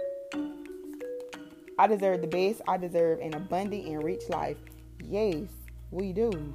I 1.78 1.88
deserve 1.88 2.22
the 2.22 2.28
best. 2.28 2.62
I 2.68 2.78
deserve 2.78 3.20
an 3.20 3.34
abundant 3.34 3.86
and 3.88 4.04
rich 4.04 4.30
life. 4.30 4.58
Yes, 5.04 5.44
we 5.92 6.14
do. 6.14 6.54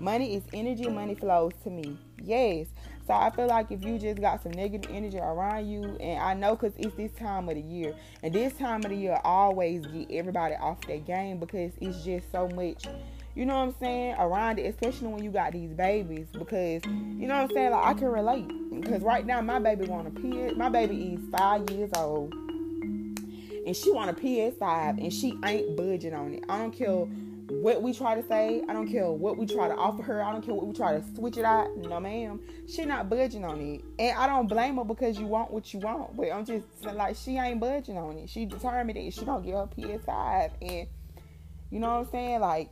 Money 0.00 0.34
is 0.34 0.42
energy, 0.52 0.88
money 0.88 1.14
flows 1.14 1.52
to 1.62 1.70
me. 1.70 1.96
Yes. 2.22 2.66
So 3.06 3.12
I 3.12 3.30
feel 3.30 3.46
like 3.48 3.70
if 3.70 3.84
you 3.84 3.98
just 3.98 4.20
got 4.20 4.42
some 4.42 4.52
negative 4.52 4.90
energy 4.90 5.18
around 5.18 5.68
you, 5.68 5.82
and 6.00 6.18
I 6.18 6.32
know 6.32 6.56
because 6.56 6.72
it's 6.78 6.94
this 6.94 7.12
time 7.12 7.48
of 7.50 7.54
the 7.54 7.60
year, 7.60 7.94
and 8.22 8.34
this 8.34 8.54
time 8.54 8.82
of 8.82 8.90
the 8.90 8.96
year 8.96 9.20
always 9.24 9.84
get 9.86 10.10
everybody 10.10 10.54
off 10.54 10.80
their 10.86 10.98
game 10.98 11.38
because 11.38 11.72
it's 11.82 12.02
just 12.02 12.32
so 12.32 12.48
much, 12.48 12.86
you 13.34 13.44
know 13.44 13.56
what 13.56 13.62
I'm 13.62 13.74
saying, 13.78 14.14
around 14.18 14.58
it, 14.58 14.62
especially 14.62 15.08
when 15.08 15.22
you 15.22 15.30
got 15.30 15.52
these 15.52 15.72
babies. 15.74 16.28
Because 16.32 16.82
you 16.86 17.28
know 17.28 17.34
what 17.42 17.50
I'm 17.50 17.54
saying, 17.54 17.72
like 17.72 17.84
I 17.84 17.92
can 17.92 18.08
relate. 18.08 18.48
Because 18.80 19.02
right 19.02 19.26
now 19.26 19.42
my 19.42 19.58
baby 19.58 19.84
want 19.84 20.08
a 20.08 20.10
PS. 20.10 20.56
My 20.56 20.70
baby 20.70 21.14
is 21.14 21.20
five 21.30 21.68
years 21.70 21.90
old, 21.94 22.34
and 23.66 23.76
she 23.76 23.90
want 23.90 24.10
a 24.10 24.14
PS5, 24.14 25.02
and 25.02 25.12
she 25.12 25.38
ain't 25.44 25.76
budging 25.76 26.14
on 26.14 26.34
it. 26.34 26.44
I 26.48 26.58
don't 26.58 26.72
care 26.72 27.06
what 27.48 27.82
we 27.82 27.92
try 27.92 28.14
to 28.14 28.26
say. 28.26 28.62
I 28.68 28.72
don't 28.72 28.88
care 28.90 29.10
what 29.10 29.36
we 29.36 29.46
try 29.46 29.68
to 29.68 29.74
offer 29.74 30.02
her. 30.02 30.22
I 30.22 30.32
don't 30.32 30.42
care 30.42 30.54
what 30.54 30.66
we 30.66 30.72
try 30.72 30.98
to 30.98 31.04
switch 31.14 31.36
it 31.36 31.44
out. 31.44 31.76
No, 31.76 32.00
ma'am. 32.00 32.40
She 32.66 32.84
not 32.84 33.10
budging 33.10 33.44
on 33.44 33.60
it. 33.60 33.82
And 33.98 34.16
I 34.18 34.26
don't 34.26 34.48
blame 34.48 34.76
her 34.76 34.84
because 34.84 35.18
you 35.18 35.26
want 35.26 35.50
what 35.50 35.72
you 35.72 35.80
want. 35.80 36.16
But 36.16 36.32
I'm 36.32 36.44
just 36.44 36.66
like, 36.82 37.16
she 37.16 37.36
ain't 37.36 37.60
budging 37.60 37.98
on 37.98 38.16
it. 38.18 38.30
She 38.30 38.46
determined 38.46 38.98
that 38.98 39.12
she 39.12 39.24
don't 39.24 39.44
get 39.44 39.54
her 39.54 39.68
PS5. 39.76 40.50
And 40.62 40.88
you 41.70 41.80
know 41.80 41.88
what 41.88 42.06
I'm 42.06 42.10
saying? 42.10 42.40
Like, 42.40 42.70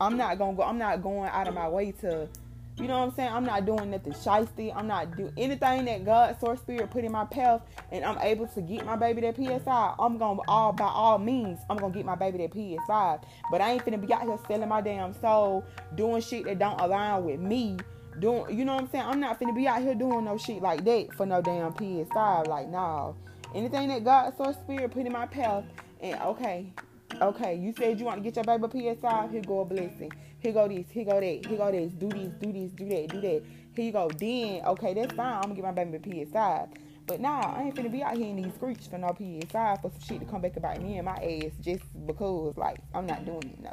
I'm 0.00 0.16
not 0.16 0.38
gonna 0.38 0.56
go, 0.56 0.62
I'm 0.62 0.78
not 0.78 1.02
going 1.02 1.28
out 1.30 1.48
of 1.48 1.54
my 1.54 1.68
way 1.68 1.92
to 2.00 2.28
you 2.76 2.88
know 2.88 2.98
what 2.98 3.08
I'm 3.10 3.14
saying? 3.14 3.32
I'm 3.32 3.44
not 3.44 3.66
doing 3.66 3.90
nothing 3.90 4.12
shisty. 4.12 4.74
I'm 4.74 4.88
not 4.88 5.16
doing 5.16 5.32
anything 5.36 5.84
that 5.84 6.04
God, 6.04 6.38
source 6.40 6.58
spirit 6.60 6.90
put 6.90 7.04
in 7.04 7.12
my 7.12 7.24
path, 7.24 7.62
and 7.92 8.04
I'm 8.04 8.18
able 8.18 8.48
to 8.48 8.60
get 8.60 8.84
my 8.84 8.96
baby 8.96 9.20
that 9.20 9.36
PS5. 9.36 9.94
I'm 9.98 10.18
gonna 10.18 10.40
all 10.48 10.72
by 10.72 10.86
all 10.86 11.18
means, 11.18 11.60
I'm 11.70 11.76
gonna 11.76 11.94
get 11.94 12.04
my 12.04 12.16
baby 12.16 12.38
that 12.38 12.50
PS5. 12.50 13.22
But 13.50 13.60
I 13.60 13.72
ain't 13.72 13.84
finna 13.84 14.04
be 14.04 14.12
out 14.12 14.22
here 14.22 14.38
selling 14.48 14.68
my 14.68 14.80
damn 14.80 15.14
soul, 15.20 15.64
doing 15.94 16.20
shit 16.20 16.44
that 16.46 16.58
don't 16.58 16.80
align 16.80 17.24
with 17.24 17.38
me. 17.38 17.76
Doing, 18.18 18.56
you 18.56 18.64
know 18.64 18.74
what 18.74 18.84
I'm 18.84 18.90
saying? 18.90 19.04
I'm 19.04 19.20
not 19.20 19.40
finna 19.40 19.54
be 19.54 19.68
out 19.68 19.80
here 19.80 19.94
doing 19.94 20.24
no 20.24 20.36
shit 20.36 20.60
like 20.60 20.84
that 20.84 21.14
for 21.14 21.26
no 21.26 21.40
damn 21.40 21.72
PS5. 21.72 22.48
Like, 22.48 22.68
nah. 22.68 23.12
Anything 23.54 23.88
that 23.88 24.02
God, 24.02 24.36
source 24.36 24.56
spirit 24.56 24.90
put 24.90 25.06
in 25.06 25.12
my 25.12 25.26
path, 25.26 25.64
and 26.00 26.20
okay, 26.22 26.72
Okay, 27.20 27.54
you 27.56 27.72
said 27.76 27.98
you 27.98 28.06
want 28.06 28.22
to 28.22 28.22
get 28.22 28.36
your 28.36 28.44
baby 28.44 28.64
a 28.64 28.94
PS5. 28.96 29.30
Here 29.30 29.42
go 29.42 29.60
a 29.60 29.64
blessing. 29.64 30.12
Here 30.38 30.52
go 30.52 30.68
this. 30.68 30.86
Here 30.90 31.04
go 31.04 31.20
that. 31.20 31.46
Here 31.46 31.56
go 31.56 31.70
this. 31.70 31.92
Do 31.92 32.08
this. 32.08 32.32
Do 32.40 32.52
this. 32.52 32.70
Do 32.72 32.88
that. 32.88 33.08
Do 33.08 33.20
that. 33.20 33.42
Here 33.74 33.84
you 33.84 33.92
go. 33.92 34.10
Then 34.18 34.64
okay, 34.66 34.94
that's 34.94 35.14
fine. 35.14 35.34
I'm 35.36 35.42
gonna 35.42 35.54
get 35.54 35.64
my 35.64 35.72
baby 35.72 35.96
a 35.96 36.00
PS5. 36.00 36.68
But 37.06 37.20
nah, 37.20 37.54
I 37.56 37.64
ain't 37.64 37.74
finna 37.74 37.92
be 37.92 38.02
out 38.02 38.16
here 38.16 38.28
in 38.28 38.42
these 38.42 38.54
streets 38.54 38.86
for 38.86 38.98
no 38.98 39.08
PS5 39.08 39.82
for 39.82 39.90
some 39.90 40.00
shit 40.00 40.20
to 40.20 40.26
come 40.26 40.40
back 40.40 40.56
about 40.56 40.80
me 40.80 40.96
and 40.96 41.04
my 41.04 41.16
ass 41.16 41.52
just 41.60 41.84
because 42.06 42.56
like 42.56 42.78
I'm 42.94 43.06
not 43.06 43.24
doing 43.24 43.44
it. 43.44 43.60
No, 43.60 43.72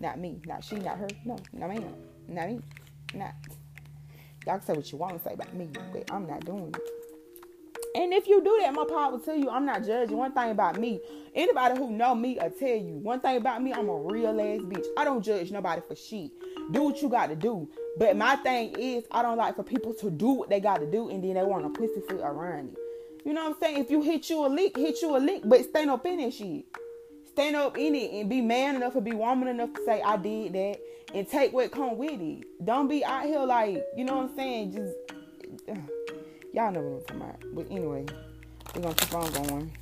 not 0.00 0.18
me. 0.18 0.40
Not 0.46 0.64
she. 0.64 0.76
Not 0.76 0.98
her. 0.98 1.08
No, 1.24 1.36
not 1.52 1.70
me. 1.70 1.84
Not 2.28 2.48
me. 2.48 2.60
Not. 3.14 3.34
Y'all 4.46 4.58
can 4.58 4.66
say 4.66 4.72
what 4.72 4.90
you 4.90 4.98
want 4.98 5.18
to 5.18 5.22
say 5.22 5.34
about 5.34 5.54
me, 5.54 5.68
but 5.92 6.10
I'm 6.10 6.26
not 6.26 6.44
doing 6.44 6.74
it. 6.74 7.01
And 7.94 8.12
if 8.14 8.26
you 8.26 8.42
do 8.42 8.58
that, 8.62 8.72
my 8.72 8.84
pop 8.88 9.12
will 9.12 9.18
tell 9.18 9.36
you. 9.36 9.50
I'm 9.50 9.66
not 9.66 9.84
judging. 9.84 10.16
One 10.16 10.32
thing 10.32 10.50
about 10.50 10.78
me, 10.78 11.00
anybody 11.34 11.78
who 11.78 11.90
know 11.90 12.14
me, 12.14 12.38
I 12.40 12.48
tell 12.48 12.68
you. 12.68 12.98
One 13.02 13.20
thing 13.20 13.36
about 13.36 13.62
me, 13.62 13.72
I'm 13.72 13.88
a 13.88 13.96
real 13.96 14.30
ass 14.40 14.60
bitch. 14.62 14.86
I 14.96 15.04
don't 15.04 15.22
judge 15.22 15.50
nobody 15.50 15.82
for 15.86 15.94
shit. 15.94 16.30
Do 16.70 16.84
what 16.84 17.02
you 17.02 17.08
got 17.08 17.28
to 17.28 17.36
do. 17.36 17.68
But 17.98 18.16
my 18.16 18.36
thing 18.36 18.74
is, 18.78 19.04
I 19.10 19.22
don't 19.22 19.36
like 19.36 19.56
for 19.56 19.62
people 19.62 19.92
to 19.94 20.10
do 20.10 20.30
what 20.30 20.48
they 20.48 20.60
got 20.60 20.78
to 20.78 20.90
do 20.90 21.10
and 21.10 21.22
then 21.22 21.34
they 21.34 21.42
want 21.42 21.64
to 21.64 21.80
pussyfoot 21.80 22.20
around 22.20 22.72
it. 22.72 22.78
You 23.26 23.34
know 23.34 23.44
what 23.44 23.56
I'm 23.56 23.60
saying? 23.60 23.78
If 23.78 23.90
you 23.90 24.02
hit 24.02 24.30
you 24.30 24.46
a 24.46 24.48
lick, 24.48 24.76
hit 24.76 25.02
you 25.02 25.16
a 25.16 25.18
lick, 25.18 25.42
but 25.44 25.64
stand 25.64 25.90
up 25.90 26.06
in 26.06 26.16
that 26.18 26.32
shit. 26.32 26.64
Stand 27.26 27.56
up 27.56 27.78
in 27.78 27.94
it 27.94 28.10
and 28.12 28.28
be 28.28 28.40
man 28.40 28.76
enough 28.76 28.96
or 28.96 29.00
be 29.00 29.12
woman 29.12 29.48
enough 29.48 29.72
to 29.74 29.84
say 29.84 30.02
I 30.02 30.16
did 30.16 30.54
that 30.54 30.80
and 31.14 31.28
take 31.28 31.52
what 31.52 31.70
come 31.70 31.96
with 31.96 32.20
it. 32.20 32.44
Don't 32.64 32.88
be 32.88 33.04
out 33.04 33.24
here 33.24 33.40
like, 33.40 33.82
you 33.96 34.04
know 34.04 34.16
what 34.16 34.30
I'm 34.30 34.36
saying? 34.36 34.72
Just 34.72 35.78
Y'all 36.54 36.70
know 36.70 36.80
what 36.80 37.10
I'm 37.10 37.18
talking 37.18 37.22
about. 37.22 37.54
But 37.54 37.70
anyway, 37.70 38.04
we're 38.74 38.82
gonna 38.82 38.94
keep 38.94 39.14
on 39.14 39.32
going. 39.32 39.72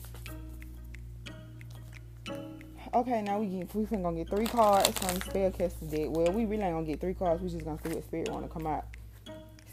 Okay, 2.95 3.23
now 3.23 3.41
we 3.41 3.47
get 3.47 3.75
we 3.75 3.85
finna 3.87 4.03
gonna 4.03 4.17
get 4.19 4.31
three 4.31 4.47
cards 4.47 4.89
from 4.99 5.17
Spellcaster 5.19 5.91
deck. 5.91 6.07
Well, 6.11 6.31
we 6.33 6.45
really 6.45 6.63
ain't 6.63 6.75
gonna 6.75 6.87
get 6.87 7.01
three 7.01 7.15
cards. 7.15 7.43
We 7.43 7.49
just 7.49 7.65
gonna 7.65 7.79
see 7.83 7.95
what 7.95 8.05
spirit 8.05 8.29
wanna 8.31 8.47
come 8.47 8.69
out. 8.69 8.85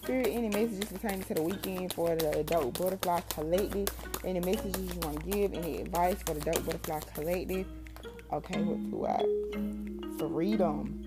Spirit, 0.02 0.30
any 0.32 0.50
messages 0.50 0.86
pertaining 0.86 1.24
to 1.26 1.36
the 1.36 1.42
weekend 1.44 1.94
for 1.94 2.16
the 2.16 2.40
adult 2.40 2.80
butterfly 2.80 3.22
collective? 3.30 3.90
Any 4.24 4.40
messages 4.40 4.82
you 4.82 5.00
wanna 5.02 5.20
give? 5.20 5.54
Any 5.54 5.82
advice 5.82 6.18
for 6.26 6.34
the 6.34 6.50
adult 6.50 6.66
butterfly 6.66 7.00
collective? 7.14 7.68
Okay, 8.34 8.60
what? 8.60 9.24
Freedom. 10.18 11.04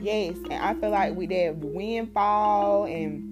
Yes, 0.00 0.36
and 0.50 0.54
I 0.54 0.74
feel 0.74 0.90
like 0.90 1.14
with 1.14 1.30
that 1.30 1.56
windfall 1.56 2.84
and 2.84 3.29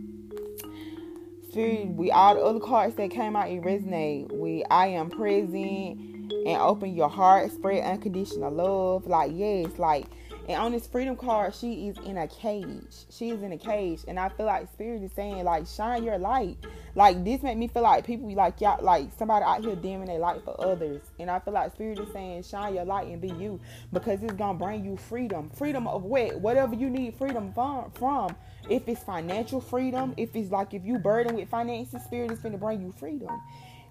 we 1.54 2.10
all 2.10 2.34
the 2.34 2.42
other 2.42 2.60
cards 2.60 2.94
that 2.96 3.10
came 3.10 3.36
out, 3.36 3.50
it 3.50 3.62
resonate. 3.62 4.32
We 4.32 4.64
I 4.70 4.88
am 4.88 5.10
present 5.10 5.98
and 6.46 6.56
open 6.60 6.94
your 6.94 7.08
heart, 7.08 7.50
spread 7.52 7.84
unconditional 7.84 8.50
love. 8.50 9.06
Like 9.06 9.32
yes, 9.34 9.78
like 9.78 10.06
and 10.48 10.56
on 10.56 10.72
this 10.72 10.86
freedom 10.86 11.14
card, 11.14 11.54
she 11.54 11.88
is 11.88 11.98
in 12.06 12.16
a 12.16 12.26
cage. 12.26 13.04
She 13.10 13.28
is 13.28 13.42
in 13.42 13.52
a 13.52 13.58
cage, 13.58 14.00
and 14.08 14.18
I 14.18 14.30
feel 14.30 14.46
like 14.46 14.72
spirit 14.72 15.02
is 15.02 15.12
saying 15.12 15.44
like 15.44 15.66
shine 15.66 16.02
your 16.02 16.16
light. 16.16 16.56
Like 16.94 17.22
this 17.22 17.42
made 17.42 17.58
me 17.58 17.68
feel 17.68 17.82
like 17.82 18.06
people 18.06 18.32
like 18.34 18.58
y'all 18.62 18.82
like 18.82 19.10
somebody 19.18 19.44
out 19.44 19.62
here 19.62 19.76
dimming 19.76 20.06
their 20.06 20.18
light 20.18 20.42
for 20.44 20.58
others, 20.58 21.02
and 21.18 21.30
I 21.30 21.38
feel 21.40 21.52
like 21.52 21.72
spirit 21.72 21.98
is 21.98 22.10
saying 22.14 22.44
shine 22.44 22.74
your 22.74 22.86
light 22.86 23.08
and 23.08 23.20
be 23.20 23.28
you 23.28 23.60
because 23.92 24.22
it's 24.22 24.32
gonna 24.32 24.58
bring 24.58 24.86
you 24.86 24.96
freedom. 24.96 25.50
Freedom 25.50 25.86
of 25.86 26.04
what? 26.04 26.40
Whatever 26.40 26.74
you 26.74 26.88
need 26.88 27.14
freedom 27.18 27.52
from. 27.52 27.90
From 27.90 28.34
if 28.70 28.88
it's 28.88 29.02
financial 29.02 29.60
freedom, 29.60 30.14
if 30.16 30.34
it's 30.34 30.50
like 30.50 30.72
if 30.72 30.82
you 30.82 30.98
burden 30.98 31.36
with 31.36 31.50
finances, 31.50 32.02
spirit 32.04 32.30
is 32.30 32.38
gonna 32.38 32.56
bring 32.56 32.80
you 32.80 32.92
freedom 32.98 33.38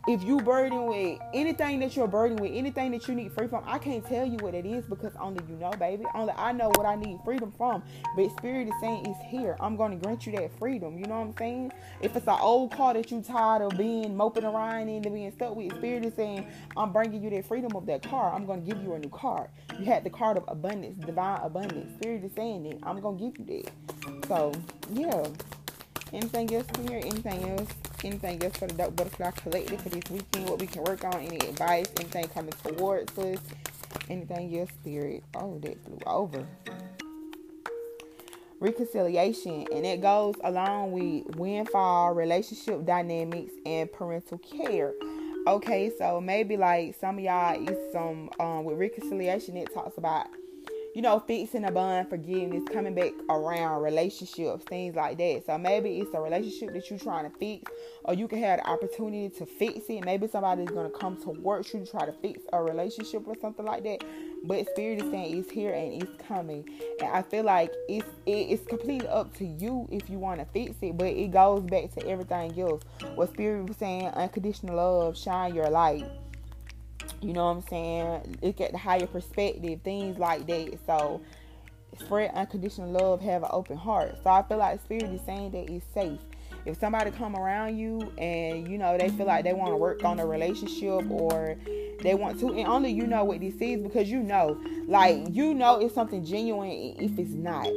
if 0.08 0.24
you 0.24 0.40
burden 0.40 0.86
with 0.86 1.20
anything 1.34 1.80
that 1.82 1.96
you're 1.96 2.08
burdened 2.08 2.40
with, 2.40 2.52
anything 2.54 2.92
that 2.92 3.08
you 3.10 3.14
need 3.14 3.34
free 3.34 3.48
from, 3.48 3.62
I 3.68 3.78
can't 3.78 4.06
tell 4.06 4.26
you 4.26 4.38
what 4.38 4.56
it 4.56 4.66
is 4.66 4.86
because 4.86 5.14
only 5.20 5.44
you 5.50 5.56
know, 5.58 5.72
baby. 5.72 6.06
Only 6.16 6.34
I 6.38 6.54
know 6.54 6.70
what 6.70 6.86
I 6.86 6.96
need 6.96 7.20
freedom 7.26 7.54
from. 7.58 7.84
But 8.16 8.30
Spirit 8.38 8.68
is 8.68 8.74
saying 8.80 9.06
it's 9.06 9.20
here. 9.30 9.58
I'm 9.60 9.76
going 9.76 9.92
to 9.92 9.98
grant 9.98 10.26
you 10.26 10.32
that 10.38 10.58
freedom. 10.58 10.98
You 10.98 11.08
know 11.08 11.20
what 11.20 11.28
I'm 11.28 11.38
saying? 11.38 11.74
If 12.02 12.16
it's 12.16 12.28
an 12.28 12.38
old 12.40 12.72
car 12.72 12.94
that 12.94 13.12
you 13.12 13.22
tired 13.22 13.62
of 13.62 13.78
being 13.78 14.16
moping 14.16 14.46
around 14.46 14.88
in 14.88 15.04
and 15.04 15.14
being 15.14 15.32
stuck 15.34 15.56
with, 15.56 15.76
Spirit 15.76 16.06
is 16.06 16.14
saying 16.14 16.48
I'm 16.78 16.94
bringing 16.94 17.22
you 17.22 17.30
that 17.32 17.46
freedom 17.46 17.76
of 17.76 17.86
that 17.88 18.02
car. 18.02 18.34
I'm 18.34 18.46
going 18.46 18.64
to 18.64 18.74
give 18.74 18.82
you 18.82 18.94
a 18.94 19.00
new 19.00 19.10
car. 19.10 19.50
You 19.78 19.86
had 19.86 20.06
the 20.06 20.10
card 20.10 20.38
of 20.38 20.46
abundance, 20.48 21.04
divine 21.06 21.42
abundance. 21.42 21.94
Spirit 22.00 22.24
is 22.24 22.32
saying 22.34 22.64
that 22.64 22.80
I'm 22.84 23.02
going 23.02 23.18
to 23.18 23.26
give 23.26 23.48
you 23.48 23.64
that. 23.64 24.28
So 24.28 24.54
yeah. 24.94 25.28
Anything 26.14 26.54
else 26.56 26.68
from 26.74 26.88
here? 26.88 27.02
Anything 27.04 27.50
else? 27.50 27.70
anything 28.06 28.44
else 28.44 28.58
for 28.58 28.68
the 28.68 28.74
Dope 28.74 28.96
Butterfly 28.96 29.32
Collective 29.32 29.82
for 29.82 29.90
this 29.90 30.10
weekend, 30.10 30.50
what 30.50 30.60
we 30.60 30.68
can 30.68 30.84
work 30.84 31.04
on, 31.04 31.16
any 31.16 31.38
advice, 31.38 31.88
anything 31.98 32.28
coming 32.30 32.54
towards 32.64 33.18
us, 33.18 33.40
anything 34.10 34.58
else, 34.60 34.70
spirit. 34.82 35.24
Oh, 35.36 35.60
that 35.60 35.84
blew 35.86 36.00
over. 36.06 36.46
Reconciliation, 38.60 39.68
and 39.72 39.86
it 39.86 40.02
goes 40.02 40.36
along 40.44 40.92
with 40.92 41.36
windfall, 41.36 42.14
relationship 42.14 42.86
dynamics, 42.86 43.54
and 43.66 43.92
parental 43.92 44.40
care. 44.40 44.94
Okay, 45.46 45.92
so 45.98 46.20
maybe 46.20 46.58
like 46.58 46.96
some 47.00 47.20
of 47.20 47.24
y'all 47.24 47.70
is 47.70 47.78
some 47.94 48.30
um 48.40 48.64
with 48.64 48.78
reconciliation, 48.78 49.56
it 49.58 49.74
talks 49.74 49.98
about 49.98 50.28
you 50.98 51.04
know, 51.04 51.20
fixing 51.20 51.64
a 51.64 51.72
bond, 51.72 52.10
forgiveness, 52.10 52.64
coming 52.74 52.96
back 52.96 53.12
around 53.30 53.84
relationships, 53.84 54.64
things 54.64 54.96
like 54.96 55.16
that. 55.20 55.44
So 55.46 55.56
maybe 55.56 56.00
it's 56.00 56.12
a 56.16 56.20
relationship 56.20 56.74
that 56.74 56.90
you're 56.90 56.98
trying 56.98 57.30
to 57.30 57.38
fix, 57.38 57.72
or 58.04 58.16
you 58.16 58.28
can 58.28 58.40
have 58.40 58.62
the 58.62 58.68
opportunity 58.68 59.30
to 59.38 59.46
fix 59.46 59.88
it. 59.90 60.04
Maybe 60.04 60.28
somebody's 60.28 60.70
gonna 60.70 60.90
come 60.90 61.16
towards 61.16 61.72
you 61.72 61.82
to 61.82 61.86
try 61.86 62.08
to 62.08 62.14
fix 62.14 62.40
a 62.52 62.64
relationship 62.64 63.28
or 63.28 63.36
something 63.40 63.64
like 63.64 63.84
that. 63.84 64.04
But 64.44 64.68
Spirit 64.70 65.04
is 65.04 65.12
saying 65.12 65.38
it's 65.38 65.52
here 65.52 65.72
and 65.72 66.02
it's 66.02 66.12
coming, 66.28 66.68
and 67.00 67.12
I 67.12 67.22
feel 67.22 67.44
like 67.44 67.72
it's 67.88 68.10
it's 68.26 68.66
completely 68.66 69.08
up 69.08 69.38
to 69.38 69.46
you 69.46 69.88
if 69.92 70.10
you 70.10 70.18
want 70.18 70.40
to 70.40 70.48
fix 70.48 70.78
it. 70.82 70.98
But 70.98 71.10
it 71.10 71.30
goes 71.30 71.62
back 71.62 71.94
to 71.94 72.08
everything 72.08 72.60
else. 72.60 72.82
What 73.14 73.32
Spirit 73.34 73.68
was 73.68 73.78
saying, 73.78 74.08
unconditional 74.08 74.78
love, 74.78 75.16
shine 75.16 75.54
your 75.54 75.70
light 75.70 76.10
you 77.22 77.34
know 77.34 77.46
what 77.46 77.58
I'm 77.58 77.62
saying? 77.70 78.38
Look 78.42 78.62
at 78.62 78.72
the 78.72 78.78
higher 78.78 79.08
perspective, 79.08 79.82
things 79.84 80.18
like 80.18 80.48
that. 80.48 80.80
So 80.86 81.22
spread 82.00 82.32
unconditional 82.34 82.92
love, 82.92 83.22
have 83.22 83.44
an 83.44 83.50
open 83.52 83.78
heart. 83.78 84.18
So 84.24 84.30
I 84.30 84.44
feel 84.44 84.58
like 84.58 84.82
spirit 84.84 85.06
is 85.06 85.22
saying 85.26 85.52
that 85.52 85.70
it's 85.70 85.86
safe. 85.94 86.20
if 86.66 86.78
somebody 86.80 87.12
come 87.12 87.36
around 87.36 87.78
you 87.78 88.12
and 88.18 88.68
you 88.68 88.78
know 88.78 88.98
they 88.98 89.10
feel 89.10 89.26
like 89.26 89.44
they 89.44 89.54
want 89.54 89.72
to 89.72 89.78
work 89.78 90.04
on 90.04 90.20
a 90.20 90.26
relationship 90.26 91.10
or 91.10 91.56
they 92.02 92.14
want 92.14 92.40
to 92.40 92.50
and 92.50 92.68
only 92.68 92.92
you 92.92 93.08
know 93.08 93.24
what 93.24 93.40
this 93.40 93.56
is 93.56 93.82
because 93.82 94.10
you 94.10 94.22
know 94.22 94.60
like 94.88 95.18
you 95.32 95.54
know 95.54 95.80
it's 95.80 95.96
something 95.96 96.26
genuine 96.26 96.96
if 97.00 97.18
it's 97.18 97.32
not 97.32 97.68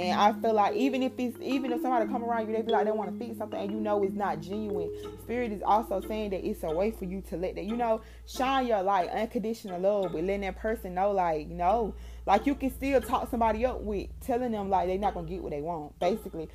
and 0.00 0.18
I 0.18 0.32
feel 0.32 0.54
like 0.54 0.74
even 0.74 1.02
if 1.02 1.12
it's 1.18 1.36
even 1.40 1.72
if 1.72 1.82
somebody 1.82 2.10
come 2.10 2.24
around 2.24 2.48
you, 2.48 2.56
they 2.56 2.62
feel 2.62 2.72
like 2.72 2.86
they 2.86 2.92
want 2.92 3.12
to 3.12 3.24
fix 3.24 3.38
something, 3.38 3.60
and 3.60 3.70
you 3.70 3.80
know 3.80 4.02
it's 4.02 4.14
not 4.14 4.40
genuine. 4.40 4.90
Spirit 5.22 5.52
is 5.52 5.62
also 5.62 6.00
saying 6.00 6.30
that 6.30 6.46
it's 6.46 6.62
a 6.62 6.70
way 6.70 6.90
for 6.90 7.04
you 7.04 7.20
to 7.28 7.36
let 7.36 7.54
that 7.56 7.64
you 7.64 7.76
know 7.76 8.00
shine 8.26 8.66
your 8.66 8.82
light, 8.82 9.10
unconditional 9.10 9.80
love, 9.80 10.12
but 10.12 10.22
letting 10.22 10.40
that 10.42 10.56
person 10.56 10.94
know 10.94 11.12
like 11.12 11.48
no, 11.48 11.94
like 12.26 12.46
you 12.46 12.54
can 12.54 12.70
still 12.70 13.00
talk 13.00 13.30
somebody 13.30 13.66
up 13.66 13.80
with 13.82 14.08
telling 14.20 14.52
them 14.52 14.70
like 14.70 14.88
they're 14.88 14.98
not 14.98 15.14
gonna 15.14 15.28
get 15.28 15.42
what 15.42 15.50
they 15.50 15.60
want, 15.60 15.98
basically. 15.98 16.48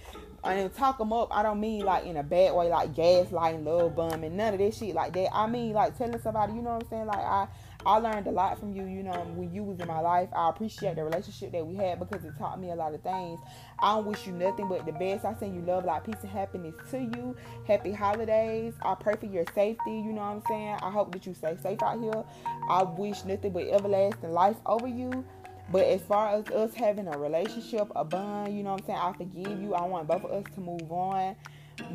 And 0.44 0.74
talk 0.76 0.98
them 0.98 1.12
up, 1.12 1.30
I 1.32 1.44
don't 1.44 1.60
mean 1.60 1.86
like 1.86 2.06
in 2.06 2.18
a 2.18 2.24
bad 2.24 2.54
way, 2.54 2.70
like 2.70 2.94
gaslighting, 2.94 3.66
love 3.66 3.96
bombing, 3.96 4.38
none 4.38 4.54
of 4.54 4.60
this 4.60 4.78
shit 4.78 4.96
like 4.96 5.14
that. 5.14 5.30
I 5.34 5.48
mean 5.48 5.74
like 5.74 5.98
telling 5.98 6.20
somebody, 6.22 6.54
you 6.54 6.62
know 6.62 6.74
what 6.76 6.84
I'm 6.84 6.90
saying? 6.90 7.06
Like 7.08 7.20
I 7.20 7.48
I 7.86 7.98
learned 7.98 8.26
a 8.28 8.32
lot 8.32 8.60
from 8.60 8.74
you, 8.74 8.86
you 8.86 9.04
know, 9.04 9.14
when 9.36 9.54
you 9.54 9.64
was 9.64 9.80
in 9.80 9.88
my 9.88 10.00
life. 10.00 10.30
I 10.36 10.50
appreciate 10.50 10.96
the 10.96 11.04
relationship 11.04 11.52
that 11.52 11.66
we 11.66 11.76
had 11.76 12.00
because 12.00 12.26
it 12.26 12.34
taught 12.38 12.60
me 12.60 12.72
a 12.72 12.76
lot 12.76 12.94
of 12.94 13.02
things. 13.02 13.40
I 13.80 13.96
don't 13.96 14.06
wish 14.06 14.26
you 14.26 14.34
nothing 14.34 14.68
but 14.68 14.86
the 14.86 14.92
best. 14.92 15.24
I 15.24 15.36
send 15.36 15.54
you 15.54 15.62
love, 15.62 15.86
like 15.86 16.04
peace 16.04 16.16
and 16.22 16.32
happiness 16.32 16.76
to 16.92 17.00
you. 17.00 17.36
Happy 17.68 17.92
holidays. 17.92 18.74
I 18.82 18.96
pray 18.96 19.16
for 19.16 19.28
your 19.28 19.46
safety, 19.54 19.92
you 19.92 20.14
know 20.14 20.22
what 20.22 20.38
I'm 20.38 20.44
saying? 20.48 20.80
I 20.82 20.90
hope 20.90 21.12
that 21.12 21.26
you 21.28 21.34
stay 21.34 21.58
safe 21.62 21.82
out 21.84 22.02
here. 22.02 22.24
I 22.70 22.84
wish 22.84 23.24
nothing 23.24 23.54
but 23.54 23.68
everlasting 23.68 24.32
life 24.32 24.58
over 24.66 24.88
you. 24.88 25.24
But 25.72 25.86
as 25.86 26.02
far 26.02 26.30
as 26.30 26.48
us 26.50 26.76
having 26.76 27.08
a 27.08 27.18
relationship, 27.18 27.92
a 27.96 28.04
bond, 28.04 28.56
you 28.56 28.64
know 28.64 28.74
what 28.74 28.82
I'm 28.82 28.88
saying? 28.88 29.00
I 29.00 29.14
forgive 29.14 29.62
you. 29.62 29.74
I 29.74 29.84
want 29.86 30.08
both 30.08 30.24
of 30.24 30.32
us 30.32 30.46
to 30.54 30.62
move 30.62 30.92
on 30.92 31.36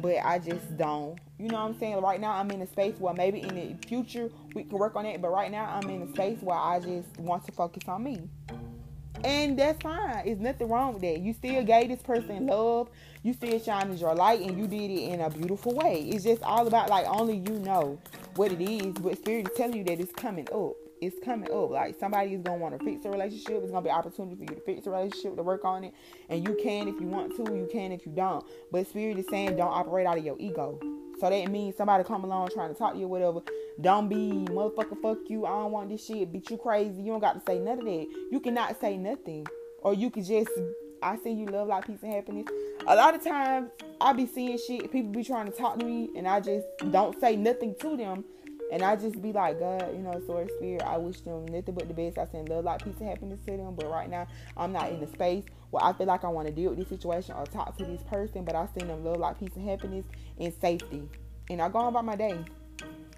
but 0.00 0.16
I 0.24 0.38
just 0.38 0.76
don't. 0.76 1.18
You 1.38 1.48
know 1.48 1.58
what 1.62 1.70
I'm 1.70 1.78
saying? 1.78 2.00
Right 2.00 2.20
now, 2.20 2.32
I'm 2.32 2.50
in 2.50 2.62
a 2.62 2.66
space 2.66 2.94
where 2.98 3.14
maybe 3.14 3.40
in 3.40 3.54
the 3.54 3.86
future 3.86 4.30
we 4.54 4.64
can 4.64 4.78
work 4.78 4.96
on 4.96 5.06
it, 5.06 5.20
but 5.22 5.30
right 5.30 5.50
now, 5.50 5.66
I'm 5.66 5.88
in 5.90 6.02
a 6.02 6.08
space 6.08 6.38
where 6.40 6.58
I 6.58 6.80
just 6.80 7.18
want 7.18 7.44
to 7.46 7.52
focus 7.52 7.84
on 7.88 8.02
me. 8.02 8.28
And 9.24 9.58
that's 9.58 9.82
fine. 9.82 10.24
There's 10.24 10.38
nothing 10.38 10.68
wrong 10.68 10.94
with 10.94 11.02
that. 11.02 11.20
You 11.20 11.34
still 11.34 11.62
gave 11.62 11.88
this 11.88 12.02
person 12.02 12.46
love. 12.46 12.88
You 13.22 13.34
still 13.34 13.58
shining 13.58 13.98
your 13.98 14.14
light, 14.14 14.40
and 14.40 14.58
you 14.58 14.66
did 14.66 14.90
it 14.90 15.12
in 15.12 15.20
a 15.20 15.28
beautiful 15.28 15.74
way. 15.74 16.08
It's 16.08 16.24
just 16.24 16.42
all 16.42 16.66
about 16.66 16.88
like 16.88 17.06
only 17.06 17.36
you 17.36 17.58
know 17.58 17.98
what 18.36 18.50
it 18.52 18.62
is. 18.62 18.94
But 18.94 19.18
spirit 19.18 19.48
is 19.50 19.56
telling 19.56 19.76
you 19.76 19.84
that 19.84 20.00
it's 20.00 20.12
coming 20.12 20.48
up 20.52 20.76
it's 21.00 21.16
coming 21.24 21.50
up. 21.50 21.70
Like 21.70 21.98
somebody 21.98 22.34
is 22.34 22.42
gonna 22.42 22.58
want 22.58 22.78
to 22.78 22.84
fix 22.84 23.04
a 23.04 23.10
relationship. 23.10 23.62
It's 23.62 23.70
gonna 23.70 23.84
be 23.84 23.90
opportunity 23.90 24.36
for 24.36 24.42
you 24.42 24.58
to 24.58 24.60
fix 24.60 24.86
a 24.86 24.90
relationship, 24.90 25.36
to 25.36 25.42
work 25.42 25.64
on 25.64 25.84
it, 25.84 25.94
and 26.28 26.46
you 26.46 26.56
can 26.62 26.88
if 26.88 27.00
you 27.00 27.06
want 27.06 27.34
to. 27.36 27.42
You 27.54 27.68
can 27.70 27.92
if 27.92 28.06
you 28.06 28.12
don't. 28.12 28.44
But 28.70 28.86
spirit 28.86 29.18
is 29.18 29.26
saying 29.30 29.56
don't 29.56 29.72
operate 29.72 30.06
out 30.06 30.18
of 30.18 30.24
your 30.24 30.36
ego. 30.38 30.78
So 31.18 31.28
that 31.28 31.50
means 31.50 31.76
somebody 31.76 32.02
come 32.04 32.24
along 32.24 32.48
trying 32.48 32.72
to 32.72 32.78
talk 32.78 32.94
to 32.94 32.98
you, 32.98 33.06
whatever. 33.06 33.40
Don't 33.80 34.08
be 34.08 34.46
motherfucker, 34.50 35.00
fuck 35.02 35.18
you. 35.28 35.44
I 35.44 35.50
don't 35.50 35.70
want 35.70 35.90
this 35.90 36.04
shit. 36.06 36.32
Beat 36.32 36.48
you 36.50 36.56
crazy. 36.56 37.02
You 37.02 37.12
don't 37.12 37.20
got 37.20 37.34
to 37.34 37.42
say 37.46 37.58
none 37.58 37.78
of 37.78 37.84
that. 37.84 38.06
You 38.30 38.40
cannot 38.40 38.80
say 38.80 38.96
nothing, 38.96 39.46
or 39.82 39.94
you 39.94 40.10
could 40.10 40.24
just. 40.24 40.50
I 41.02 41.16
see 41.16 41.30
you 41.30 41.46
love 41.46 41.68
like 41.68 41.86
peace 41.86 42.02
and 42.02 42.12
happiness. 42.12 42.46
A 42.86 42.94
lot 42.94 43.14
of 43.14 43.24
times 43.24 43.70
I 44.02 44.12
be 44.12 44.26
seeing 44.26 44.58
shit. 44.58 44.92
People 44.92 45.12
be 45.12 45.24
trying 45.24 45.46
to 45.46 45.52
talk 45.52 45.78
to 45.78 45.84
me, 45.84 46.10
and 46.14 46.28
I 46.28 46.40
just 46.40 46.66
don't 46.90 47.18
say 47.18 47.36
nothing 47.36 47.74
to 47.80 47.96
them 47.96 48.24
and 48.70 48.82
I 48.82 48.94
just 48.94 49.20
be 49.20 49.32
like, 49.32 49.58
God, 49.58 49.92
you 49.92 49.98
know, 49.98 50.20
Source 50.26 50.50
Spirit, 50.58 50.82
I 50.82 50.96
wish 50.96 51.20
them 51.20 51.44
nothing 51.46 51.74
but 51.74 51.88
the 51.88 51.94
best. 51.94 52.18
I 52.18 52.26
send 52.26 52.48
love, 52.48 52.64
like 52.64 52.84
peace, 52.84 52.94
and 53.00 53.08
happiness 53.08 53.40
to 53.46 53.56
them. 53.56 53.74
But 53.74 53.90
right 53.90 54.08
now, 54.08 54.28
I'm 54.56 54.72
not 54.72 54.90
in 54.90 55.00
the 55.00 55.08
space 55.08 55.44
where 55.70 55.84
I 55.84 55.92
feel 55.92 56.06
like 56.06 56.24
I 56.24 56.28
want 56.28 56.46
to 56.46 56.54
deal 56.54 56.70
with 56.70 56.78
this 56.78 56.88
situation 56.88 57.34
or 57.36 57.46
talk 57.46 57.76
to 57.78 57.84
this 57.84 58.02
person. 58.04 58.44
But 58.44 58.54
I 58.54 58.68
send 58.78 58.88
them 58.90 59.04
love, 59.04 59.18
like 59.18 59.40
peace, 59.40 59.50
and 59.56 59.68
happiness 59.68 60.04
and 60.38 60.52
safety. 60.60 61.08
And 61.48 61.60
I 61.60 61.68
go 61.68 61.80
on 61.80 61.88
about 61.88 62.04
my 62.04 62.14
day. 62.14 62.38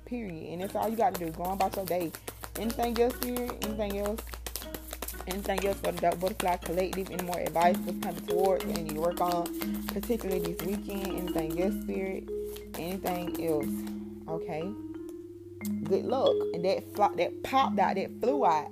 Period. 0.07 0.53
And 0.53 0.62
that's 0.62 0.75
all 0.75 0.88
you 0.88 0.97
got 0.97 1.15
to 1.15 1.27
do. 1.27 1.31
Go 1.33 1.43
on 1.45 1.55
about 1.55 1.77
your 1.77 1.85
day. 1.85 2.12
Anything 2.59 3.01
else, 3.01 3.15
Spirit? 3.17 3.65
Anything 3.67 3.99
else? 3.99 4.21
Anything 5.27 5.67
else 5.67 5.79
for 5.81 5.93
the 5.93 6.01
Dope 6.01 6.19
Butterfly 6.19 6.57
Collective? 6.57 7.11
Any 7.11 7.23
more 7.25 7.38
advice 7.38 7.77
what's 7.85 7.99
coming 8.01 8.27
towards 8.27 8.65
and 8.65 8.91
you 8.91 9.01
work 9.01 9.21
on, 9.21 9.47
particularly 9.88 10.55
this 10.55 10.67
weekend? 10.67 11.07
Anything 11.07 11.62
else, 11.62 11.83
Spirit? 11.83 12.29
Anything 12.79 13.47
else? 13.47 13.67
Okay 14.29 14.73
good 15.85 16.05
luck. 16.05 16.35
And 16.55 16.64
that 16.64 16.85
fl- 16.94 17.16
that 17.16 17.42
popped 17.42 17.79
out, 17.79 17.96
that 17.96 18.11
flew 18.20 18.44
out, 18.44 18.70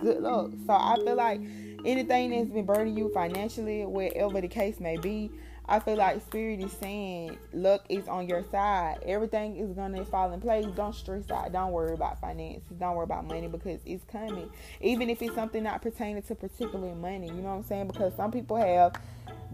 good 0.00 0.20
luck. 0.20 0.50
So 0.66 0.72
I 0.72 0.96
feel 1.04 1.16
like 1.16 1.40
anything 1.84 2.30
that's 2.30 2.50
been 2.50 2.66
burdening 2.66 2.96
you 2.96 3.10
financially, 3.12 3.84
wherever 3.84 4.40
the 4.40 4.48
case 4.48 4.80
may 4.80 4.96
be, 4.96 5.30
I 5.70 5.78
feel 5.78 5.96
like 5.96 6.20
spirit 6.22 6.60
is 6.60 6.72
saying 6.72 7.38
luck 7.52 7.84
is 7.88 8.08
on 8.08 8.28
your 8.28 8.42
side. 8.50 8.98
Everything 9.06 9.56
is 9.56 9.70
gonna 9.72 10.04
fall 10.04 10.32
in 10.32 10.40
place. 10.40 10.66
Don't 10.74 10.94
stress 10.94 11.30
out. 11.30 11.52
Don't 11.52 11.70
worry 11.70 11.94
about 11.94 12.20
finances. 12.20 12.76
Don't 12.78 12.96
worry 12.96 13.04
about 13.04 13.26
money 13.26 13.46
because 13.46 13.80
it's 13.86 14.04
coming. 14.04 14.50
Even 14.80 15.08
if 15.08 15.22
it's 15.22 15.34
something 15.34 15.62
not 15.62 15.80
pertaining 15.80 16.22
to 16.22 16.34
particular 16.34 16.92
money, 16.96 17.28
you 17.28 17.34
know 17.34 17.50
what 17.50 17.56
I'm 17.56 17.62
saying? 17.62 17.86
Because 17.86 18.14
some 18.16 18.32
people 18.32 18.56
have 18.56 18.94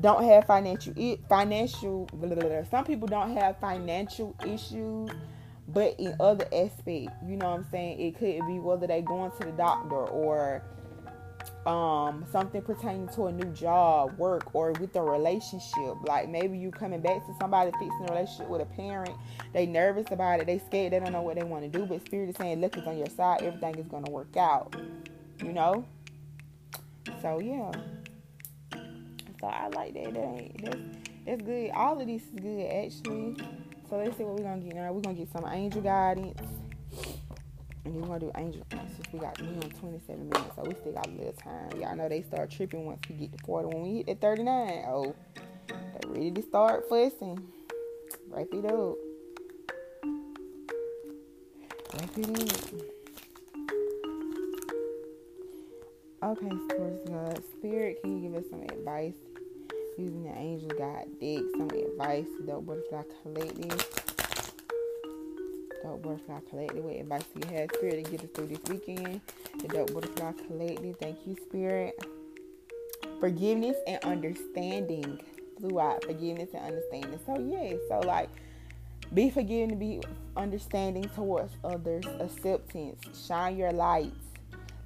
don't 0.01 0.25
have 0.25 0.47
financial 0.47 0.95
financial. 1.29 2.07
Blah, 2.13 2.35
blah, 2.35 2.49
blah. 2.49 2.65
Some 2.71 2.85
people 2.85 3.09
don't 3.09 3.37
have 3.37 3.59
financial 3.59 4.35
issues 4.47 5.11
but 5.69 5.97
in 5.99 6.15
other 6.21 6.47
aspects, 6.53 7.13
you 7.27 7.37
know 7.37 7.51
what 7.51 7.61
I'm 7.61 7.67
saying? 7.71 8.01
It 8.01 8.19
could 8.19 8.47
be 8.47 8.59
whether 8.59 8.87
they 8.87 9.03
going 9.03 9.33
to 9.33 9.47
the 9.47 9.53
doctor 9.53 9.97
or 9.97 10.63
um 11.65 12.25
something 12.31 12.63
pertaining 12.63 13.09
to 13.09 13.27
a 13.27 13.33
new 13.33 13.53
job, 13.53 14.17
work, 14.19 14.55
or 14.55 14.73
with 14.73 14.95
a 14.95 15.03
relationship. 15.03 15.97
Like 16.05 16.29
maybe 16.29 16.57
you 16.57 16.71
coming 16.71 17.01
back 17.01 17.27
to 17.27 17.35
somebody 17.41 17.73
fixing 17.73 18.07
a 18.09 18.13
relationship 18.13 18.49
with 18.49 18.63
a 18.63 18.67
parent. 18.67 19.15
They 19.53 19.67
nervous 19.67 20.07
about 20.11 20.41
it. 20.41 20.47
They 20.47 20.59
scared. 20.61 20.93
They 20.93 21.01
don't 21.01 21.13
know 21.13 21.23
what 21.23 21.37
they 21.37 21.43
want 21.43 21.71
to 21.71 21.79
do. 21.79 21.85
But 21.85 22.05
spirit 22.07 22.31
is 22.31 22.37
saying, 22.37 22.61
look, 22.61 22.77
it's 22.77 22.87
on 22.87 22.97
your 22.97 23.09
side. 23.09 23.43
Everything 23.43 23.75
is 23.77 23.89
gonna 23.89 24.11
work 24.11 24.37
out. 24.37 24.77
You 25.43 25.53
know. 25.53 25.85
So 27.21 27.41
yeah. 27.41 27.73
So 29.41 29.47
I 29.47 29.69
like 29.69 29.95
that. 29.95 30.15
That 30.15 30.63
that's 30.63 30.77
that's 31.27 31.43
good. 31.43 31.71
All 31.75 32.01
of 32.01 32.07
this 32.07 32.23
is 32.23 32.41
good 32.41 32.71
actually. 32.71 33.37
So 33.89 33.99
let's 33.99 34.17
see 34.17 34.25
what 34.25 34.35
we're 34.35 34.43
gonna 34.43 34.61
get 34.63 34.75
now. 34.75 34.93
We're 34.93 35.01
gonna 35.01 35.17
get 35.17 35.31
some 35.31 35.47
angel 35.47 35.81
guidance. 35.81 36.41
And 37.85 37.95
we're 37.95 38.07
gonna 38.07 38.19
do 38.19 38.33
angel 38.37 38.67
uh, 38.73 38.79
since 38.97 39.13
we 39.13 39.21
got 39.21 39.41
we 39.41 39.47
on 39.47 39.71
27 39.71 40.29
minutes, 40.29 40.57
so 40.57 40.63
we 40.67 40.75
still 40.75 40.93
got 40.93 41.07
a 41.07 41.11
little 41.11 41.33
time. 41.33 41.71
Y'all 41.81 41.95
know 41.95 42.09
they 42.09 42.23
start 42.23 42.51
tripping 42.51 42.85
once 42.85 43.01
we 43.09 43.15
get 43.15 43.39
to 43.39 43.45
40. 43.45 43.69
When 43.69 43.83
we 43.83 43.99
hit 43.99 44.09
at 44.09 44.21
39, 44.21 44.85
oh, 44.89 45.15
they 45.69 46.09
ready 46.09 46.33
to 46.33 46.43
start 46.43 46.89
fussing. 46.89 47.47
Wrap 48.29 48.49
it 48.53 48.65
up. 48.65 48.97
Wrap 51.95 52.19
it 52.19 52.29
up. 52.29 52.97
Okay. 56.25 56.51
Spirit, 57.59 58.03
can 58.03 58.21
you 58.21 58.29
give 58.29 58.39
us 58.39 58.51
some 58.51 58.63
advice 58.63 59.15
using 59.99 60.25
the 60.25 60.39
angel 60.39 60.69
guide 60.71 61.07
deck, 61.21 61.43
some 61.57 61.71
advice 61.71 62.27
to 62.37 62.47
Dope 62.47 62.67
Butterfly 62.67 63.03
Collective. 63.23 63.89
Dope 65.83 66.03
Butterfly 66.03 66.41
Collective, 66.51 66.85
what 66.85 66.97
advice 66.97 67.25
do 67.35 67.49
you 67.49 67.57
have, 67.57 67.71
Spirit, 67.75 68.05
to 68.05 68.11
get 68.11 68.21
us 68.23 68.31
through 68.35 68.47
this 68.49 68.61
weekend? 68.69 69.21
The 69.61 69.69
Dope 69.69 69.95
Butterfly 69.95 70.33
Collective, 70.47 70.97
thank 70.99 71.19
you, 71.27 71.37
Spirit. 71.49 71.99
Forgiveness 73.21 73.77
and 73.87 74.03
understanding. 74.05 75.21
Blue 75.59 75.81
out 75.81 76.05
forgiveness 76.05 76.51
and 76.53 76.65
understanding. 76.65 77.19
So 77.25 77.39
yeah, 77.39 77.77
so 77.89 78.07
like 78.07 78.29
be 79.15 79.31
forgiving, 79.31 79.79
be 79.79 80.03
understanding 80.37 81.09
towards 81.15 81.53
others, 81.65 82.05
acceptance, 82.21 83.01
shine 83.27 83.57
your 83.57 83.73
lights 83.73 84.27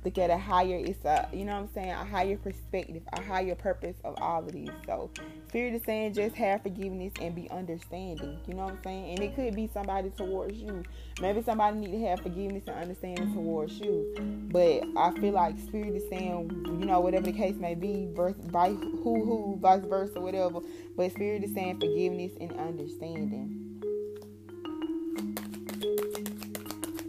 look 0.05 0.17
at 0.17 0.31
a 0.31 0.39
higher 0.39 0.77
it's 0.77 1.05
a 1.05 1.29
you 1.33 1.45
know 1.45 1.53
what 1.53 1.63
i'm 1.63 1.75
saying 1.75 1.91
a 1.91 2.05
higher 2.05 2.37
perspective 2.37 3.03
a 3.13 3.23
higher 3.23 3.55
purpose 3.55 3.97
of 4.05 4.15
all 4.21 4.45
of 4.45 4.53
these. 4.53 4.71
So 4.87 5.11
spirit 5.49 5.75
is 5.75 5.83
saying 5.85 6.15
just 6.15 6.35
have 6.37 6.63
forgiveness 6.63 7.13
and 7.21 7.35
be 7.35 7.51
understanding 7.51 8.39
you 8.47 8.55
know 8.55 8.65
what 8.65 8.75
i'm 8.75 8.83
saying? 8.83 9.11
And 9.11 9.21
it 9.21 9.35
could 9.35 9.55
be 9.55 9.69
somebody 9.73 10.11
towards 10.11 10.57
you. 10.57 10.83
Maybe 11.21 11.43
somebody 11.43 11.79
need 11.79 11.93
to 11.93 12.07
have 12.07 12.21
forgiveness 12.21 12.65
and 12.67 12.77
understanding 12.77 13.35
towards 13.35 13.79
you. 13.79 14.15
But 14.51 14.85
i 14.97 15.11
feel 15.21 15.33
like 15.33 15.59
spirit 15.59 15.95
is 15.95 16.09
saying 16.09 16.51
you 16.67 16.87
know 16.87 17.01
whatever 17.01 17.27
the 17.27 17.33
case 17.33 17.57
may 17.57 17.75
be 17.75 18.09
versus 18.15 18.45
by 18.47 18.71
who 18.71 19.25
who 19.25 19.59
vice 19.61 19.85
versa 19.85 20.21
whatever. 20.21 20.61
But 20.97 21.13
spirit 21.13 21.45
is 21.45 21.53
saying 21.53 21.81
forgiveness 21.81 22.33
and 22.41 22.53
understanding. 22.59 23.57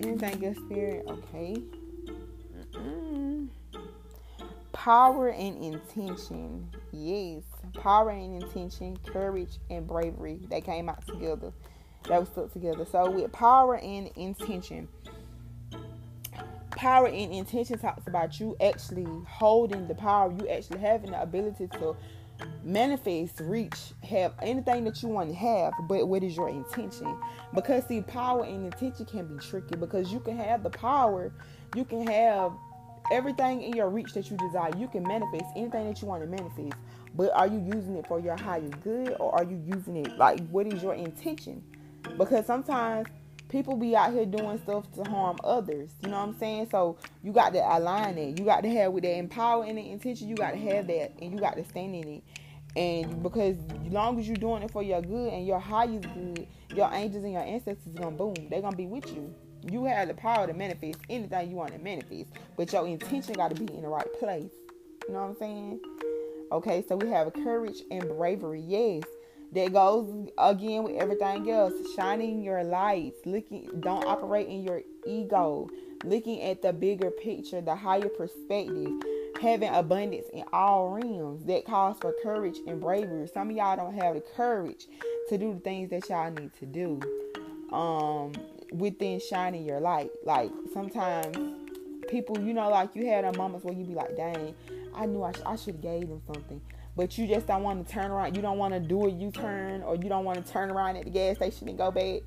Anything 0.02 0.40
good 0.40 0.58
spirit? 0.58 1.06
Okay 1.08 1.64
Power 4.74 5.30
and 5.30 5.64
intention. 5.64 6.70
Yes. 6.92 7.44
Power 7.76 8.10
and 8.10 8.42
intention, 8.42 8.98
courage 9.06 9.60
and 9.70 9.88
bravery. 9.88 10.40
They 10.50 10.62
came 10.62 10.90
out 10.90 11.06
together. 11.06 11.52
That 12.10 12.20
was 12.20 12.30
stuck 12.30 12.52
together. 12.52 12.86
So 12.86 13.10
with 13.12 13.32
power 13.32 13.78
and 13.78 14.10
intention. 14.16 14.88
Power 16.72 17.08
and 17.08 17.32
intention 17.32 17.78
talks 17.78 18.08
about 18.08 18.40
you 18.40 18.56
actually 18.60 19.06
holding 19.28 19.88
the 19.88 19.94
power, 19.94 20.32
you 20.32 20.48
actually 20.48 20.80
having 20.80 21.12
the 21.12 21.22
ability 21.22 21.68
to 21.74 21.96
manifest, 22.64 23.40
reach, 23.42 23.94
have 24.04 24.34
anything 24.42 24.84
that 24.86 25.04
you 25.04 25.10
want 25.10 25.30
to 25.30 25.36
have, 25.36 25.74
but 25.88 26.08
what 26.08 26.24
is 26.24 26.36
your 26.36 26.50
intention? 26.50 27.16
Because 27.54 27.86
see, 27.88 28.02
power 28.02 28.46
and 28.46 28.66
intention 28.66 29.06
can 29.06 29.28
be 29.28 29.38
tricky 29.44 29.76
because 29.76 30.12
you 30.12 30.20
can 30.20 30.38
have 30.38 30.64
the 30.64 30.72
power, 30.72 31.32
you 31.76 31.86
can 31.86 32.06
have 32.08 32.54
everything 33.12 33.62
in 33.62 33.74
your 33.74 33.90
reach 33.90 34.14
that 34.14 34.30
you 34.30 34.38
desire. 34.38 34.72
You 34.78 34.88
can 34.88 35.04
manifest 35.04 35.46
anything 35.56 35.88
that 35.88 36.02
you 36.02 36.08
want 36.08 36.22
to 36.24 36.28
manifest, 36.28 36.74
but 37.16 37.32
are 37.34 37.48
you 37.48 37.60
using 37.60 37.96
it 37.98 38.08
for 38.08 38.20
your 38.20 38.38
higher 38.38 38.70
good 38.84 39.16
or 39.20 39.34
are 39.36 39.44
you 39.44 39.62
using 39.66 39.98
it 39.98 40.18
like 40.18 40.40
what 40.50 40.68
is 40.68 40.82
your 40.82 40.94
intention? 40.94 41.64
Because 42.18 42.46
sometimes 42.46 43.08
people 43.50 43.76
be 43.76 43.96
out 43.96 44.14
here 44.14 44.26
doing 44.26 44.60
stuff 44.64 44.92
to 44.94 45.04
harm 45.04 45.38
others. 45.44 45.92
You 46.02 46.10
know 46.10 46.18
what 46.18 46.30
I'm 46.30 46.38
saying? 46.38 46.70
So 46.72 46.98
you 47.22 47.32
got 47.34 47.54
to 47.54 47.60
align 47.60 48.18
it. 48.18 48.40
You 48.40 48.46
got 48.46 48.64
to 48.64 48.70
have 48.70 48.94
with 48.94 49.04
that 49.04 49.18
empower 49.18 49.66
and 49.66 49.78
the 49.78 49.90
intention. 49.90 50.30
You 50.30 50.36
got 50.36 50.52
to 50.52 50.58
have 50.58 50.88
that, 50.88 51.14
and 51.22 51.34
you 51.34 51.38
got 51.38 51.58
to 51.58 51.66
stand 51.66 51.96
in 51.96 52.08
it. 52.08 52.24
And 52.76 53.22
because 53.22 53.58
as 53.86 53.92
long 53.92 54.18
as 54.18 54.28
you're 54.28 54.38
doing 54.38 54.64
it 54.64 54.72
for 54.72 54.82
your 54.82 55.02
good 55.02 55.34
and 55.34 55.46
your 55.46 55.60
highest 55.60 56.08
good, 56.14 56.48
your 56.74 56.90
angels 56.94 57.26
and 57.26 57.34
your 57.34 57.42
ancestors 57.42 57.94
gonna 57.94 58.12
boom. 58.12 58.34
They're 58.50 58.62
gonna 58.62 58.78
be 58.78 58.88
with 58.88 59.14
you. 59.14 59.34
You 59.70 59.86
have 59.86 60.08
the 60.08 60.14
power 60.14 60.48
to 60.48 60.54
manifest 60.54 61.00
anything 61.10 61.52
you 61.52 61.56
want 61.56 61.74
to 61.74 61.80
manifest, 61.80 62.32
but 62.58 62.72
your 62.74 62.88
intention 62.88 63.36
got 63.36 63.56
to 63.56 63.64
be 63.64 63.74
in 63.74 63.82
the 63.82 63.88
right 63.88 64.08
place. 64.20 64.52
You 65.08 65.14
know 65.14 65.22
what 65.22 65.30
I'm 65.30 65.36
saying? 65.38 65.80
Okay, 66.52 66.84
so 66.88 66.96
we 66.96 67.10
have 67.10 67.32
courage 67.34 67.82
and 67.92 68.08
bravery. 68.10 68.62
Yes, 68.62 69.04
that 69.54 69.72
goes 69.72 70.30
again 70.38 70.84
with 70.84 70.96
everything 70.96 71.50
else. 71.50 71.74
Shining 71.96 72.44
your 72.44 72.64
lights, 72.64 73.18
looking, 73.26 73.70
don't 73.82 74.06
operate 74.06 74.48
in 74.48 74.64
your 74.64 74.82
ego, 75.06 75.70
looking 76.04 76.42
at 76.42 76.62
the 76.62 76.74
bigger 76.74 77.12
picture, 77.12 77.62
the 77.62 77.76
higher 77.76 78.10
perspective, 78.10 78.92
having 79.42 79.70
abundance 79.70 80.28
in 80.34 80.44
all 80.52 80.90
realms. 80.90 81.46
That 81.46 81.66
calls 81.66 81.98
for 82.00 82.14
courage 82.24 82.58
and 82.68 82.82
bravery. 82.82 83.28
Some 83.34 83.50
of 83.52 83.56
y'all 83.56 83.76
don't 83.76 83.94
have 83.94 84.16
the 84.16 84.24
courage 84.36 84.88
to 85.30 85.38
do 85.38 85.54
the 85.54 85.60
things 85.60 85.90
that 85.92 86.10
y'all 86.10 86.32
need 86.32 86.52
to 86.60 86.66
do. 86.66 87.00
Um, 87.72 88.34
within 88.72 89.20
shining 89.20 89.66
your 89.66 89.80
light. 89.80 90.12
Like 90.26 90.52
sometimes 90.74 91.38
people, 92.10 92.40
you 92.40 92.54
know, 92.54 92.70
like 92.70 92.96
you 92.96 93.06
had 93.06 93.26
a 93.26 93.38
moments 93.38 93.66
where 93.66 93.74
you 93.74 93.86
be 93.86 93.94
like, 93.94 94.16
dang, 94.16 94.56
I 94.96 95.06
knew 95.06 95.24
I, 95.24 95.32
sh- 95.32 95.42
I 95.46 95.56
should 95.56 95.76
have 95.76 95.82
gave 95.82 96.08
them 96.08 96.22
something. 96.26 96.62
But 96.96 97.18
you 97.18 97.28
just 97.28 97.48
don't 97.48 97.64
want 97.64 97.86
to 97.86 97.94
turn 97.94 98.12
around. 98.12 98.36
You 98.36 98.42
don't 98.42 98.58
want 98.58 98.74
to 98.74 98.80
do 98.80 99.06
a 99.06 99.10
U-turn 99.10 99.82
or 99.84 99.96
you 99.96 100.10
don't 100.10 100.26
want 100.26 100.46
to 100.46 100.52
turn 100.52 100.70
around 100.70 100.98
at 100.98 101.06
the 101.06 101.10
gas 101.10 101.38
station 101.38 101.70
and 101.70 101.78
go 101.78 101.90
back. 101.90 102.22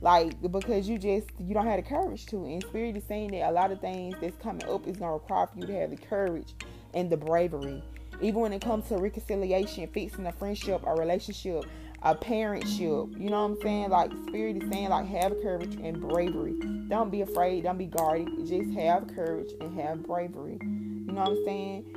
Like 0.00 0.40
because 0.50 0.88
you 0.88 0.96
just 0.98 1.28
you 1.40 1.54
don't 1.54 1.66
have 1.66 1.82
the 1.82 1.88
courage 1.88 2.26
to. 2.26 2.44
And 2.44 2.62
spirit 2.62 2.96
is 2.96 3.04
saying 3.04 3.32
that 3.32 3.50
a 3.50 3.52
lot 3.52 3.70
of 3.70 3.80
things 3.80 4.16
that's 4.20 4.36
coming 4.36 4.68
up 4.68 4.86
is 4.86 4.96
gonna 4.96 5.12
require 5.12 5.46
for 5.46 5.58
you 5.58 5.66
to 5.66 5.74
have 5.80 5.90
the 5.90 5.96
courage 5.96 6.54
and 6.94 7.10
the 7.10 7.16
bravery. 7.16 7.82
Even 8.20 8.40
when 8.40 8.52
it 8.52 8.60
comes 8.60 8.88
to 8.88 8.96
reconciliation, 8.96 9.86
fixing 9.88 10.26
a 10.26 10.32
friendship 10.32 10.80
or 10.84 10.96
relationship, 10.96 11.64
a 12.02 12.14
parentship. 12.14 13.20
You 13.20 13.30
know 13.30 13.42
what 13.42 13.56
I'm 13.56 13.62
saying? 13.62 13.90
Like 13.90 14.12
spirit 14.28 14.62
is 14.62 14.70
saying, 14.70 14.88
like 14.90 15.06
have 15.06 15.32
courage 15.42 15.76
and 15.82 16.00
bravery. 16.00 16.54
Don't 16.88 17.10
be 17.10 17.22
afraid. 17.22 17.64
Don't 17.64 17.78
be 17.78 17.86
guarded. 17.86 18.28
Just 18.46 18.70
have 18.72 19.08
courage 19.14 19.50
and 19.60 19.78
have 19.80 20.04
bravery. 20.04 20.58
You 20.62 21.12
know 21.12 21.22
what 21.22 21.30
I'm 21.30 21.44
saying? 21.44 21.94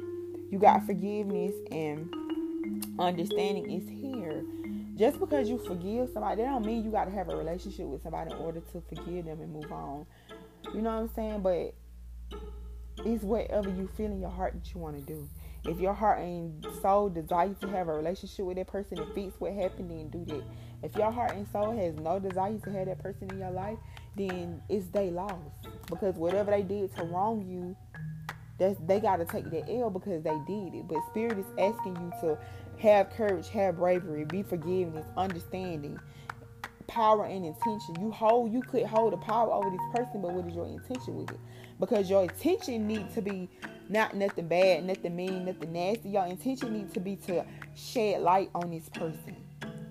You 0.52 0.60
got 0.60 0.86
forgiveness 0.86 1.54
and 1.72 2.14
understanding 3.00 3.72
is 3.72 3.88
here. 3.88 4.44
Just 4.96 5.20
because 5.20 5.50
you 5.50 5.58
forgive 5.58 6.10
somebody, 6.14 6.42
that 6.42 6.50
don't 6.50 6.66
mean 6.66 6.84
you 6.84 6.92
got 6.92 7.06
to 7.06 7.12
have 7.12 7.30
a 7.30 7.36
relationship 7.36 7.86
with 7.86 8.04
somebody 8.04 8.32
in 8.32 8.38
order 8.38 8.60
to 8.60 8.84
forgive 8.90 9.26
them 9.26 9.42
and 9.42 9.54
move 9.54 9.72
on. 9.72 10.06
You 10.74 10.82
know 10.82 10.92
what 10.92 11.02
I'm 11.02 11.10
saying? 11.16 11.42
But 11.42 11.74
it's 13.06 13.24
whatever 13.24 13.70
you 13.70 13.90
feel 13.96 14.08
in 14.08 14.20
your 14.20 14.30
heart 14.30 14.54
that 14.54 14.74
you 14.74 14.80
want 14.82 14.98
to 14.98 15.02
do. 15.02 15.28
If 15.63 15.80
your 15.80 15.93
heart 15.93 16.19
and 16.19 16.65
soul 16.82 17.10
desire 17.10 17.54
to 17.62 17.67
have 17.67 17.88
a 17.88 17.93
relationship 17.93 18.45
with 18.45 18.58
that 18.58 18.67
person 18.67 19.00
and 19.00 19.13
fix 19.13 19.39
what 19.39 19.54
happened, 19.54 19.91
then 19.91 20.10
do 20.10 20.26
that. 20.34 20.43
If 20.84 20.95
your 20.95 21.12
heart 21.12 21.34
and 21.36 21.47
soul 21.47 21.76
has 21.78 21.95
no 21.95 22.19
desire 22.19 22.58
to 22.58 22.71
have 22.71 22.88
that 22.88 23.00
person 23.00 23.30
in 23.30 23.38
your 23.38 23.52
life, 23.52 23.78
then 24.17 24.62
it's 24.69 24.88
they 24.88 25.12
loss. 25.12 25.38
Because 25.88 26.15
whatever 26.15 26.50
they 26.50 26.63
did 26.63 26.95
to 26.95 27.04
wrong 27.04 27.45
you, 27.47 27.76
that's 28.58 28.80
they 28.88 29.00
gotta 29.00 29.26
take 29.26 29.52
that 29.52 29.69
L 29.69 29.91
because 29.91 30.24
they 30.24 30.38
did 30.47 30.74
it. 30.74 30.88
But 30.88 30.97
spirit 31.10 31.38
is 31.38 31.45
asking 31.60 31.95
you 31.95 32.12
to 32.21 32.38
have 32.80 33.12
courage, 33.12 33.50
have 33.50 33.78
bravery, 33.78 34.26
be 34.26 34.41
forgiveness, 34.41 35.06
understanding, 35.15 36.00
power 36.88 37.26
and 37.26 37.45
intention. 37.45 37.95
You 38.00 38.12
hold 38.12 38.52
you 38.52 38.62
could 38.63 38.86
hold 38.86 39.13
the 39.13 39.17
power 39.17 39.52
over 39.52 39.69
this 39.69 39.80
person, 39.95 40.21
but 40.21 40.34
what 40.34 40.47
is 40.47 40.56
your 40.56 40.65
intention 40.65 41.15
with 41.15 41.32
it? 41.32 41.39
Because 41.80 42.10
your 42.10 42.24
intention 42.24 42.88
needs 42.88 43.13
to 43.13 43.21
be 43.21 43.47
not 43.91 44.15
nothing 44.15 44.47
bad, 44.47 44.86
nothing 44.86 45.15
mean, 45.15 45.45
nothing 45.45 45.73
nasty. 45.73 46.10
Your 46.10 46.25
intention 46.25 46.73
needs 46.73 46.93
to 46.93 46.99
be 46.99 47.17
to 47.27 47.45
shed 47.75 48.21
light 48.21 48.49
on 48.56 48.71
this 48.71 48.88
person. 48.89 49.36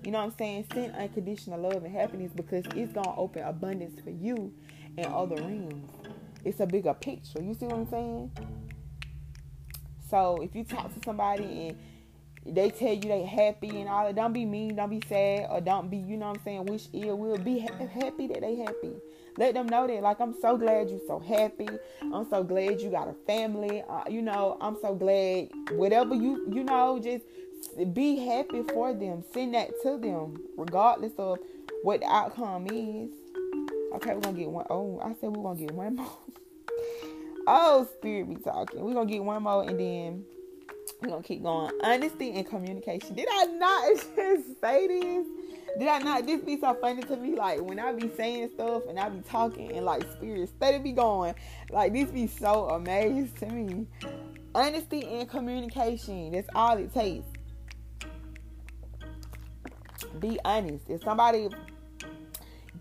You 0.03 0.11
know 0.11 0.17
what 0.17 0.25
I'm 0.25 0.37
saying? 0.37 0.65
Send 0.73 0.95
unconditional 0.95 1.61
love 1.61 1.83
and 1.83 1.93
happiness 1.93 2.31
because 2.33 2.65
it's 2.75 2.91
gonna 2.91 3.15
open 3.15 3.43
abundance 3.43 4.01
for 4.01 4.09
you 4.09 4.51
and 4.97 5.05
other 5.05 5.35
realms. 5.35 5.91
It's 6.43 6.59
a 6.59 6.65
bigger 6.65 6.95
picture. 6.95 7.41
You 7.41 7.53
see 7.53 7.67
what 7.67 7.75
I'm 7.75 7.89
saying? 7.89 8.31
So 10.09 10.41
if 10.41 10.55
you 10.55 10.63
talk 10.63 10.91
to 10.93 10.99
somebody 11.05 11.75
and 12.43 12.55
they 12.55 12.71
tell 12.71 12.93
you 12.93 13.01
they 13.01 13.23
happy 13.23 13.69
and 13.81 13.87
all 13.87 14.05
that, 14.05 14.15
don't 14.15 14.33
be 14.33 14.45
mean, 14.45 14.75
don't 14.75 14.89
be 14.89 15.01
sad, 15.07 15.45
or 15.51 15.61
don't 15.61 15.91
be, 15.91 15.97
you 15.97 16.17
know 16.17 16.29
what 16.29 16.39
I'm 16.39 16.43
saying, 16.43 16.65
wish 16.65 16.87
ill 16.91 17.17
will. 17.19 17.37
Be 17.37 17.59
happy 17.59 18.27
that 18.27 18.41
they 18.41 18.55
happy. 18.55 18.95
Let 19.37 19.53
them 19.53 19.67
know 19.67 19.87
that, 19.87 20.01
like, 20.01 20.19
I'm 20.19 20.35
so 20.41 20.57
glad 20.57 20.89
you're 20.89 20.99
so 21.07 21.19
happy. 21.19 21.67
I'm 22.01 22.29
so 22.29 22.43
glad 22.43 22.81
you 22.81 22.89
got 22.89 23.07
a 23.07 23.15
family. 23.25 23.83
Uh, 23.87 24.03
you 24.09 24.21
know, 24.21 24.57
I'm 24.59 24.77
so 24.81 24.93
glad 24.93 25.49
whatever 25.71 26.15
you, 26.15 26.45
you 26.51 26.63
know, 26.63 26.99
just 27.01 27.23
be 27.93 28.17
happy 28.17 28.63
for 28.73 28.93
them. 28.93 29.23
Send 29.33 29.53
that 29.55 29.69
to 29.83 29.97
them, 29.97 30.41
regardless 30.57 31.13
of 31.17 31.39
what 31.83 32.01
the 32.01 32.07
outcome 32.07 32.67
is. 32.67 33.09
Okay, 33.95 34.13
we're 34.13 34.21
gonna 34.21 34.37
get 34.37 34.49
one. 34.49 34.65
Oh, 34.69 34.99
I 35.03 35.13
said 35.19 35.35
we're 35.35 35.43
gonna 35.43 35.59
get 35.59 35.71
one 35.71 35.95
more. 35.95 36.17
oh, 37.47 37.87
spirit 37.97 38.29
be 38.29 38.35
talking. 38.35 38.81
We're 38.81 38.93
gonna 38.93 39.09
get 39.09 39.23
one 39.23 39.43
more 39.43 39.63
and 39.63 39.79
then 39.79 40.25
we're 41.01 41.09
gonna 41.09 41.23
keep 41.23 41.43
going. 41.43 41.71
Honesty 41.83 42.31
and 42.31 42.47
communication. 42.47 43.15
Did 43.15 43.27
I 43.31 43.45
not 43.45 43.87
just 44.15 44.61
say 44.61 44.87
this? 44.87 45.27
Did 45.79 45.87
I 45.87 45.99
not 45.99 46.25
this 46.25 46.41
be 46.41 46.59
so 46.59 46.73
funny 46.75 47.01
to 47.03 47.17
me? 47.17 47.35
Like 47.35 47.61
when 47.61 47.79
I 47.79 47.93
be 47.93 48.09
saying 48.15 48.51
stuff 48.55 48.83
and 48.89 48.99
I 48.99 49.09
be 49.09 49.21
talking 49.21 49.71
and 49.71 49.85
like 49.85 50.03
spirit 50.13 50.49
steady 50.49 50.79
be 50.79 50.91
going, 50.91 51.33
like 51.71 51.93
this 51.93 52.11
be 52.11 52.27
so 52.27 52.69
amazing 52.69 53.31
to 53.39 53.45
me. 53.47 53.87
Honesty 54.53 55.05
and 55.05 55.29
communication. 55.29 56.31
That's 56.31 56.49
all 56.53 56.77
it 56.77 56.93
takes. 56.93 57.25
Be 60.19 60.39
honest. 60.43 60.83
If 60.89 61.03
somebody 61.03 61.47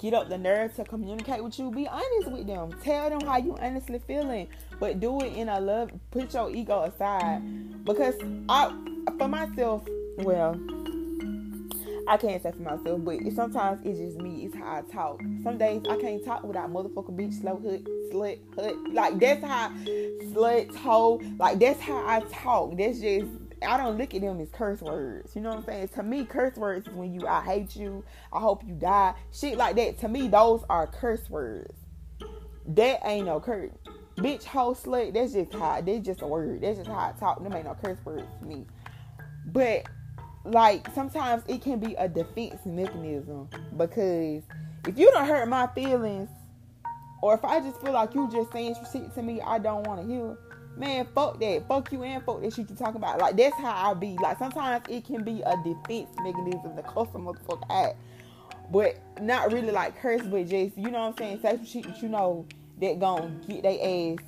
get 0.01 0.15
up 0.15 0.29
the 0.29 0.39
nerve 0.39 0.75
to 0.77 0.85
communicate 0.85 1.45
with 1.45 1.59
you, 1.59 1.71
be 1.71 1.87
honest 1.87 2.31
with 2.31 2.47
them. 2.47 2.73
Tell 2.83 3.11
them 3.11 3.21
how 3.21 3.37
you 3.37 3.57
honestly 3.61 4.01
feeling, 4.07 4.49
but 4.79 4.99
do 4.99 5.21
it 5.21 5.35
in 5.35 5.49
a 5.49 5.61
love. 5.61 5.91
Put 6.11 6.33
your 6.33 6.51
ego 6.51 6.83
aside, 6.83 7.43
because 7.85 8.15
I, 8.49 8.75
for 9.19 9.29
myself, 9.29 9.87
well, 10.19 10.59
I 12.09 12.17
can't 12.17 12.43
say 12.43 12.51
for 12.51 12.63
myself, 12.63 13.05
but 13.05 13.19
sometimes 13.35 13.81
it's 13.85 13.99
just 13.99 14.19
me. 14.19 14.47
It's 14.47 14.57
how 14.57 14.79
I 14.79 14.93
talk. 14.93 15.21
Some 15.45 15.59
days 15.59 15.83
I 15.89 15.97
can't 15.97 16.25
talk 16.25 16.43
without 16.43 16.73
motherfucker 16.73 17.15
bitch, 17.15 17.41
slow 17.41 17.57
hood, 17.57 17.87
slut, 18.11 18.39
hood. 18.57 18.75
Like 18.93 19.21
that's 19.21 19.45
how 19.45 19.71
slut, 20.33 20.75
hoe. 20.75 21.21
Like 21.39 21.61
that's 21.61 21.79
how 21.79 22.05
I 22.05 22.21
talk. 22.33 22.77
That's 22.77 23.01
just 23.01 23.31
I 23.63 23.77
don't 23.77 23.99
look 23.99 24.15
at 24.15 24.21
them 24.21 24.41
as 24.41 24.49
curse 24.51 24.81
words. 24.81 25.35
You 25.35 25.43
know 25.43 25.51
what 25.51 25.59
I'm 25.59 25.65
saying? 25.65 25.89
To 25.89 26.03
me, 26.03 26.25
curse 26.25 26.57
words 26.57 26.87
is 26.87 26.95
when 26.95 27.13
you 27.13 27.27
I 27.27 27.43
hate 27.43 27.77
you, 27.77 28.05
I 28.33 28.41
hope 28.41 28.65
you 28.67 28.75
die, 28.75 29.15
shit 29.33 29.57
like 29.57 29.77
that. 29.77 29.99
To 30.01 30.09
me, 30.09 30.29
those 30.29 30.65
are 30.71 30.87
curse 30.87 31.29
words. 31.29 31.75
That 32.67 33.01
ain't 33.05 33.27
no 33.27 33.41
curse. 33.41 33.73
Bitch, 34.17 34.45
hoe, 34.45 34.75
slut. 34.75 35.15
That's 35.15 35.33
just 35.33 35.53
how. 35.53 35.81
That's 35.81 36.07
just 36.07 36.23
a 36.23 36.27
word. 36.27 36.61
That's 36.61 36.79
just 36.79 36.89
how 36.89 36.99
I 36.99 37.13
talk. 37.19 37.43
Them 37.43 37.53
ain't 37.55 37.65
no 37.65 37.77
curse 37.83 37.99
words 38.05 38.27
to 38.41 38.47
me. 38.47 38.67
But 39.47 39.87
like 40.45 40.89
sometimes 40.95 41.43
it 41.49 41.63
can 41.63 41.79
be 41.79 41.95
a 41.95 42.09
defense 42.09 42.65
mechanism 42.65 43.49
because 43.77 44.43
if 44.89 44.99
you 44.99 45.11
don't 45.11 45.27
hurt 45.27 45.49
my 45.49 45.67
feelings, 45.69 46.29
or 47.23 47.35
if 47.35 47.45
I 47.45 47.61
just 47.61 47.81
feel 47.81 47.93
like 47.93 48.15
you 48.15 48.31
just 48.31 48.51
saying 48.53 48.75
shit 48.93 49.15
to 49.15 49.23
me 49.23 49.41
I 49.43 49.59
don't 49.59 49.87
want 49.87 50.01
to 50.01 50.07
hear 50.07 50.39
man, 50.77 51.07
fuck 51.15 51.41
that. 51.41 51.67
Fuck 51.69 51.93
you 51.93 52.03
and 52.03 52.25
fuck 52.25 52.41
that 52.43 52.53
shit 52.55 52.71
you 52.71 52.77
talking 52.77 52.97
about. 52.97 53.19
Like 53.19 53.37
that's 53.37 53.57
how 53.57 53.91
I 53.91 53.95
be. 53.95 54.17
Like 54.21 54.39
sometimes 54.39 54.85
it 54.89 55.05
can 55.05 55.25
be 55.25 55.43
a 55.43 55.57
defense 55.65 56.11
mechanism 56.23 56.77
to 56.77 56.83
cuss 56.83 57.09
a 57.15 57.19
motherfucker 57.19 57.71
out. 57.71 57.95
But 58.71 59.01
not 59.21 59.53
really 59.53 59.73
like 59.73 60.01
curse, 60.01 60.23
but 60.23 60.47
just 60.47 60.77
you 60.77 60.91
know 60.91 61.01
what 61.01 61.09
I'm 61.09 61.17
saying, 61.17 61.41
say 61.43 61.57
some 61.57 61.67
shit 61.67 61.85
that 61.85 62.03
you 62.03 62.09
know 62.09 62.47
that 62.81 62.99
gonna 62.99 63.31
get 63.47 63.63
their 63.63 63.73
ass 63.73 64.19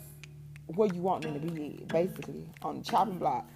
where 0.66 0.88
you 0.92 1.00
want 1.00 1.22
them 1.22 1.34
to 1.34 1.52
be 1.52 1.84
basically, 1.88 2.46
on 2.62 2.78
the 2.78 2.84
chopping 2.84 3.18
block. 3.18 3.46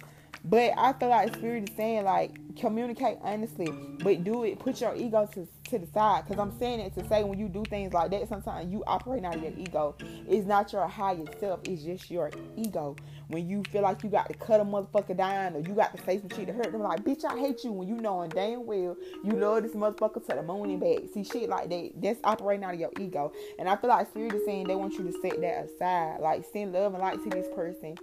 But 0.49 0.73
I 0.77 0.93
feel 0.93 1.09
like 1.09 1.35
Spirit 1.35 1.69
is 1.69 1.75
saying 1.75 2.05
like 2.05 2.31
communicate 2.57 3.17
honestly, 3.21 3.67
but 4.03 4.23
do 4.23 4.43
it. 4.43 4.59
Put 4.59 4.79
your 4.79 4.95
ego 4.95 5.29
to 5.33 5.47
to 5.69 5.79
the 5.79 5.87
side. 5.87 6.25
Cause 6.25 6.39
I'm 6.39 6.57
saying 6.57 6.79
it 6.79 6.95
to 6.95 7.05
say 7.09 7.23
when 7.23 7.37
you 7.37 7.49
do 7.49 7.63
things 7.65 7.91
like 7.91 8.11
that, 8.11 8.29
sometimes 8.29 8.71
you 8.71 8.81
operate 8.87 9.25
out 9.25 9.35
of 9.35 9.43
your 9.43 9.51
ego. 9.57 9.95
It's 9.99 10.47
not 10.47 10.71
your 10.71 10.87
higher 10.87 11.25
self. 11.39 11.59
It's 11.65 11.83
just 11.83 12.09
your 12.09 12.31
ego. 12.55 12.95
When 13.27 13.49
you 13.49 13.63
feel 13.69 13.81
like 13.81 14.03
you 14.03 14.09
got 14.09 14.29
to 14.29 14.33
cut 14.35 14.61
a 14.61 14.63
motherfucker 14.63 15.17
down 15.17 15.55
or 15.55 15.59
you 15.59 15.73
got 15.73 15.95
to 15.97 16.01
say 16.05 16.19
some 16.19 16.29
shit 16.29 16.47
to 16.47 16.53
hurt 16.53 16.71
them, 16.71 16.81
like 16.81 17.03
bitch, 17.03 17.25
I 17.25 17.37
hate 17.37 17.65
you. 17.65 17.73
When 17.73 17.89
you 17.89 17.95
knowing 17.95 18.29
damn 18.29 18.65
well 18.65 18.95
you 19.25 19.31
love 19.33 19.63
this 19.63 19.73
motherfucker 19.73 20.25
to 20.27 20.35
the 20.35 20.43
moon 20.43 20.69
and 20.69 20.79
back. 20.79 21.09
See 21.13 21.25
shit 21.25 21.49
like 21.49 21.69
that. 21.69 21.91
That's 21.97 22.19
operating 22.23 22.63
out 22.63 22.73
of 22.73 22.79
your 22.79 22.91
ego. 22.97 23.33
And 23.59 23.67
I 23.67 23.75
feel 23.75 23.89
like 23.89 24.07
Spirit 24.07 24.35
is 24.35 24.45
saying 24.45 24.67
they 24.67 24.75
want 24.75 24.93
you 24.93 25.03
to 25.03 25.11
set 25.21 25.41
that 25.41 25.65
aside. 25.65 26.21
Like 26.21 26.45
send 26.53 26.71
love 26.71 26.93
and 26.93 27.03
light 27.03 27.21
to 27.23 27.29
this 27.29 27.47
person 27.53 27.97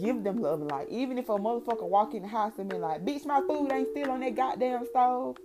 give 0.00 0.22
them 0.24 0.40
love 0.40 0.60
and 0.60 0.70
light. 0.70 0.88
Even 0.90 1.18
if 1.18 1.28
a 1.28 1.32
motherfucker 1.32 1.88
walk 1.88 2.14
in 2.14 2.22
the 2.22 2.28
house 2.28 2.52
and 2.58 2.68
be 2.68 2.76
like, 2.76 3.04
bitch, 3.04 3.24
my 3.24 3.40
food 3.46 3.70
ain't 3.72 3.88
still 3.90 4.10
on 4.10 4.20
that 4.20 4.34
goddamn 4.34 4.86
stove. 4.86 5.36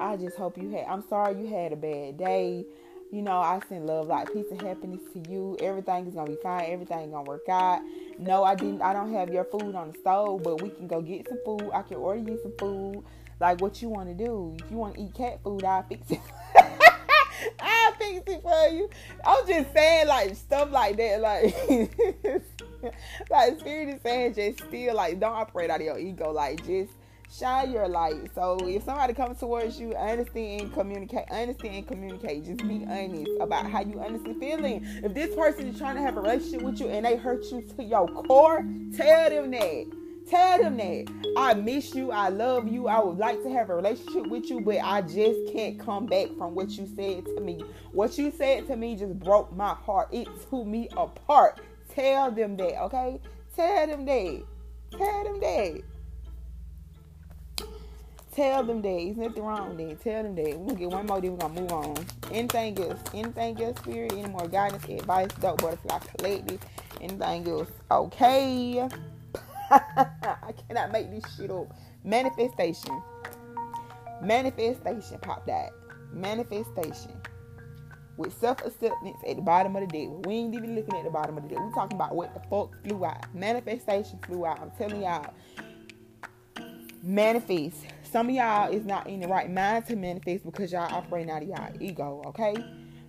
I 0.00 0.16
just 0.16 0.36
hope 0.36 0.58
you 0.58 0.70
had, 0.70 0.86
I'm 0.86 1.06
sorry 1.08 1.40
you 1.40 1.46
had 1.46 1.72
a 1.72 1.76
bad 1.76 2.18
day. 2.18 2.64
You 3.12 3.20
know, 3.20 3.38
I 3.38 3.60
send 3.68 3.86
love, 3.86 4.06
like 4.06 4.32
peace 4.32 4.46
and 4.50 4.60
happiness 4.60 5.02
to 5.12 5.30
you. 5.30 5.56
Everything 5.60 6.06
is 6.06 6.14
gonna 6.14 6.30
be 6.30 6.38
fine. 6.42 6.64
Everything 6.66 7.10
gonna 7.10 7.28
work 7.28 7.46
out. 7.48 7.80
No, 8.18 8.42
I 8.42 8.54
didn't. 8.54 8.80
I 8.80 8.94
don't 8.94 9.12
have 9.12 9.28
your 9.28 9.44
food 9.44 9.74
on 9.74 9.92
the 9.92 9.98
stove, 9.98 10.42
but 10.42 10.62
we 10.62 10.70
can 10.70 10.86
go 10.86 11.02
get 11.02 11.28
some 11.28 11.38
food. 11.44 11.70
I 11.74 11.82
can 11.82 11.98
order 11.98 12.20
you 12.20 12.38
some 12.42 12.54
food. 12.58 13.04
Like 13.38 13.60
what 13.60 13.82
you 13.82 13.90
want 13.90 14.08
to 14.08 14.14
do. 14.14 14.56
If 14.64 14.70
you 14.70 14.78
want 14.78 14.94
to 14.94 15.02
eat 15.02 15.14
cat 15.14 15.42
food, 15.44 15.62
I'll 15.62 15.82
fix 15.82 16.10
it. 16.10 16.20
I'll 18.12 18.22
fix 18.24 18.32
it 18.32 18.42
for 18.42 18.74
you. 18.74 18.90
I'm 19.24 19.46
just 19.46 19.72
saying 19.72 20.08
like 20.08 20.36
stuff 20.36 20.70
like 20.70 20.96
that. 20.96 21.20
Like, 21.20 22.42
like 23.30 23.60
spirit 23.60 23.88
is 23.88 24.02
saying, 24.02 24.34
just 24.34 24.68
still 24.68 24.94
like 24.94 25.20
don't 25.20 25.34
operate 25.34 25.70
out 25.70 25.80
of 25.80 25.86
your 25.86 25.98
ego. 25.98 26.30
Like 26.30 26.64
just 26.66 26.92
shine 27.30 27.72
your 27.72 27.88
light. 27.88 28.30
So 28.34 28.58
if 28.62 28.84
somebody 28.84 29.14
comes 29.14 29.38
towards 29.38 29.80
you, 29.80 29.94
understand 29.94 30.60
and 30.60 30.72
communicate. 30.72 31.30
Understand 31.30 31.74
and 31.76 31.88
communicate. 31.88 32.44
Just 32.44 32.66
be 32.68 32.84
honest 32.88 33.30
about 33.40 33.70
how 33.70 33.82
you 33.82 34.00
honestly 34.00 34.34
feeling. 34.34 34.84
If 35.02 35.14
this 35.14 35.34
person 35.34 35.68
is 35.68 35.78
trying 35.78 35.96
to 35.96 36.02
have 36.02 36.16
a 36.16 36.20
relationship 36.20 36.62
with 36.62 36.80
you 36.80 36.88
and 36.88 37.04
they 37.06 37.16
hurt 37.16 37.44
you 37.46 37.62
to 37.76 37.82
your 37.82 38.06
core, 38.08 38.64
tell 38.96 39.30
them 39.30 39.50
that. 39.52 40.01
Tell 40.28 40.58
them 40.58 40.76
that 40.78 41.32
I 41.36 41.54
miss 41.54 41.94
you, 41.94 42.10
I 42.10 42.28
love 42.28 42.66
you, 42.68 42.88
I 42.88 43.02
would 43.02 43.18
like 43.18 43.42
to 43.42 43.50
have 43.50 43.70
a 43.70 43.74
relationship 43.74 44.26
with 44.28 44.48
you, 44.48 44.60
but 44.60 44.78
I 44.82 45.02
just 45.02 45.52
can't 45.52 45.78
come 45.78 46.06
back 46.06 46.28
from 46.38 46.54
what 46.54 46.70
you 46.70 46.86
said 46.96 47.26
to 47.26 47.40
me. 47.40 47.62
What 47.92 48.16
you 48.16 48.30
said 48.30 48.66
to 48.68 48.76
me 48.76 48.96
just 48.96 49.18
broke 49.18 49.54
my 49.54 49.74
heart. 49.74 50.08
It 50.12 50.28
tore 50.48 50.64
me 50.64 50.88
apart. 50.96 51.60
Tell 51.94 52.30
them 52.30 52.56
that, 52.56 52.82
okay? 52.84 53.20
Tell 53.54 53.86
them 53.86 54.06
that. 54.06 54.42
Tell 54.96 55.24
them 55.24 55.40
that. 55.40 55.82
Tell 58.34 58.64
them 58.64 58.80
that. 58.80 58.88
There's 58.88 59.16
nothing 59.18 59.42
wrong 59.42 59.76
with 59.76 59.88
that. 59.88 60.00
Tell 60.02 60.22
them 60.22 60.34
that. 60.36 60.58
We're 60.58 60.68
gonna 60.68 60.78
get 60.78 60.90
one 60.90 61.06
more, 61.06 61.20
then 61.20 61.32
we're 61.32 61.38
gonna 61.38 61.60
move 61.60 61.72
on. 61.72 62.06
Anything 62.30 62.78
else? 62.78 63.00
Anything 63.12 63.62
else, 63.62 63.78
Spirit? 63.80 64.12
Any 64.14 64.28
more 64.28 64.48
guidance, 64.48 64.84
advice, 64.84 65.28
dope 65.40 65.60
butterfly 65.60 65.98
collective? 66.16 66.60
Anything 67.02 67.48
else? 67.48 67.68
Okay. 67.90 68.88
I 70.42 70.52
cannot 70.68 70.92
make 70.92 71.10
this 71.10 71.24
shit 71.36 71.50
up. 71.50 71.74
Manifestation. 72.04 73.02
Manifestation. 74.22 75.18
Pop 75.20 75.46
that. 75.46 75.70
Manifestation. 76.12 77.12
With 78.18 78.38
self 78.38 78.64
acceptance 78.64 79.16
at 79.26 79.36
the 79.36 79.42
bottom 79.42 79.74
of 79.76 79.80
the 79.80 79.86
deck. 79.86 80.26
We 80.26 80.34
ain't 80.34 80.54
even 80.54 80.74
looking 80.74 80.94
at 80.96 81.04
the 81.04 81.10
bottom 81.10 81.38
of 81.38 81.44
the 81.44 81.48
deck. 81.48 81.64
we 81.64 81.72
talking 81.72 81.96
about 81.96 82.14
what 82.14 82.34
the 82.34 82.40
fuck 82.50 82.70
flew 82.84 83.04
out. 83.04 83.34
Manifestation 83.34 84.18
flew 84.26 84.44
out. 84.44 84.60
I'm 84.60 84.70
telling 84.72 85.02
y'all. 85.02 85.32
Manifest. 87.02 87.78
Some 88.02 88.28
of 88.28 88.34
y'all 88.34 88.70
is 88.70 88.84
not 88.84 89.06
in 89.06 89.20
the 89.20 89.28
right 89.28 89.50
mind 89.50 89.86
to 89.86 89.96
manifest 89.96 90.44
because 90.44 90.70
y'all 90.70 90.92
operating 90.94 91.30
out 91.30 91.42
of 91.42 91.48
y'all 91.48 91.72
ego, 91.80 92.22
okay? 92.26 92.54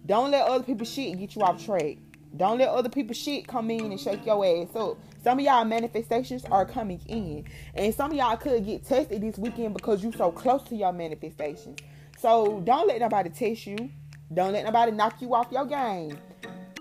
Don't 0.05 0.31
let 0.31 0.47
other 0.47 0.63
people's 0.63 0.91
shit 0.91 1.19
get 1.19 1.35
you 1.35 1.41
off 1.41 1.63
track. 1.63 1.97
Don't 2.35 2.57
let 2.57 2.69
other 2.69 2.89
people's 2.89 3.17
shit 3.17 3.47
come 3.47 3.69
in 3.69 3.91
and 3.91 3.99
shake 3.99 4.25
your 4.25 4.43
ass 4.43 4.75
up. 4.75 4.97
Some 5.23 5.39
of 5.39 5.45
y'all 5.45 5.63
manifestations 5.65 6.43
are 6.45 6.65
coming 6.65 6.99
in. 7.07 7.45
And 7.75 7.93
some 7.93 8.11
of 8.11 8.17
y'all 8.17 8.37
could 8.37 8.65
get 8.65 8.85
tested 8.85 9.21
this 9.21 9.37
weekend 9.37 9.73
because 9.75 10.03
you 10.03 10.11
so 10.11 10.31
close 10.31 10.63
to 10.63 10.75
your 10.75 10.91
manifestations. 10.91 11.79
So 12.19 12.61
don't 12.61 12.87
let 12.87 12.99
nobody 12.99 13.29
test 13.29 13.67
you. 13.67 13.89
Don't 14.33 14.53
let 14.53 14.65
nobody 14.65 14.91
knock 14.91 15.21
you 15.21 15.35
off 15.35 15.51
your 15.51 15.65
game. 15.65 16.17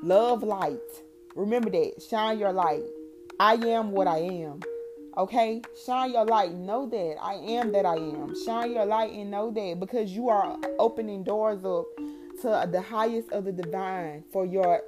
Love 0.03 0.42
light. 0.42 0.80
Remember 1.36 1.70
that. 1.70 2.03
Shine 2.09 2.38
your 2.38 2.53
light. 2.53 2.82
I 3.38 3.55
am 3.55 3.92
what 3.92 4.07
I 4.07 4.18
am. 4.18 4.61
Okay? 5.18 5.61
Shine 5.84 6.12
your 6.12 6.24
light. 6.24 6.55
Know 6.55 6.88
that. 6.88 7.16
I 7.20 7.34
am 7.34 7.72
that 7.72 7.84
I 7.84 7.96
am. 7.96 8.34
Shine 8.46 8.72
your 8.72 8.86
light 8.86 9.12
and 9.12 9.30
know 9.30 9.50
that 9.50 9.78
because 9.78 10.11
you 10.11 10.30
are 10.30 10.57
opening 10.78 11.22
doors 11.24 11.64
up 11.64 11.84
to 12.40 12.68
the 12.72 12.80
highest 12.80 13.30
of 13.32 13.44
the 13.44 13.53
divine 13.53 14.24
for 14.32 14.46
your 14.46 14.82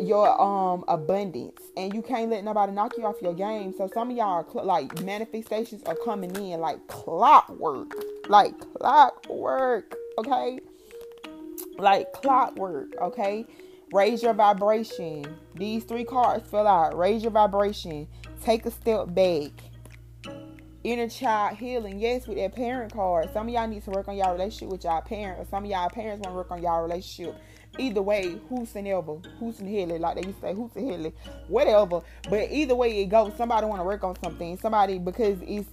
your 0.00 0.40
um 0.40 0.84
abundance. 0.88 1.60
And 1.76 1.94
you 1.94 2.02
can't 2.02 2.30
let 2.30 2.44
nobody 2.44 2.72
knock 2.72 2.96
you 2.96 3.04
off 3.04 3.16
your 3.22 3.34
game. 3.34 3.74
So 3.76 3.88
some 3.92 4.10
of 4.10 4.16
y'all 4.16 4.46
cl- 4.50 4.64
like 4.64 5.02
manifestations 5.02 5.82
are 5.84 5.96
coming 6.04 6.34
in 6.36 6.60
like 6.60 6.86
clockwork. 6.88 7.92
Like 8.28 8.54
clockwork 8.78 9.94
okay? 10.18 10.60
Like 11.78 12.12
clockwork 12.12 12.96
okay? 13.00 13.46
Raise 13.92 14.22
your 14.22 14.34
vibration. 14.34 15.24
These 15.56 15.84
three 15.84 16.04
cards 16.04 16.48
fill 16.48 16.66
out. 16.66 16.96
Raise 16.96 17.22
your 17.22 17.32
vibration. 17.32 18.06
Take 18.42 18.66
a 18.66 18.70
step 18.70 19.12
back. 19.14 19.50
Inner 20.82 21.08
child 21.08 21.58
healing. 21.58 21.98
Yes 21.98 22.26
with 22.26 22.38
that 22.38 22.54
parent 22.54 22.92
card. 22.92 23.30
Some 23.32 23.48
of 23.48 23.54
y'all 23.54 23.66
need 23.66 23.84
to 23.84 23.90
work 23.90 24.08
on 24.08 24.16
y'all 24.16 24.32
relationship 24.32 24.68
with 24.68 24.84
y'all 24.84 25.02
parent 25.02 25.40
or 25.40 25.44
some 25.50 25.64
of 25.64 25.70
y'all 25.70 25.90
parents 25.90 26.20
want 26.24 26.32
to 26.32 26.36
work 26.36 26.50
on 26.50 26.62
y'all 26.62 26.82
relationship 26.82 27.36
either 27.78 28.02
way, 28.02 28.38
who's 28.48 28.74
and 28.74 28.88
ever, 28.88 29.16
who's 29.38 29.60
and 29.60 29.68
hilly, 29.68 29.98
like 29.98 30.16
they 30.16 30.26
used 30.26 30.40
to 30.40 30.48
say, 30.48 30.54
who's 30.54 30.70
and 30.74 30.90
hilly, 30.90 31.12
whatever. 31.48 32.02
But 32.28 32.50
either 32.50 32.74
way 32.74 33.00
it 33.02 33.06
goes, 33.06 33.32
somebody 33.36 33.66
want 33.66 33.80
to 33.80 33.84
work 33.84 34.04
on 34.04 34.16
something. 34.22 34.58
Somebody 34.58 34.98
because 34.98 35.38
it's 35.42 35.68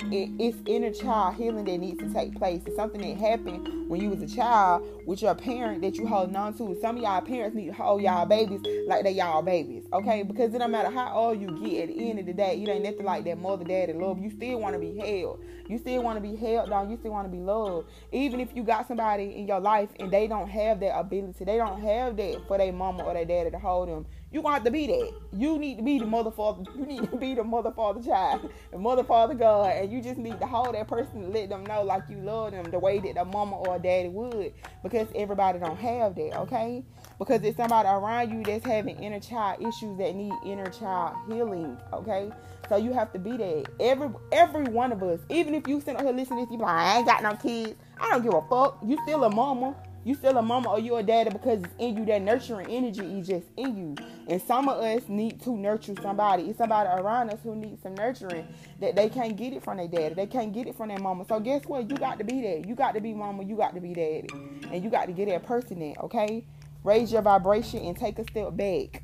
it, 0.00 0.30
it's 0.38 0.58
inner 0.66 0.92
child 0.92 1.36
healing 1.36 1.64
that 1.64 1.78
needs 1.78 1.98
to 2.00 2.12
take 2.12 2.36
place. 2.36 2.60
It's 2.66 2.76
something 2.76 3.00
that 3.00 3.16
happened 3.18 3.88
when 3.88 4.00
you 4.00 4.10
was 4.10 4.20
a 4.20 4.34
child 4.34 4.86
with 5.06 5.22
your 5.22 5.34
parent 5.34 5.82
that 5.82 5.96
you 5.96 6.06
holding 6.06 6.36
on 6.36 6.52
to. 6.58 6.76
Some 6.80 6.96
of 6.96 7.02
y'all 7.02 7.20
parents 7.22 7.56
need 7.56 7.66
to 7.66 7.72
hold 7.72 8.02
y'all 8.02 8.26
babies 8.26 8.60
like 8.86 9.04
they 9.04 9.12
y'all 9.12 9.42
babies, 9.42 9.84
okay? 9.92 10.22
Because 10.22 10.54
it 10.54 10.58
don't 10.58 10.70
matter 10.70 10.90
how 10.90 11.12
old 11.14 11.40
you 11.40 11.48
get, 11.64 11.88
at 11.88 11.96
the 11.96 12.10
end 12.10 12.18
of 12.18 12.26
the 12.26 12.32
day, 12.32 12.56
you 12.56 12.68
ain't 12.68 12.84
nothing 12.84 13.04
like 13.04 13.24
that 13.24 13.38
mother, 13.38 13.64
daddy 13.64 13.92
love. 13.94 14.18
You 14.18 14.30
still 14.30 14.60
want 14.60 14.74
to 14.74 14.78
be 14.78 14.96
held. 14.96 15.42
You 15.68 15.78
still 15.78 16.02
want 16.02 16.16
to 16.16 16.20
be 16.20 16.36
held 16.36 16.70
down. 16.70 16.90
You 16.90 16.96
still 16.98 17.12
want 17.12 17.26
to 17.26 17.32
be 17.32 17.42
loved. 17.42 17.88
Even 18.12 18.38
if 18.40 18.54
you 18.54 18.62
got 18.62 18.86
somebody 18.86 19.34
in 19.36 19.46
your 19.46 19.60
life 19.60 19.88
and 19.98 20.10
they 20.10 20.26
don't 20.26 20.48
have 20.48 20.80
that 20.80 20.96
ability, 20.98 21.44
they 21.44 21.56
don't 21.56 21.80
have 21.80 22.16
that 22.16 22.42
for 22.46 22.58
their 22.58 22.72
mama 22.72 23.02
or 23.02 23.14
their 23.14 23.24
daddy 23.24 23.50
to 23.50 23.58
hold 23.58 23.88
them 23.88 24.06
you 24.32 24.42
have 24.42 24.64
to 24.64 24.70
be 24.70 24.86
that. 24.88 25.12
You 25.32 25.56
need 25.58 25.76
to 25.76 25.82
be 25.82 25.98
the 25.98 26.06
mother 26.06 26.30
father. 26.30 26.64
You 26.76 26.84
need 26.84 27.10
to 27.10 27.16
be 27.16 27.34
the 27.34 27.44
mother 27.44 27.70
father 27.70 28.02
child, 28.02 28.50
the 28.72 28.78
mother 28.78 29.04
father 29.04 29.34
God, 29.34 29.70
and 29.70 29.90
you 29.90 30.02
just 30.02 30.18
need 30.18 30.40
to 30.40 30.46
hold 30.46 30.74
that 30.74 30.88
person 30.88 31.24
and 31.24 31.32
let 31.32 31.48
them 31.48 31.64
know 31.64 31.82
like 31.82 32.02
you 32.08 32.16
love 32.16 32.50
them 32.50 32.64
the 32.70 32.78
way 32.78 32.98
that 32.98 33.16
a 33.16 33.24
mama 33.24 33.56
or 33.56 33.76
a 33.76 33.78
daddy 33.78 34.08
would. 34.08 34.52
Because 34.82 35.06
everybody 35.14 35.58
don't 35.58 35.78
have 35.78 36.16
that, 36.16 36.38
okay? 36.40 36.84
Because 37.18 37.42
it's 37.42 37.56
somebody 37.56 37.88
around 37.88 38.30
you 38.30 38.42
that's 38.42 38.64
having 38.64 38.96
inner 38.98 39.20
child 39.20 39.60
issues 39.60 39.96
that 39.98 40.14
need 40.14 40.32
inner 40.44 40.70
child 40.70 41.16
healing, 41.28 41.76
okay? 41.92 42.30
So 42.68 42.76
you 42.76 42.92
have 42.92 43.12
to 43.12 43.18
be 43.18 43.36
that. 43.36 43.66
Every 43.78 44.10
every 44.32 44.64
one 44.64 44.90
of 44.90 45.02
us, 45.02 45.20
even 45.30 45.54
if 45.54 45.68
you 45.68 45.80
sit 45.80 46.00
here 46.00 46.10
listening, 46.10 46.48
you 46.50 46.58
like, 46.58 46.68
I 46.68 46.96
ain't 46.98 47.06
got 47.06 47.22
no 47.22 47.34
kids. 47.36 47.74
I 48.00 48.10
don't 48.10 48.22
give 48.22 48.34
a 48.34 48.42
fuck. 48.48 48.78
You 48.84 48.98
still 49.04 49.22
a 49.24 49.30
mama 49.30 49.76
you 50.06 50.14
still 50.14 50.36
a 50.38 50.42
mama 50.42 50.70
or 50.70 50.78
you 50.78 50.94
a 50.94 51.02
daddy 51.02 51.30
because 51.30 51.64
it's 51.64 51.74
in 51.80 51.96
you. 51.96 52.04
That 52.04 52.22
nurturing 52.22 52.68
energy 52.70 53.04
is 53.18 53.26
just 53.26 53.46
in 53.56 53.76
you. 53.76 53.96
And 54.28 54.40
some 54.40 54.68
of 54.68 54.80
us 54.80 55.02
need 55.08 55.42
to 55.42 55.56
nurture 55.56 55.94
somebody. 56.00 56.44
It's 56.44 56.58
somebody 56.58 56.88
around 56.88 57.30
us 57.30 57.40
who 57.42 57.56
needs 57.56 57.82
some 57.82 57.96
nurturing 57.96 58.46
that 58.78 58.94
they 58.94 59.08
can't 59.08 59.36
get 59.36 59.52
it 59.52 59.64
from 59.64 59.78
their 59.78 59.88
daddy. 59.88 60.14
They 60.14 60.28
can't 60.28 60.52
get 60.52 60.68
it 60.68 60.76
from 60.76 60.90
their 60.90 61.00
mama. 61.00 61.24
So 61.28 61.40
guess 61.40 61.64
what? 61.64 61.90
You 61.90 61.96
got 61.96 62.18
to 62.18 62.24
be 62.24 62.40
there. 62.40 62.58
You 62.58 62.76
got 62.76 62.94
to 62.94 63.00
be 63.00 63.14
mama. 63.14 63.42
You 63.42 63.56
got 63.56 63.74
to 63.74 63.80
be 63.80 63.94
daddy. 63.94 64.28
And 64.70 64.84
you 64.84 64.90
got 64.90 65.06
to 65.06 65.12
get 65.12 65.26
that 65.26 65.44
person 65.44 65.82
in, 65.82 65.96
okay? 65.98 66.44
Raise 66.84 67.10
your 67.10 67.22
vibration 67.22 67.80
and 67.80 67.96
take 67.96 68.20
a 68.20 68.24
step 68.30 68.56
back. 68.56 69.02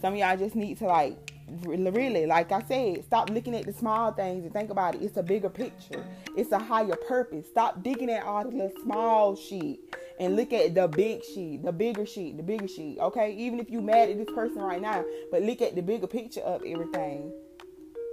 Some 0.00 0.14
of 0.14 0.18
y'all 0.18 0.36
just 0.36 0.56
need 0.56 0.78
to 0.78 0.86
like 0.86 1.25
really 1.64 2.26
like 2.26 2.50
i 2.50 2.60
said 2.62 3.04
stop 3.04 3.30
looking 3.30 3.54
at 3.54 3.64
the 3.64 3.72
small 3.72 4.12
things 4.12 4.44
and 4.44 4.52
think 4.52 4.70
about 4.70 4.94
it. 4.94 5.02
It's 5.02 5.16
a 5.16 5.22
bigger 5.22 5.48
picture. 5.48 6.04
It's 6.36 6.52
a 6.52 6.58
higher 6.58 6.96
purpose. 7.08 7.46
Stop 7.46 7.82
digging 7.82 8.10
at 8.10 8.24
all 8.24 8.44
the 8.44 8.50
little 8.50 8.82
small 8.82 9.36
shit 9.36 9.78
and 10.18 10.34
look 10.36 10.52
at 10.52 10.74
the 10.74 10.88
big 10.88 11.22
sheet 11.24 11.62
the 11.62 11.72
bigger 11.72 12.06
sheet 12.06 12.36
the 12.36 12.42
bigger 12.42 12.68
sheet 12.68 12.98
okay? 13.00 13.32
Even 13.32 13.60
if 13.60 13.70
you 13.70 13.80
mad 13.82 14.08
at 14.08 14.18
this 14.18 14.34
person 14.34 14.58
right 14.58 14.80
now 14.80 15.04
but 15.30 15.42
look 15.42 15.60
at 15.60 15.74
the 15.74 15.82
bigger 15.82 16.06
picture 16.06 16.40
of 16.40 16.62
everything 16.64 17.32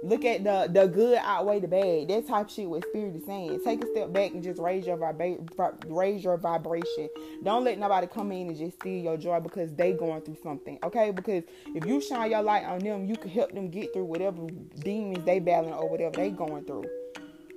Look 0.04 0.26
at 0.26 0.44
the 0.44 0.68
the 0.70 0.86
good 0.86 1.18
outweigh 1.22 1.60
the 1.60 1.68
bad. 1.68 2.08
That 2.08 2.28
type 2.28 2.50
shit 2.50 2.68
what 2.68 2.84
spirit 2.88 3.16
is 3.16 3.24
saying. 3.24 3.60
Take 3.64 3.82
a 3.82 3.86
step 3.90 4.12
back 4.12 4.32
and 4.32 4.42
just 4.42 4.60
raise 4.60 4.86
your 4.86 4.98
vibra- 4.98 5.82
raise 5.86 6.22
your 6.22 6.36
vibration. 6.36 7.08
Don't 7.42 7.64
let 7.64 7.78
nobody 7.78 8.06
come 8.06 8.30
in 8.30 8.48
and 8.48 8.56
just 8.58 8.76
steal 8.76 9.02
your 9.02 9.16
joy 9.16 9.40
because 9.40 9.72
they 9.74 9.92
going 9.92 10.20
through 10.20 10.36
something. 10.42 10.78
Okay? 10.82 11.10
Because 11.10 11.44
if 11.74 11.86
you 11.86 12.02
shine 12.02 12.30
your 12.30 12.42
light 12.42 12.64
on 12.64 12.80
them, 12.80 13.06
you 13.06 13.16
can 13.16 13.30
help 13.30 13.52
them 13.52 13.70
get 13.70 13.94
through 13.94 14.04
whatever 14.04 14.46
demons 14.80 15.24
they 15.24 15.38
battling 15.38 15.72
or 15.72 15.88
whatever 15.88 16.16
they 16.16 16.28
going 16.28 16.64
through. 16.66 16.84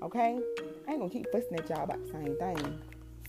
Okay? 0.01 0.39
I 0.87 0.91
ain't 0.91 0.99
gonna 0.99 1.09
keep 1.09 1.29
fussing 1.33 1.59
at 1.59 1.69
y'all 1.69 1.83
about 1.83 2.01
the 2.05 2.11
same 2.13 2.37
thing. 2.37 2.79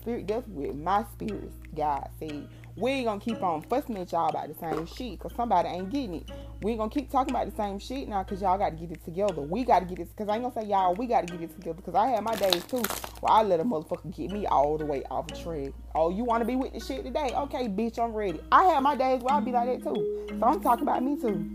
Spirit 0.01 0.29
that's 0.29 0.47
with 0.47 0.77
my 0.77 1.05
spirits, 1.15 1.57
God 1.75 2.09
said. 2.21 2.49
We 2.79 2.93
ain't 2.93 3.07
gonna 3.07 3.21
keep 3.21 3.43
on 3.43 3.63
fussing 3.63 3.99
at 3.99 4.13
y'all 4.13 4.29
about 4.29 4.47
the 4.47 4.55
same 4.55 4.87
shit 4.87 5.19
because 5.19 5.35
somebody 5.35 5.69
ain't 5.69 5.91
getting 5.91 6.15
it. 6.15 6.31
We 6.63 6.73
ain't 6.73 6.79
gonna 6.79 6.91
keep 6.91 7.11
talking 7.11 7.35
about 7.35 7.51
the 7.51 7.57
same 7.57 7.81
shit 7.81 8.09
now 8.09 8.23
because 8.23 8.41
y'all 8.41 8.57
got 8.57 8.71
to 8.71 8.77
get 8.77 8.93
it 8.93 9.05
together. 9.05 9.43
We 9.43 9.65
got 9.65 9.81
to 9.81 9.85
get 9.85 9.99
it 9.99 10.09
because 10.17 10.29
I 10.29 10.35
ain't 10.35 10.45
gonna 10.45 10.55
say 10.55 10.71
y'all, 10.71 10.95
we 10.95 11.07
got 11.07 11.27
to 11.27 11.33
get 11.33 11.43
it 11.43 11.55
together 11.57 11.75
because 11.75 11.97
I 11.97 12.07
had 12.07 12.23
my 12.23 12.37
days 12.37 12.63
too 12.65 12.83
where 13.21 13.33
I 13.33 13.43
let 13.43 13.59
a 13.59 13.65
motherfucker 13.65 14.15
get 14.15 14.31
me 14.31 14.47
all 14.47 14.79
the 14.79 14.87
way 14.87 15.03
off 15.11 15.27
the 15.27 15.35
track. 15.35 15.73
Oh, 15.97 16.11
you 16.11 16.23
wanna 16.23 16.45
be 16.45 16.55
with 16.55 16.73
the 16.73 16.79
shit 16.79 17.05
today? 17.05 17.33
Okay, 17.35 17.67
bitch, 17.67 17.99
I'm 17.99 18.13
ready. 18.13 18.41
I 18.53 18.65
had 18.65 18.81
my 18.81 18.95
days 18.95 19.23
where 19.23 19.35
I 19.35 19.41
be 19.41 19.51
like 19.51 19.83
that 19.83 19.83
too. 19.83 20.27
So 20.29 20.47
I'm 20.47 20.61
talking 20.61 20.85
about 20.85 21.03
me 21.03 21.21
too. 21.21 21.51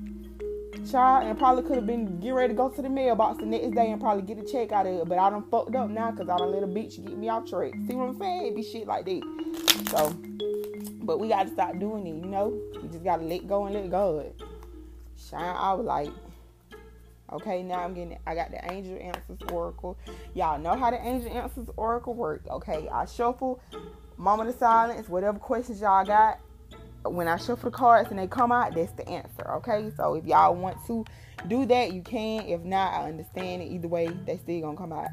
Child, 0.91 1.27
and 1.27 1.39
probably 1.39 1.63
could 1.63 1.77
have 1.77 1.87
been 1.87 2.19
get 2.19 2.31
ready 2.31 2.49
to 2.49 2.57
go 2.57 2.67
to 2.67 2.81
the 2.81 2.89
mailbox 2.89 3.39
the 3.39 3.45
next 3.45 3.71
day 3.71 3.91
and 3.91 4.01
probably 4.01 4.23
get 4.23 4.43
a 4.43 4.45
check 4.45 4.73
out 4.73 4.85
of 4.85 4.93
it. 4.93 5.07
But 5.07 5.17
I 5.17 5.29
done 5.29 5.45
fucked 5.49 5.73
up 5.73 5.89
now 5.89 6.11
because 6.11 6.27
I 6.27 6.37
done 6.37 6.51
let 6.51 6.63
a 6.63 6.67
bitch 6.67 7.01
get 7.01 7.17
me 7.17 7.29
off 7.29 7.49
track. 7.49 7.71
See 7.87 7.95
what 7.95 8.09
I'm 8.09 8.19
saying? 8.19 8.47
It 8.47 8.55
be 8.57 8.63
shit 8.63 8.85
like 8.85 9.05
that. 9.05 9.21
So 9.89 10.13
but 11.03 11.19
we 11.19 11.27
gotta 11.27 11.49
stop 11.49 11.77
doing 11.79 12.07
it, 12.07 12.15
you 12.15 12.25
know? 12.25 12.59
We 12.81 12.87
just 12.87 13.03
gotta 13.03 13.23
let 13.23 13.47
go 13.47 13.65
and 13.65 13.75
let 13.75 13.89
go. 13.89 14.33
Shine 15.29 15.41
our 15.41 15.77
light. 15.77 16.11
Okay, 17.31 17.63
now 17.63 17.79
I'm 17.83 17.93
getting 17.93 18.17
I 18.27 18.35
got 18.35 18.51
the 18.51 18.71
angel 18.71 18.97
answers 19.01 19.39
oracle. 19.51 19.97
Y'all 20.33 20.59
know 20.59 20.75
how 20.75 20.91
the 20.91 21.05
angel 21.05 21.31
answers 21.31 21.67
oracle 21.77 22.13
work. 22.13 22.43
Okay, 22.49 22.87
I 22.91 23.05
shuffle, 23.05 23.59
moment 24.17 24.49
of 24.49 24.55
silence, 24.55 25.09
whatever 25.09 25.39
questions 25.39 25.81
y'all 25.81 26.05
got. 26.05 26.39
When 27.05 27.27
I 27.27 27.37
shuffle 27.37 27.69
the 27.69 27.75
cards 27.75 28.09
and 28.11 28.19
they 28.19 28.27
come 28.27 28.51
out, 28.51 28.75
that's 28.75 28.93
the 28.93 29.07
answer. 29.09 29.49
Okay, 29.55 29.91
so 29.97 30.13
if 30.13 30.25
y'all 30.25 30.55
want 30.55 30.77
to 30.87 31.03
do 31.47 31.65
that, 31.65 31.91
you 31.91 32.01
can. 32.01 32.45
If 32.45 32.61
not, 32.61 32.93
I 32.93 33.09
understand 33.09 33.61
it. 33.61 33.65
Either 33.65 33.87
way, 33.87 34.07
they 34.25 34.37
still 34.37 34.61
gonna 34.61 34.77
come 34.77 34.93
out. 34.93 35.09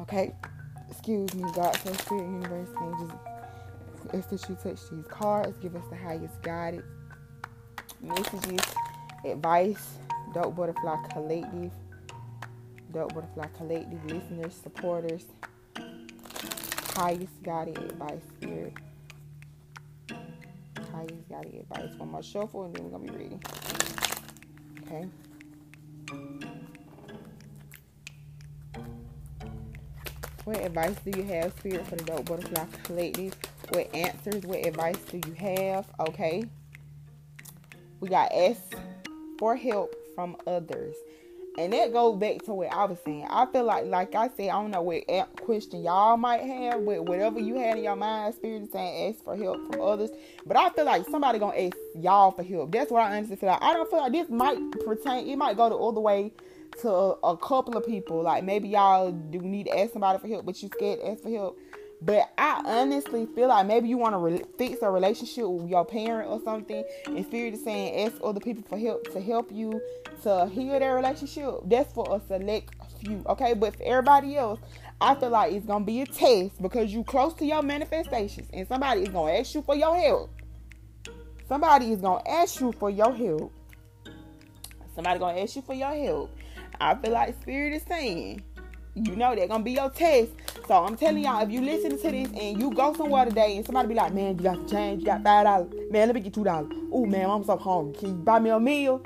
Okay, 0.00 0.34
excuse 0.90 1.32
me, 1.34 1.44
God, 1.54 1.78
so 1.84 1.92
spirit, 1.92 2.22
universe, 2.22 2.68
angels 2.82 3.12
ask 4.14 4.30
that 4.30 4.48
you 4.48 4.56
touch 4.56 4.80
these 4.90 5.06
cards. 5.08 5.58
Give 5.58 5.74
us 5.76 5.84
the 5.90 5.96
highest 5.96 6.40
guided 6.42 6.82
messages, 8.00 8.60
advice, 9.24 9.98
Dope 10.34 10.56
Butterfly 10.56 10.96
Collective, 11.12 11.72
Dope 12.92 13.14
Butterfly 13.14 13.46
Collective 13.56 14.04
listeners, 14.06 14.54
supporters, 14.54 15.24
highest 16.96 17.42
guided 17.42 17.78
advice, 17.78 18.22
spirit. 18.36 18.74
Highest 20.92 21.28
guided 21.28 21.54
advice. 21.54 21.94
One 21.98 22.10
more 22.10 22.22
shuffle 22.22 22.64
and 22.64 22.74
then 22.74 22.84
we're 22.84 22.98
gonna 22.98 23.12
be 23.12 23.18
ready. 23.18 23.38
Okay. 24.82 25.08
What 30.44 30.64
advice 30.64 30.96
do 31.04 31.18
you 31.18 31.24
have, 31.24 31.52
Spirit, 31.58 31.86
for 31.86 31.96
the 31.96 32.04
Dope 32.04 32.24
Butterfly 32.24 32.64
Collective? 32.84 33.34
What 33.70 33.94
answers, 33.94 34.44
what 34.44 34.64
advice 34.66 34.98
do 35.10 35.20
you 35.26 35.34
have? 35.34 35.86
Okay. 36.00 36.44
We 38.00 38.08
got 38.08 38.30
S 38.32 38.60
for 39.38 39.56
help 39.56 39.94
from 40.14 40.36
others. 40.46 40.94
And 41.58 41.72
that 41.72 41.92
goes 41.92 42.16
back 42.18 42.42
to 42.44 42.54
what 42.54 42.72
I 42.72 42.84
was 42.84 42.98
saying. 43.04 43.26
I 43.28 43.44
feel 43.46 43.64
like, 43.64 43.86
like 43.86 44.14
I 44.14 44.28
said, 44.28 44.50
I 44.50 44.52
don't 44.52 44.70
know 44.70 44.82
what 44.82 45.04
question 45.42 45.82
y'all 45.82 46.16
might 46.16 46.42
have, 46.42 46.80
with 46.80 47.00
whatever 47.00 47.40
you 47.40 47.56
had 47.56 47.76
in 47.76 47.82
your 47.82 47.96
mind, 47.96 48.34
spirit 48.36 48.62
is 48.62 48.70
saying 48.70 49.12
ask 49.12 49.24
for 49.24 49.36
help 49.36 49.72
from 49.72 49.82
others. 49.82 50.10
But 50.46 50.56
I 50.56 50.70
feel 50.70 50.84
like 50.84 51.04
somebody 51.10 51.40
gonna 51.40 51.58
ask 51.58 51.76
y'all 51.96 52.30
for 52.30 52.44
help. 52.44 52.70
That's 52.70 52.92
what 52.92 53.02
I 53.02 53.16
honestly 53.16 53.34
feel 53.34 53.48
like. 53.48 53.60
I 53.60 53.72
don't 53.72 53.90
feel 53.90 53.98
like 53.98 54.12
this 54.12 54.28
might 54.28 54.58
pertain. 54.84 55.26
It 55.26 55.36
might 55.36 55.56
go 55.56 55.68
the 55.68 55.76
other 55.76 56.00
way 56.00 56.32
to 56.82 56.88
a, 56.88 57.10
a 57.32 57.36
couple 57.36 57.76
of 57.76 57.84
people. 57.84 58.22
Like 58.22 58.44
maybe 58.44 58.68
y'all 58.68 59.10
do 59.10 59.40
need 59.40 59.64
to 59.64 59.76
ask 59.76 59.92
somebody 59.92 60.20
for 60.20 60.28
help, 60.28 60.46
but 60.46 60.62
you 60.62 60.68
scared 60.68 61.00
to 61.00 61.10
ask 61.10 61.22
for 61.22 61.30
help. 61.30 61.58
But 62.00 62.30
I 62.38 62.62
honestly 62.64 63.26
feel 63.34 63.48
like 63.48 63.66
maybe 63.66 63.88
you 63.88 63.98
want 63.98 64.14
to 64.14 64.18
re- 64.18 64.44
fix 64.56 64.82
a 64.82 64.90
relationship 64.90 65.46
with 65.48 65.68
your 65.68 65.84
parent 65.84 66.30
or 66.30 66.40
something, 66.44 66.84
and 67.06 67.24
spirit 67.26 67.54
is 67.54 67.64
saying 67.64 68.06
ask 68.06 68.16
other 68.22 68.38
people 68.38 68.62
for 68.68 68.78
help 68.78 69.12
to 69.12 69.20
help 69.20 69.50
you 69.50 69.80
to 70.22 70.46
heal 70.46 70.78
their 70.78 70.94
relationship. 70.94 71.54
That's 71.64 71.92
for 71.92 72.06
a 72.16 72.20
select 72.28 72.74
few, 73.00 73.24
okay? 73.28 73.54
But 73.54 73.76
for 73.76 73.82
everybody 73.82 74.36
else, 74.36 74.60
I 75.00 75.16
feel 75.16 75.30
like 75.30 75.52
it's 75.52 75.66
gonna 75.66 75.84
be 75.84 76.02
a 76.02 76.06
test 76.06 76.62
because 76.62 76.92
you 76.92 77.02
close 77.02 77.34
to 77.34 77.44
your 77.44 77.62
manifestations, 77.62 78.48
and 78.52 78.66
somebody 78.68 79.02
is 79.02 79.08
gonna 79.08 79.32
ask 79.32 79.54
you 79.54 79.62
for 79.62 79.74
your 79.74 79.96
help. 79.96 80.30
Somebody 81.48 81.92
is 81.92 82.00
gonna 82.00 82.22
ask 82.28 82.60
you 82.60 82.72
for 82.72 82.90
your 82.90 83.12
help. 83.12 83.52
Somebody 84.94 85.18
gonna 85.18 85.40
ask 85.40 85.56
you 85.56 85.62
for 85.62 85.74
your 85.74 85.94
help. 85.94 86.30
I 86.80 86.94
feel 86.94 87.12
like 87.12 87.40
spirit 87.42 87.72
is 87.72 87.82
saying 87.82 88.42
you 89.04 89.16
know 89.16 89.34
they're 89.34 89.48
gonna 89.48 89.64
be 89.64 89.72
your 89.72 89.90
test. 89.90 90.30
So 90.68 90.84
I'm 90.84 90.96
telling 90.98 91.24
y'all, 91.24 91.42
if 91.42 91.50
you 91.50 91.62
listen 91.62 91.92
to 91.92 92.10
this 92.10 92.28
and 92.38 92.60
you 92.60 92.70
go 92.74 92.92
somewhere 92.92 93.24
today 93.24 93.56
and 93.56 93.64
somebody 93.64 93.88
be 93.88 93.94
like, 93.94 94.12
man, 94.12 94.36
you 94.36 94.44
got 94.44 94.68
to 94.68 94.70
change, 94.70 95.00
you 95.00 95.06
got 95.06 95.24
five 95.24 95.46
dollars, 95.46 95.72
man, 95.90 96.08
let 96.08 96.14
me 96.14 96.20
get 96.20 96.34
two 96.34 96.44
dollars. 96.44 96.70
Oh 96.92 97.06
man, 97.06 97.30
I'm 97.30 97.42
so 97.42 97.56
hungry. 97.56 97.98
Can 97.98 98.08
you 98.10 98.14
buy 98.16 98.38
me 98.38 98.50
a 98.50 98.60
meal? 98.60 99.00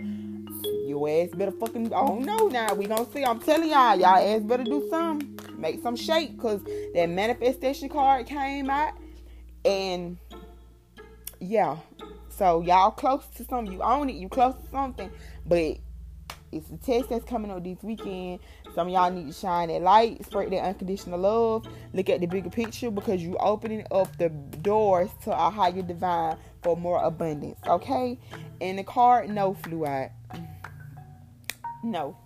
Your 0.89 1.09
ass 1.09 1.29
better 1.29 1.53
fucking 1.53 1.93
oh 1.95 2.19
no 2.19 2.49
now. 2.49 2.75
We 2.75 2.87
gonna 2.87 3.07
see. 3.13 3.25
I'm 3.25 3.39
telling 3.39 3.71
y'all, 3.71 3.97
y'all 3.97 4.17
ass 4.17 4.43
better 4.43 4.65
do 4.65 4.89
some. 4.91 5.37
Make 5.57 5.81
some 5.85 5.95
shake 5.95 6.37
cause 6.37 6.61
that 6.95 7.09
manifestation 7.09 7.89
card 7.89 8.27
came 8.27 8.69
out. 8.69 8.95
And 9.65 10.19
yeah. 11.39 11.77
So 12.29 12.63
y'all 12.63 12.91
close 12.91 13.25
to 13.37 13.45
something. 13.45 13.73
You 13.73 13.83
own 13.83 14.11
it, 14.11 14.17
you 14.17 14.29
close 14.29 14.57
to 14.57 14.71
something. 14.73 15.13
But 15.47 15.77
it's 16.51 16.69
a 16.71 16.77
test 16.77 17.09
that's 17.09 17.25
coming 17.25 17.53
up 17.53 17.63
this 17.63 17.79
weekend. 17.83 18.41
Some 18.75 18.87
of 18.89 18.93
y'all 18.93 19.11
need 19.11 19.27
to 19.27 19.33
shine 19.33 19.69
that 19.69 19.83
light, 19.83 20.25
spread 20.25 20.51
that 20.53 20.63
unconditional 20.63 21.19
love, 21.19 21.67
look 21.93 22.09
at 22.09 22.21
the 22.21 22.27
bigger 22.27 22.49
picture 22.49 22.91
because 22.91 23.23
you're 23.23 23.43
opening 23.45 23.85
up 23.91 24.17
the 24.17 24.31
doors 24.31 25.11
to 25.25 25.31
a 25.31 25.51
higher 25.51 25.83
divine 25.83 26.37
for 26.63 26.77
more 26.77 27.03
abundance. 27.03 27.59
Okay? 27.67 28.19
And 28.61 28.79
the 28.79 28.85
card 28.85 29.29
no 29.29 29.55
flew 29.55 29.85
out. 29.85 30.11
No. 31.85 32.17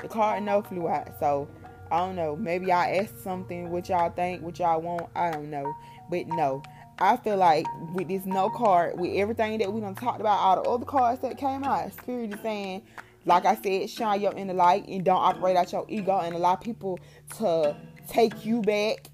The 0.00 0.08
card 0.08 0.42
no 0.44 0.62
flew 0.62 0.88
out. 0.88 1.18
So 1.18 1.48
I 1.90 1.98
don't 1.98 2.16
know. 2.16 2.36
Maybe 2.36 2.70
I 2.70 2.96
asked 2.96 3.22
something 3.22 3.70
what 3.70 3.88
y'all 3.88 4.10
think, 4.10 4.42
what 4.42 4.58
y'all 4.58 4.80
want. 4.80 5.08
I 5.16 5.30
don't 5.30 5.50
know. 5.50 5.74
But 6.10 6.28
no. 6.28 6.62
I 6.98 7.16
feel 7.18 7.36
like 7.36 7.66
with 7.92 8.08
this 8.08 8.24
no 8.24 8.48
card, 8.48 8.98
with 8.98 9.12
everything 9.14 9.58
that 9.58 9.70
we 9.72 9.80
done 9.80 9.94
talked 9.94 10.20
about, 10.20 10.38
all 10.38 10.62
the 10.62 10.68
other 10.70 10.86
cards 10.86 11.20
that 11.20 11.36
came 11.36 11.62
out, 11.62 11.92
Spirit 11.92 12.32
is 12.32 12.40
saying 12.40 12.82
like 13.26 13.44
I 13.44 13.56
said, 13.56 13.90
shine 13.90 14.20
your 14.20 14.32
inner 14.34 14.54
light 14.54 14.86
and 14.88 15.04
don't 15.04 15.20
operate 15.20 15.56
out 15.56 15.72
your 15.72 15.84
ego 15.88 16.20
and 16.20 16.34
allow 16.34 16.54
people 16.54 16.98
to 17.38 17.76
take 18.08 18.46
you 18.46 18.62
back, 18.62 19.08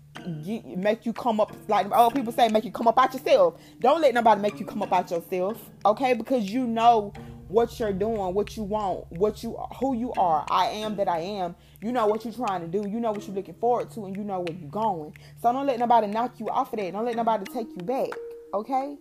get, 0.45 0.67
make 0.77 1.07
you 1.07 1.15
come 1.15 1.41
up 1.41 1.57
like 1.67 1.91
old 1.91 2.15
people 2.15 2.31
say, 2.31 2.49
make 2.49 2.65
you 2.65 2.71
come 2.71 2.87
up 2.87 2.99
out 2.99 3.15
yourself. 3.15 3.59
Don't 3.81 4.03
let 4.03 4.13
nobody 4.13 4.41
make 4.41 4.61
you 4.61 4.67
come 4.67 4.83
up 4.83 4.93
out 4.93 5.11
yourself, 5.11 5.71
okay? 5.87 6.13
Because 6.13 6.49
you 6.51 6.67
know 6.67 7.13
what 7.49 7.81
you're 7.81 7.93
doing, 7.93 8.35
what 8.35 8.55
you 8.55 8.63
want, 8.63 9.11
what 9.13 9.43
you 9.43 9.57
who 9.79 9.97
you 9.97 10.13
are. 10.13 10.45
I 10.51 10.67
am 10.67 10.97
that 10.97 11.09
I 11.09 11.19
am. 11.21 11.57
You 11.81 11.91
know 11.91 12.07
what 12.07 12.25
you're 12.25 12.35
trying 12.35 12.61
to 12.61 12.69
do. 12.69 12.89
You 12.89 13.01
know 13.01 13.13
what 13.13 13.27
you're 13.27 13.35
looking 13.37 13.55
forward 13.55 13.91
to, 13.93 14.05
and 14.05 14.17
you 14.17 14.25
know 14.25 14.41
where 14.41 14.57
you're 14.57 14.71
going. 14.71 15.15
So 15.41 15.53
don't 15.53 15.67
let 15.67 15.79
nobody 15.79 16.07
knock 16.07 16.39
you 16.39 16.49
off 16.49 16.73
of 16.73 16.79
that. 16.79 16.93
Don't 16.93 17.05
let 17.05 17.17
nobody 17.17 17.45
take 17.53 17.69
you 17.69 17.83
back. 17.83 18.11
Okay 18.55 18.97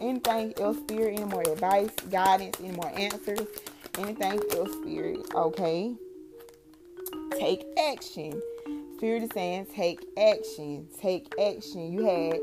anything 0.00 0.54
else, 0.60 0.78
spirit, 0.78 1.18
any 1.18 1.24
more 1.24 1.42
advice, 1.42 1.90
guidance, 2.10 2.56
any 2.60 2.72
more 2.72 2.90
answers, 2.96 3.46
anything 3.98 4.40
else, 4.52 4.72
spirit, 4.82 5.20
okay? 5.34 5.94
Take 7.38 7.64
action. 7.78 8.40
Spirit 8.96 9.22
is 9.22 9.30
saying 9.32 9.66
take 9.74 10.00
action. 10.18 10.86
Take 11.00 11.32
action. 11.40 11.92
You 11.92 12.04
had 12.04 12.38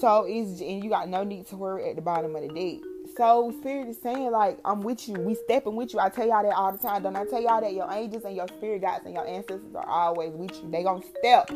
so 0.00 0.26
is 0.26 0.60
and 0.60 0.82
you 0.82 0.90
got 0.90 1.08
no 1.08 1.24
need 1.24 1.46
to 1.48 1.56
worry 1.56 1.88
at 1.90 1.96
the 1.96 2.02
bottom 2.02 2.34
of 2.34 2.42
the 2.42 2.48
deck. 2.48 2.82
So 3.16 3.54
spirit 3.60 3.88
is 3.88 4.00
saying 4.00 4.30
like 4.30 4.58
I'm 4.64 4.80
with 4.80 5.08
you. 5.08 5.14
We 5.14 5.34
stepping 5.34 5.76
with 5.76 5.92
you. 5.92 6.00
I 6.00 6.08
tell 6.08 6.26
y'all 6.26 6.42
that 6.42 6.54
all 6.54 6.72
the 6.72 6.78
time. 6.78 7.02
Don't 7.02 7.16
I 7.16 7.24
tell 7.26 7.40
y'all 7.40 7.60
that 7.60 7.74
your 7.74 7.90
angels 7.92 8.24
and 8.24 8.34
your 8.34 8.48
spirit 8.48 8.80
guides 8.80 9.04
and 9.04 9.14
your 9.14 9.26
ancestors 9.26 9.74
are 9.74 9.86
always 9.86 10.32
with 10.32 10.52
you. 10.62 10.70
They 10.70 10.82
gonna 10.82 11.04
step. 11.18 11.50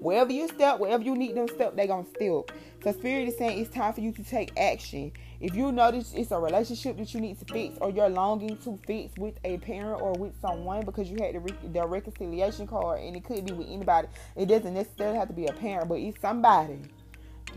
Wherever 0.00 0.32
you 0.32 0.48
step, 0.48 0.78
wherever 0.78 1.02
you 1.02 1.16
need 1.16 1.34
them 1.34 1.48
step, 1.48 1.76
they 1.76 1.86
gonna 1.86 2.06
step. 2.06 2.50
So 2.82 2.92
spirit 2.92 3.28
is 3.28 3.38
saying 3.38 3.58
it's 3.58 3.74
time 3.74 3.92
for 3.92 4.00
you 4.00 4.12
to 4.12 4.22
take 4.22 4.52
action. 4.58 5.12
If 5.40 5.54
you 5.54 5.72
notice 5.72 6.12
it's 6.14 6.30
a 6.30 6.38
relationship 6.38 6.96
that 6.98 7.12
you 7.14 7.20
need 7.20 7.38
to 7.38 7.44
fix 7.52 7.78
or 7.80 7.90
you're 7.90 8.08
longing 8.08 8.56
to 8.58 8.78
fix 8.86 9.16
with 9.18 9.34
a 9.44 9.58
parent 9.58 10.02
or 10.02 10.12
with 10.12 10.38
someone 10.40 10.84
because 10.84 11.10
you 11.10 11.16
had 11.20 11.34
the, 11.34 11.40
re- 11.40 11.72
the 11.72 11.86
reconciliation 11.86 12.66
card 12.66 13.00
and 13.00 13.16
it 13.16 13.24
could 13.24 13.44
be 13.46 13.52
with 13.52 13.68
anybody. 13.68 14.08
It 14.36 14.46
doesn't 14.46 14.74
necessarily 14.74 15.18
have 15.18 15.28
to 15.28 15.34
be 15.34 15.46
a 15.46 15.52
parent, 15.52 15.88
but 15.88 15.98
it's 15.98 16.20
somebody 16.20 16.78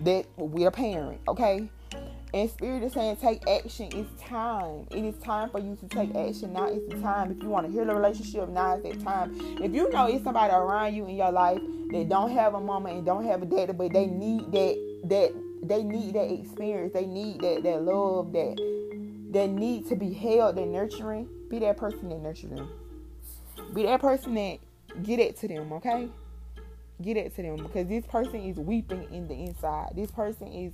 that 0.03 0.25
with 0.38 0.67
a 0.67 0.71
parent, 0.71 1.19
okay? 1.27 1.69
And 2.38 2.51
spirit 2.51 2.83
is 2.83 2.93
saying 2.93 3.15
take 3.15 3.47
action. 3.49 3.89
It's 3.95 4.21
time. 4.21 4.85
It 4.91 5.03
is 5.03 5.15
time 5.23 5.49
for 5.49 5.57
you 5.57 5.75
to 5.75 5.88
take 5.88 6.13
action. 6.13 6.53
Now 6.53 6.67
is 6.67 6.88
the 6.88 7.01
time. 7.01 7.31
If 7.31 7.41
you 7.41 7.49
want 7.49 7.65
to 7.65 7.71
heal 7.71 7.89
a 7.89 7.95
relationship, 7.95 8.47
now 8.49 8.75
is 8.75 8.83
the 8.83 9.03
time. 9.03 9.35
If 9.59 9.73
you 9.73 9.89
know 9.89 10.05
it's 10.05 10.23
somebody 10.23 10.53
around 10.53 10.93
you 10.93 11.07
in 11.07 11.15
your 11.15 11.31
life 11.31 11.59
that 11.89 12.09
don't 12.09 12.29
have 12.29 12.53
a 12.53 12.59
mama 12.59 12.89
and 12.89 13.03
don't 13.03 13.25
have 13.25 13.41
a 13.41 13.45
daddy, 13.47 13.73
but 13.73 13.91
they 13.91 14.05
need 14.05 14.51
that 14.51 14.99
that 15.05 15.33
they 15.63 15.81
need 15.81 16.13
that 16.13 16.31
experience. 16.31 16.93
They 16.93 17.07
need 17.07 17.41
that 17.41 17.63
that 17.63 17.81
love 17.81 18.31
that 18.33 18.57
that 19.31 19.47
need 19.49 19.88
to 19.89 19.95
be 19.95 20.13
held 20.13 20.59
and 20.59 20.71
nurturing. 20.71 21.27
Be 21.49 21.57
that 21.57 21.77
person 21.77 22.09
that 22.09 22.19
nurture 22.21 22.49
them. 22.49 22.69
Be 23.73 23.81
that 23.83 23.99
person 23.99 24.35
that 24.35 24.59
get 25.01 25.17
it 25.17 25.38
to 25.38 25.47
them, 25.47 25.73
okay? 25.73 26.07
Get 27.01 27.17
it 27.17 27.35
to 27.35 27.41
them 27.41 27.55
because 27.55 27.88
this 27.88 28.05
person 28.05 28.41
is 28.41 28.57
weeping 28.57 29.07
in 29.11 29.27
the 29.27 29.33
inside. 29.33 29.93
This 29.95 30.11
person 30.11 30.47
is 30.49 30.73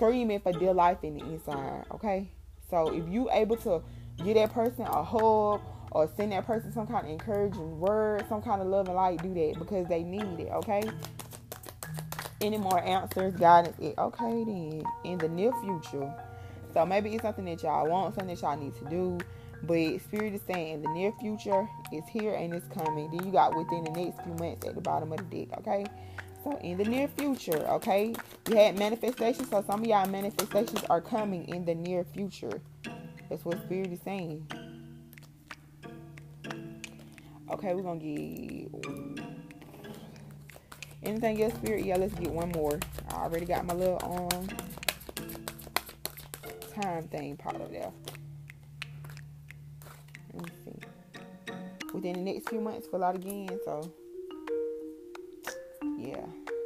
screaming 0.00 0.40
for 0.40 0.50
dear 0.52 0.72
life 0.72 0.96
in 1.02 1.18
the 1.18 1.24
inside. 1.26 1.84
Okay, 1.92 2.30
so 2.70 2.88
if 2.88 3.06
you 3.06 3.28
able 3.32 3.56
to 3.58 3.82
give 4.24 4.34
that 4.34 4.50
person 4.52 4.86
a 4.86 5.04
hug 5.04 5.60
or 5.90 6.08
send 6.16 6.32
that 6.32 6.46
person 6.46 6.72
some 6.72 6.86
kind 6.86 7.04
of 7.04 7.12
encouraging 7.12 7.78
word, 7.78 8.24
some 8.26 8.40
kind 8.40 8.62
of 8.62 8.68
love 8.68 8.86
and 8.86 8.96
light, 8.96 9.22
do 9.22 9.34
that 9.34 9.58
because 9.58 9.86
they 9.88 10.02
need 10.02 10.40
it. 10.40 10.48
Okay. 10.52 10.82
Any 12.40 12.56
more 12.56 12.82
answers, 12.82 13.34
guidance? 13.34 13.76
Okay, 13.98 14.44
then 14.44 14.82
in 15.04 15.18
the 15.18 15.28
near 15.28 15.52
future. 15.60 16.10
So 16.72 16.86
maybe 16.86 17.10
it's 17.10 17.22
something 17.22 17.44
that 17.44 17.62
y'all 17.62 17.86
want, 17.86 18.14
something 18.14 18.34
that 18.34 18.40
y'all 18.40 18.56
need 18.56 18.74
to 18.76 18.84
do. 18.88 19.18
But 19.64 20.00
Spirit 20.00 20.32
is 20.32 20.40
saying 20.46 20.76
in 20.76 20.82
the 20.82 20.88
near 20.88 21.12
future, 21.20 21.68
it's 21.92 22.08
here 22.08 22.32
and 22.32 22.54
it's 22.54 22.66
coming. 22.68 23.10
Then 23.10 23.26
you 23.26 23.32
got 23.32 23.54
within 23.54 23.84
the 23.84 23.90
next 23.90 24.22
few 24.22 24.32
months 24.36 24.66
at 24.66 24.74
the 24.74 24.80
bottom 24.80 25.12
of 25.12 25.18
the 25.18 25.44
deck, 25.44 25.58
okay? 25.58 25.84
So 26.42 26.56
in 26.62 26.78
the 26.78 26.84
near 26.84 27.06
future, 27.08 27.66
okay, 27.68 28.14
you 28.48 28.56
had 28.56 28.78
manifestations. 28.78 29.50
So 29.50 29.62
some 29.66 29.80
of 29.80 29.86
y'all 29.86 30.08
manifestations 30.08 30.84
are 30.88 31.00
coming 31.00 31.46
in 31.48 31.64
the 31.66 31.74
near 31.74 32.04
future. 32.04 32.62
That's 33.28 33.44
what 33.44 33.58
Spirit 33.60 33.92
is 33.92 34.00
saying. 34.04 34.46
Okay, 37.50 37.74
we're 37.74 37.82
gonna 37.82 38.00
get 38.00 38.68
anything 41.02 41.42
else, 41.42 41.54
Spirit. 41.54 41.84
Yeah, 41.84 41.96
let's 41.96 42.14
get 42.14 42.30
one 42.30 42.50
more. 42.52 42.78
I 43.10 43.14
already 43.24 43.44
got 43.44 43.66
my 43.66 43.74
little 43.74 43.98
um 44.02 44.48
time 46.72 47.06
thing 47.08 47.36
part 47.36 47.60
of 47.60 47.70
there. 47.70 47.92
Let 50.32 50.44
me 50.44 50.52
see. 50.64 50.80
Within 51.92 52.24
the 52.24 52.32
next 52.32 52.48
few 52.48 52.60
months, 52.60 52.86
fill 52.86 53.04
out 53.04 53.16
again. 53.16 53.48
So 53.64 53.92
yeah, 56.00 56.24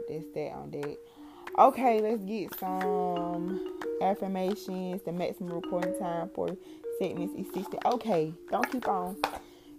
that's 0.09 0.27
that 0.35 0.53
on 0.53 0.71
that. 0.71 0.99
Okay, 1.59 2.01
let's 2.01 2.23
get 2.23 2.59
some 2.59 3.79
affirmations. 4.01 5.03
The 5.03 5.13
maximum 5.13 5.55
recording 5.55 5.99
time 5.99 6.31
for 6.35 6.49
segments 6.99 7.35
is 7.39 7.53
60. 7.55 7.79
Okay, 7.85 8.33
don't 8.51 8.71
keep 8.71 8.89
on. 8.89 9.17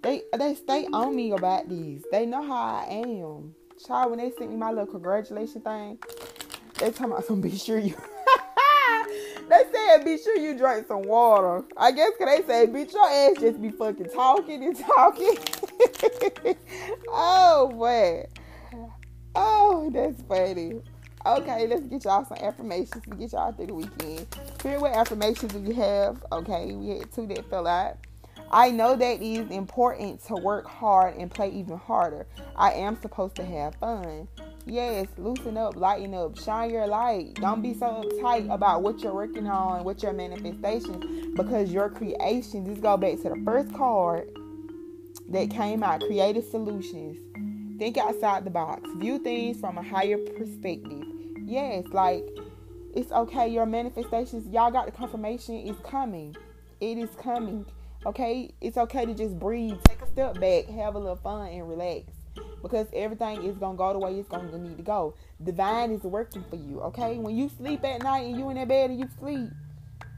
They 0.02 0.22
they 0.38 0.56
stay 0.56 0.88
on 0.94 1.16
me 1.16 1.32
about 1.32 1.70
these. 1.70 2.04
They 2.12 2.26
know 2.26 2.46
how 2.46 2.86
I 2.86 2.88
am. 2.90 3.56
Child, 3.86 4.12
when 4.12 4.20
they 4.20 4.32
sent 4.38 4.52
me 4.52 4.58
my 4.58 4.70
little 4.70 4.86
congratulation 4.86 5.62
thing, 5.62 6.00
they 6.80 6.92
talking 6.92 7.06
about 7.08 7.26
some 7.26 7.42
be 7.42 7.56
sure 7.58 7.80
you 7.80 7.96
they 9.50 9.64
said 9.72 10.04
be 10.04 10.18
sure 10.18 10.38
you 10.38 10.58
drink 10.58 10.88
some 10.88 11.04
water. 11.04 11.64
I 11.78 11.92
guess 11.92 12.12
cause 12.18 12.28
they 12.28 12.48
say 12.48 12.68
bitch 12.68 12.94
your 12.94 13.10
ass 13.10 13.36
just 13.40 13.62
be 13.62 13.70
fucking 13.70 14.10
talking 14.10 14.64
and 14.64 14.78
talking. 14.78 15.38
oh 17.10 17.72
boy. 17.76 18.26
Oh, 19.36 19.90
that's 19.94 20.22
funny. 20.24 20.82
Okay, 21.26 21.68
let's 21.68 21.82
get 21.88 22.06
y'all 22.06 22.24
some 22.24 22.38
affirmations 22.38 23.04
to 23.04 23.10
get 23.16 23.34
y'all 23.34 23.52
through 23.52 23.68
the 23.68 23.74
weekend. 23.74 24.28
Here, 24.62 24.80
what 24.80 24.94
affirmations 24.94 25.54
do 25.54 25.60
you 25.60 25.74
have? 25.74 26.24
Okay, 26.32 26.74
we 26.74 27.00
had 27.00 27.12
two 27.12 27.28
that 27.28 27.50
fell 27.50 27.68
out. 27.68 27.98
I 28.52 28.70
know 28.70 28.96
that 28.96 29.22
it 29.22 29.22
is 29.22 29.50
important 29.50 30.24
to 30.28 30.36
work 30.36 30.68
hard 30.68 31.16
and 31.16 31.32
play 31.32 31.50
even 31.50 31.78
harder. 31.78 32.28
I 32.56 32.74
am 32.74 33.02
supposed 33.02 33.36
to 33.38 33.46
have 33.46 33.76
fun. 33.76 34.28
Yes, 34.68 35.08
loosen 35.18 35.58
up, 35.58 35.76
lighten 35.76 36.14
up, 36.14 36.38
shine 36.38 36.70
your 36.70 36.88
light. 36.88 37.36
Don't 37.36 37.62
be 37.62 37.74
so 37.74 38.04
uptight 38.04 38.54
about 38.54 38.84
what 38.84 39.02
you're 39.02 39.14
working 39.14 39.48
on, 39.48 39.84
what 39.84 40.02
your 40.02 40.14
manifestations, 40.14 41.36
because 41.36 41.72
your 41.72 41.90
creations. 41.90 42.68
This 42.68 42.80
go 42.80 42.98
back 42.98 43.18
to 43.24 43.30
the 43.30 43.42
first 43.44 43.74
card 43.74 44.30
that 45.30 45.50
came 45.50 45.84
out, 45.84 46.02
creative 46.02 46.46
solutions. 46.46 47.18
Think 47.78 47.98
outside 47.98 48.46
the 48.46 48.50
box. 48.50 48.90
View 48.96 49.20
things 49.20 49.60
from 49.60 49.78
a 49.78 49.84
higher 49.84 50.18
perspective. 50.18 51.04
Yes, 51.44 51.84
like 51.92 52.26
it's 52.96 53.12
okay. 53.12 53.50
Your 53.50 53.66
manifestations, 53.66 54.48
y'all 54.48 54.72
got 54.72 54.86
the 54.86 54.94
confirmation. 54.94 55.56
It's 55.56 55.80
coming. 55.82 56.36
It 56.80 56.98
is 56.98 57.10
coming. 57.22 57.66
Okay, 58.06 58.54
it's 58.62 58.78
okay 58.78 59.06
to 59.06 59.14
just 59.14 59.38
breathe, 59.40 59.78
take 59.86 60.02
a 60.02 60.08
step 60.08 60.40
back, 60.40 60.68
have 60.68 60.96
a 60.96 61.00
little 61.00 61.18
fun, 61.18 61.50
and 61.50 61.68
relax. 61.68 62.06
Because 62.62 62.88
everything 62.94 63.44
is 63.44 63.58
gonna 63.58 63.78
go 63.78 63.92
the 63.92 64.00
way 64.00 64.20
it's 64.20 64.30
gonna 64.30 64.58
need 64.58 64.78
to 64.78 64.84
go. 64.84 65.14
Divine 65.44 65.92
is 65.92 66.04
working 66.04 66.46
for 66.50 66.56
you. 66.56 66.80
Okay, 66.82 67.18
when 67.18 67.36
you 67.36 67.50
sleep 67.50 67.84
at 67.84 68.04
night 68.04 68.26
and 68.28 68.38
you 68.38 68.50
in 68.52 68.56
that 68.56 68.70
bed 68.70 68.90
and 68.90 69.00
you 69.00 69.10
sleep, 69.20 69.50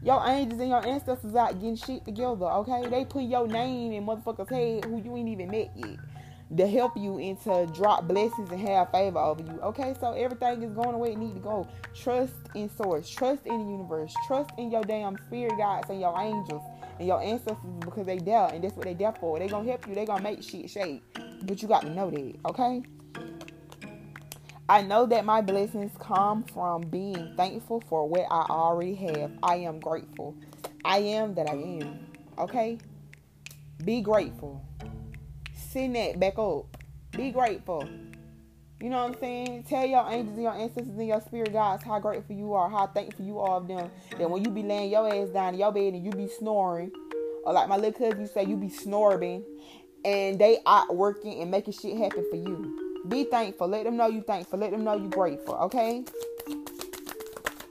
your 0.03 0.23
angels 0.27 0.59
and 0.59 0.69
your 0.69 0.85
ancestors 0.85 1.33
out 1.33 1.53
getting 1.55 1.75
shit 1.75 2.05
together. 2.05 2.45
Okay, 2.45 2.87
they 2.87 3.03
put 3.03 3.23
your 3.23 3.47
name 3.47 3.93
in 3.93 4.05
motherfuckers' 4.05 4.49
head 4.49 4.85
who 4.85 5.01
you 5.01 5.17
ain't 5.17 5.29
even 5.29 5.49
met 5.49 5.71
yet 5.75 5.97
to 6.55 6.67
help 6.67 6.95
you 6.95 7.17
and 7.17 7.39
to 7.41 7.67
drop 7.73 8.07
blessings 8.07 8.49
and 8.49 8.61
have 8.61 8.89
favor 8.91 9.19
over 9.19 9.43
you. 9.43 9.59
Okay, 9.61 9.93
so 9.99 10.13
everything 10.13 10.63
is 10.63 10.71
going 10.71 10.91
the 10.91 10.97
way 10.97 11.11
it 11.11 11.17
need 11.17 11.33
to 11.33 11.41
go. 11.41 11.67
Trust 11.93 12.33
in 12.55 12.69
source, 12.69 13.09
trust 13.09 13.45
in 13.45 13.65
the 13.65 13.71
universe, 13.71 14.13
trust 14.25 14.51
in 14.57 14.71
your 14.71 14.83
damn 14.83 15.17
spirit 15.27 15.57
guides 15.57 15.89
and 15.89 15.99
your 15.99 16.17
angels 16.19 16.61
and 16.99 17.07
your 17.07 17.21
ancestors 17.21 17.57
because 17.81 18.05
they 18.05 18.17
there 18.17 18.47
and 18.53 18.63
that's 18.63 18.75
what 18.75 18.85
they 18.85 18.93
there 18.93 19.13
for. 19.19 19.37
They 19.39 19.47
gonna 19.47 19.67
help 19.67 19.87
you, 19.87 19.95
they 19.95 20.05
gonna 20.05 20.23
make 20.23 20.41
shit 20.41 20.69
shake. 20.69 21.03
But 21.43 21.61
you 21.61 21.67
got 21.67 21.81
to 21.81 21.89
know 21.89 22.09
that, 22.09 22.35
okay? 22.45 22.81
I 24.69 24.81
know 24.81 25.05
that 25.05 25.23
my 25.23 25.41
blessings 25.41 25.91
come 25.99 26.43
from 26.43 26.81
being 26.81 27.33
thankful 27.37 27.81
for 27.87 28.07
what 28.07 28.25
I 28.29 28.45
already 28.49 28.95
have. 28.95 29.31
I 29.43 29.57
am 29.57 29.79
grateful. 29.79 30.35
I 30.83 30.97
am 30.97 31.35
that 31.35 31.49
I 31.49 31.53
am. 31.53 32.07
Okay? 32.37 32.77
Be 33.85 34.01
grateful 34.01 34.61
send 35.77 35.95
that 35.95 36.19
back 36.19 36.39
up. 36.39 36.65
Be 37.11 37.29
grateful. 37.29 37.87
You 38.81 38.89
know 38.89 39.03
what 39.03 39.13
I'm 39.13 39.19
saying? 39.19 39.63
Tell 39.63 39.85
your 39.85 40.07
angels 40.09 40.35
and 40.35 40.43
your 40.43 40.53
ancestors 40.53 40.97
and 40.97 41.07
your 41.07 41.21
spirit 41.21 41.53
guides 41.53 41.83
how 41.83 41.99
grateful 41.99 42.35
you 42.35 42.53
are, 42.53 42.67
how 42.69 42.87
thankful 42.87 43.25
you 43.25 43.39
are 43.39 43.57
of 43.57 43.67
them. 43.67 43.89
That 44.17 44.29
when 44.29 44.43
you 44.43 44.49
be 44.49 44.63
laying 44.63 44.91
your 44.91 45.07
ass 45.07 45.29
down 45.29 45.53
in 45.53 45.59
your 45.59 45.71
bed 45.71 45.93
and 45.93 46.03
you 46.03 46.11
be 46.11 46.27
snoring, 46.27 46.91
or 47.43 47.53
like 47.53 47.69
my 47.69 47.75
little 47.75 47.91
cousin 47.91 48.21
you 48.21 48.27
say, 48.27 48.43
you 48.43 48.55
be 48.55 48.69
snoring, 48.69 49.43
and 50.03 50.39
they 50.39 50.59
out 50.65 50.95
working 50.95 51.41
and 51.41 51.51
making 51.51 51.73
shit 51.73 51.95
happen 51.97 52.25
for 52.29 52.37
you. 52.37 53.03
Be 53.07 53.25
thankful. 53.25 53.67
Let 53.67 53.83
them 53.83 53.97
know 53.97 54.07
you 54.07 54.21
thankful. 54.21 54.59
Let 54.59 54.71
them 54.71 54.83
know 54.83 54.95
you 54.95 55.09
grateful. 55.09 55.55
Okay. 55.55 56.03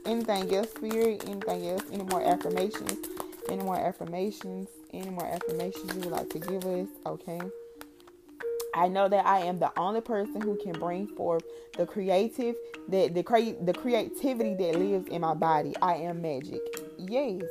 Anything 0.05 0.55
else, 0.55 0.71
spirit? 0.71 1.25
Anything 1.29 1.71
else? 1.71 1.83
Any 1.93 2.05
more 2.05 2.23
affirmations? 2.23 2.99
Any 3.49 3.65
more 3.65 3.79
affirmations? 3.79 4.69
Any 4.93 5.11
more 5.11 5.27
affirmations 5.27 5.93
you 5.95 6.01
would 6.01 6.13
like 6.13 6.31
to 6.31 6.39
give 6.39 6.65
us? 6.65 6.89
Okay. 7.05 7.41
I 8.77 8.89
know 8.89 9.09
that 9.09 9.27
I 9.27 9.41
am 9.41 9.59
the 9.59 9.73
only 9.79 10.03
person 10.03 10.43
who 10.43 10.57
can 10.63 10.73
bring 10.73 11.07
forth 11.09 11.43
the 11.79 11.87
creative, 11.87 12.55
the 12.89 13.09
the 13.09 13.23
cre- 13.23 13.57
the 13.65 13.73
creativity 13.73 14.55
that 14.55 14.79
lives 14.79 15.09
in 15.09 15.23
my 15.23 15.33
body. 15.33 15.75
I 15.81 15.95
am 15.95 16.21
magic. 16.21 16.61
Yes. 16.99 17.43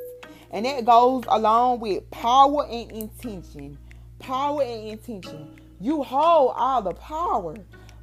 And 0.52 0.66
that 0.68 0.86
goes 0.86 1.24
along 1.28 1.80
with 1.80 2.10
power 2.12 2.68
and 2.68 2.92
intention. 2.92 3.78
Power 4.20 4.62
and 4.62 4.90
intention. 4.90 5.60
You 5.82 6.04
hold 6.04 6.54
all 6.56 6.84
the 6.84 6.94
power. 6.94 7.56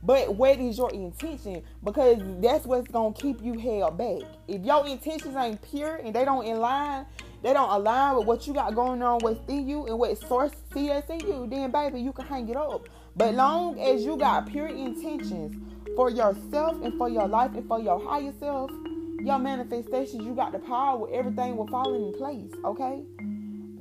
But 0.03 0.35
what 0.35 0.59
is 0.59 0.79
your 0.79 0.91
intention? 0.91 1.63
Because 1.85 2.19
that's 2.41 2.67
what's 2.67 2.89
gonna 2.89 3.15
keep 3.15 3.41
you 3.41 3.57
held 3.57 3.97
back. 3.97 4.23
If 4.49 4.63
your 4.63 4.85
intentions 4.89 5.37
ain't 5.37 5.63
pure 5.63 5.95
and 5.97 6.13
they 6.13 6.25
don't 6.25 6.45
align, 6.45 7.07
they 7.41 7.53
don't 7.53 7.71
align 7.71 8.17
with 8.17 8.27
what 8.27 8.47
you 8.49 8.53
got 8.53 8.75
going 8.75 9.01
on 9.01 9.21
within 9.23 9.69
you 9.69 9.87
and 9.87 9.97
what 9.97 10.19
source 10.19 10.51
see 10.75 10.89
that's 10.89 11.09
in 11.09 11.21
you, 11.21 11.47
then 11.49 11.71
baby, 11.71 12.01
you 12.01 12.13
can 12.13 12.27
hang 12.27 12.49
it 12.49 12.57
up. 12.57 12.89
But 13.17 13.35
long 13.35 13.79
as 13.79 14.05
you 14.05 14.17
got 14.17 14.47
pure 14.51 14.67
intentions 14.67 15.57
for 15.97 16.11
yourself 16.11 16.83
and 16.83 16.97
for 16.97 17.09
your 17.09 17.29
life 17.29 17.53
and 17.55 17.67
for 17.69 17.81
your 17.81 18.03
higher 18.03 18.33
self, 18.41 18.71
your 19.21 19.39
manifestations, 19.39 20.25
you 20.25 20.35
got 20.35 20.53
the 20.53 20.59
power, 20.59 21.09
everything 21.13 21.57
will 21.57 21.69
fall 21.69 21.95
in 21.95 22.13
place, 22.15 22.51
okay? 22.65 23.03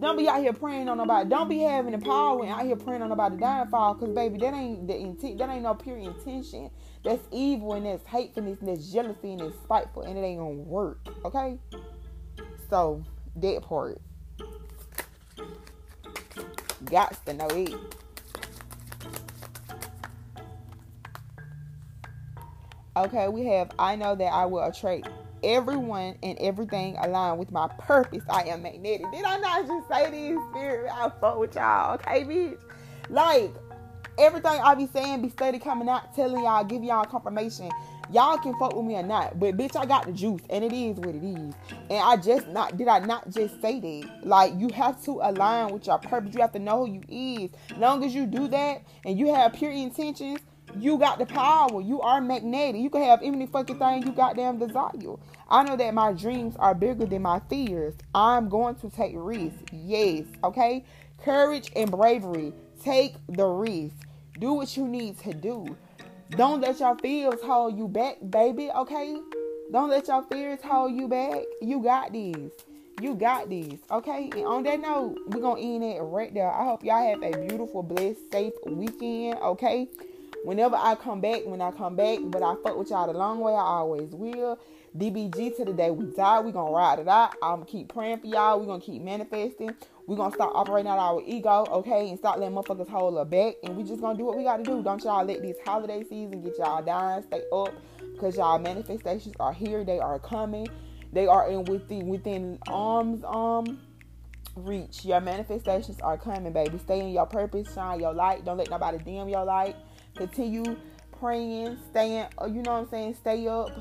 Don't 0.01 0.17
be 0.17 0.27
out 0.27 0.41
here 0.41 0.51
praying 0.51 0.89
on 0.89 0.97
nobody. 0.97 1.29
Don't 1.29 1.47
be 1.47 1.59
having 1.59 1.91
the 1.91 1.99
power 1.99 2.43
and 2.43 2.51
out 2.51 2.65
here 2.65 2.75
praying 2.75 3.03
on 3.03 3.09
nobody 3.09 3.37
downfall, 3.37 3.95
cause 3.95 4.09
baby, 4.09 4.39
that 4.39 4.53
ain't 4.53 4.87
the 4.87 4.97
intent. 4.97 5.37
That 5.37 5.49
ain't 5.49 5.61
no 5.61 5.75
pure 5.75 5.97
intention. 5.97 6.71
That's 7.03 7.21
evil 7.31 7.73
and 7.73 7.85
that's 7.85 8.05
hatefulness 8.07 8.59
and 8.61 8.69
that's 8.69 8.91
jealousy 8.91 9.33
and 9.33 9.41
that's 9.41 9.55
spiteful 9.63 10.01
and 10.01 10.17
it 10.17 10.21
ain't 10.21 10.39
gonna 10.39 10.51
work. 10.55 11.07
Okay. 11.23 11.59
So 12.69 13.03
that 13.35 13.61
part, 13.61 14.01
got 16.85 17.23
to 17.25 17.33
know 17.33 17.47
it. 17.49 18.00
Okay, 22.97 23.29
we 23.29 23.45
have 23.45 23.71
I 23.79 23.95
know 23.95 24.15
that 24.15 24.33
I 24.33 24.45
will 24.45 24.63
attract 24.63 25.07
everyone 25.43 26.17
and 26.23 26.37
everything 26.39 26.97
aligned 26.97 27.39
with 27.39 27.49
my 27.49 27.69
purpose, 27.79 28.23
I 28.29 28.43
am 28.43 28.63
magnetic. 28.63 29.09
Did 29.13 29.23
I 29.23 29.37
not 29.37 29.65
just 29.65 29.87
say 29.87 30.11
this, 30.11 30.37
spirit? 30.51 30.91
I 30.93 31.09
fuck 31.21 31.39
with 31.39 31.55
y'all, 31.55 31.95
okay, 31.95 32.25
bitch? 32.25 32.59
Like, 33.09 33.53
everything 34.17 34.59
I 34.61 34.75
be 34.75 34.87
saying 34.87 35.21
be 35.21 35.29
steady 35.29 35.57
coming 35.57 35.87
out, 35.87 36.13
telling 36.15 36.43
y'all, 36.43 36.65
give 36.65 36.83
y'all 36.83 37.05
confirmation. 37.05 37.69
Y'all 38.11 38.37
can 38.37 38.53
fuck 38.59 38.75
with 38.75 38.85
me 38.85 38.95
or 38.95 39.03
not, 39.03 39.39
but 39.39 39.55
bitch, 39.55 39.77
I 39.77 39.85
got 39.85 40.05
the 40.05 40.11
juice, 40.11 40.41
and 40.49 40.65
it 40.65 40.73
is 40.73 40.97
what 40.97 41.15
it 41.15 41.23
is. 41.23 41.55
And 41.89 41.99
I 42.03 42.17
just 42.17 42.49
not 42.49 42.75
did 42.75 42.89
I 42.89 42.99
not 42.99 43.29
just 43.29 43.61
say 43.61 43.79
that? 43.79 44.27
Like 44.27 44.51
you 44.57 44.67
have 44.73 45.01
to 45.05 45.21
align 45.23 45.71
with 45.71 45.87
your 45.87 45.97
purpose. 45.97 46.33
You 46.33 46.41
have 46.41 46.51
to 46.51 46.59
know 46.59 46.85
who 46.85 46.91
you 46.91 47.45
is. 47.45 47.51
Long 47.77 48.03
as 48.03 48.13
you 48.13 48.25
do 48.25 48.49
that, 48.49 48.81
and 49.05 49.17
you 49.17 49.33
have 49.33 49.53
pure 49.53 49.71
intentions, 49.71 50.41
you 50.79 50.97
got 50.97 51.19
the 51.19 51.25
power. 51.25 51.81
You 51.81 52.01
are 52.01 52.21
magnetic. 52.21 52.81
You 52.81 52.89
can 52.89 53.03
have 53.03 53.21
any 53.21 53.45
fucking 53.45 53.79
thing 53.79 54.03
you 54.03 54.11
goddamn 54.11 54.59
desire. 54.59 55.15
I 55.49 55.63
know 55.63 55.75
that 55.75 55.93
my 55.93 56.13
dreams 56.13 56.55
are 56.57 56.73
bigger 56.73 57.05
than 57.05 57.23
my 57.23 57.39
fears. 57.49 57.93
I'm 58.15 58.49
going 58.49 58.75
to 58.75 58.89
take 58.89 59.13
risks. 59.15 59.61
Yes, 59.71 60.23
okay? 60.43 60.85
Courage 61.23 61.71
and 61.75 61.91
bravery. 61.91 62.53
Take 62.83 63.15
the 63.27 63.45
risk. 63.45 63.95
Do 64.39 64.53
what 64.53 64.75
you 64.75 64.87
need 64.87 65.19
to 65.19 65.33
do. 65.33 65.77
Don't 66.31 66.61
let 66.61 66.79
your 66.79 66.97
fears 66.97 67.41
hold 67.43 67.77
you 67.77 67.87
back, 67.87 68.17
baby, 68.29 68.69
okay? 68.71 69.17
Don't 69.71 69.89
let 69.89 70.07
your 70.07 70.23
fears 70.23 70.59
hold 70.63 70.93
you 70.93 71.07
back. 71.07 71.41
You 71.61 71.81
got 71.83 72.13
these. 72.13 72.51
You 73.01 73.15
got 73.15 73.49
these, 73.49 73.79
okay? 73.89 74.29
And 74.33 74.45
on 74.45 74.63
that 74.63 74.79
note, 74.79 75.17
we're 75.27 75.41
gonna 75.41 75.59
end 75.59 75.83
it 75.83 75.99
right 76.01 76.33
there. 76.33 76.51
I 76.51 76.63
hope 76.65 76.83
y'all 76.83 77.05
have 77.05 77.23
a 77.23 77.47
beautiful, 77.47 77.83
blessed, 77.83 78.31
safe 78.31 78.53
weekend, 78.65 79.39
okay? 79.39 79.89
Whenever 80.43 80.75
I 80.75 80.95
come 80.95 81.21
back, 81.21 81.41
when 81.45 81.61
I 81.61 81.71
come 81.71 81.95
back, 81.95 82.19
but 82.23 82.41
I 82.41 82.55
fuck 82.63 82.77
with 82.77 82.89
y'all 82.89 83.11
the 83.11 83.17
long 83.17 83.39
way, 83.39 83.53
I 83.53 83.61
always 83.61 84.09
will. 84.11 84.59
DBC 84.97 85.55
to 85.55 85.65
the 85.65 85.73
day 85.73 85.89
we 85.89 86.05
die. 86.07 86.41
We 86.41 86.51
gonna 86.51 86.71
ride 86.71 86.99
it 86.99 87.07
out. 87.07 87.35
I'm 87.41 87.63
keep 87.63 87.93
praying 87.93 88.19
for 88.19 88.27
y'all. 88.27 88.59
We 88.59 88.65
gonna 88.65 88.81
keep 88.81 89.01
manifesting. 89.01 89.73
we 90.07 90.15
gonna 90.17 90.33
start 90.33 90.51
operating 90.53 90.91
out 90.91 90.99
our 90.99 91.21
ego, 91.25 91.65
okay, 91.71 92.09
and 92.09 92.17
start 92.17 92.39
letting 92.39 92.55
motherfuckers 92.55 92.89
hold 92.89 93.17
us 93.17 93.27
back. 93.27 93.55
And 93.63 93.77
we 93.77 93.83
just 93.83 94.01
gonna 94.01 94.17
do 94.17 94.25
what 94.25 94.37
we 94.37 94.43
gotta 94.43 94.63
do. 94.63 94.81
Don't 94.83 95.01
y'all 95.03 95.23
let 95.23 95.41
this 95.41 95.57
holiday 95.63 96.03
season 96.03 96.41
get 96.41 96.57
y'all 96.57 96.83
down. 96.83 97.23
Stay 97.23 97.43
up 97.53 97.73
because 98.13 98.35
y'all 98.35 98.59
manifestations 98.59 99.35
are 99.39 99.53
here. 99.53 99.85
They 99.85 99.99
are 99.99 100.19
coming. 100.19 100.67
They 101.13 101.27
are 101.27 101.49
in 101.49 101.63
within 101.65 102.07
within 102.07 102.59
arms 102.67 103.23
um 103.25 103.79
reach. 104.55 105.05
Your 105.05 105.21
manifestations 105.21 105.99
are 106.01 106.17
coming, 106.17 106.51
baby. 106.51 106.77
Stay 106.79 106.99
in 106.99 107.09
your 107.09 107.25
purpose. 107.25 107.73
Shine 107.73 107.99
your 107.99 108.13
light. 108.13 108.43
Don't 108.43 108.57
let 108.57 108.69
nobody 108.69 108.97
dim 108.97 109.29
your 109.29 109.45
light. 109.45 109.75
Continue 110.15 110.77
praying. 111.19 111.77
Staying. 111.91 112.27
Uh, 112.41 112.45
you 112.45 112.61
know 112.61 112.73
what 112.73 112.79
I'm 112.81 112.89
saying. 112.89 113.15
Stay 113.15 113.47
up 113.47 113.71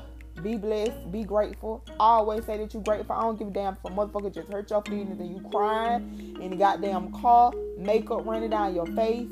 be 0.41 0.55
blessed. 0.55 1.11
Be 1.11 1.23
grateful. 1.23 1.83
always 1.99 2.45
say 2.45 2.57
that 2.57 2.73
you're 2.73 2.83
grateful. 2.83 3.15
I 3.15 3.21
don't 3.21 3.37
give 3.37 3.49
a 3.49 3.51
damn 3.51 3.73
if 3.73 3.85
a 3.85 3.89
motherfucker 3.89 4.33
just 4.33 4.51
hurt 4.51 4.69
your 4.69 4.81
feelings 4.83 5.19
and 5.19 5.29
you 5.29 5.49
crying 5.49 6.37
in 6.41 6.51
the 6.51 6.55
goddamn 6.55 7.11
car, 7.11 7.53
makeup 7.77 8.25
running 8.25 8.49
down 8.49 8.73
your 8.73 8.87
face. 8.87 9.29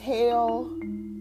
Tell 0.00 0.70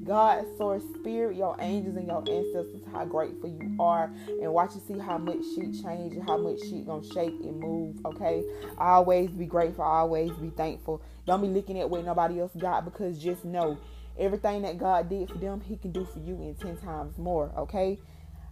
God, 0.03 0.45
source, 0.57 0.83
spirit, 0.99 1.35
your 1.35 1.55
angels 1.59 1.97
and 1.97 2.07
your 2.07 2.19
ancestors 2.19 2.81
how 2.91 3.05
grateful 3.05 3.49
you 3.49 3.75
are 3.79 4.11
and 4.41 4.53
watch 4.53 4.73
and 4.73 4.81
see 4.83 4.97
how 4.97 5.17
much 5.17 5.39
shit 5.55 5.73
change 5.83 6.13
and 6.13 6.23
how 6.23 6.37
much 6.37 6.59
shit 6.61 6.85
gonna 6.85 7.03
shake 7.03 7.33
and 7.41 7.59
move, 7.59 7.95
okay? 8.05 8.43
Always 8.77 9.29
be 9.31 9.45
grateful, 9.45 9.83
always 9.83 10.31
be 10.33 10.49
thankful. 10.51 11.01
Don't 11.25 11.41
be 11.41 11.47
looking 11.47 11.79
at 11.79 11.89
what 11.89 12.05
nobody 12.05 12.39
else 12.39 12.51
got 12.57 12.85
because 12.85 13.19
just 13.19 13.43
know 13.43 13.77
everything 14.19 14.61
that 14.63 14.77
God 14.77 15.09
did 15.09 15.29
for 15.29 15.37
them, 15.37 15.61
He 15.61 15.77
can 15.77 15.91
do 15.91 16.05
for 16.05 16.19
you 16.19 16.35
in 16.41 16.55
10 16.55 16.77
times 16.77 17.17
more, 17.17 17.51
okay? 17.57 17.99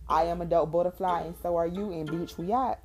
I 0.07 0.23
am 0.23 0.41
a 0.41 0.45
dope 0.45 0.71
butterfly, 0.71 1.21
and 1.21 1.35
so 1.41 1.55
are 1.57 1.67
you. 1.67 1.91
And 1.91 2.07
bitch, 2.07 2.37
we 2.37 2.53
out. 2.53 2.79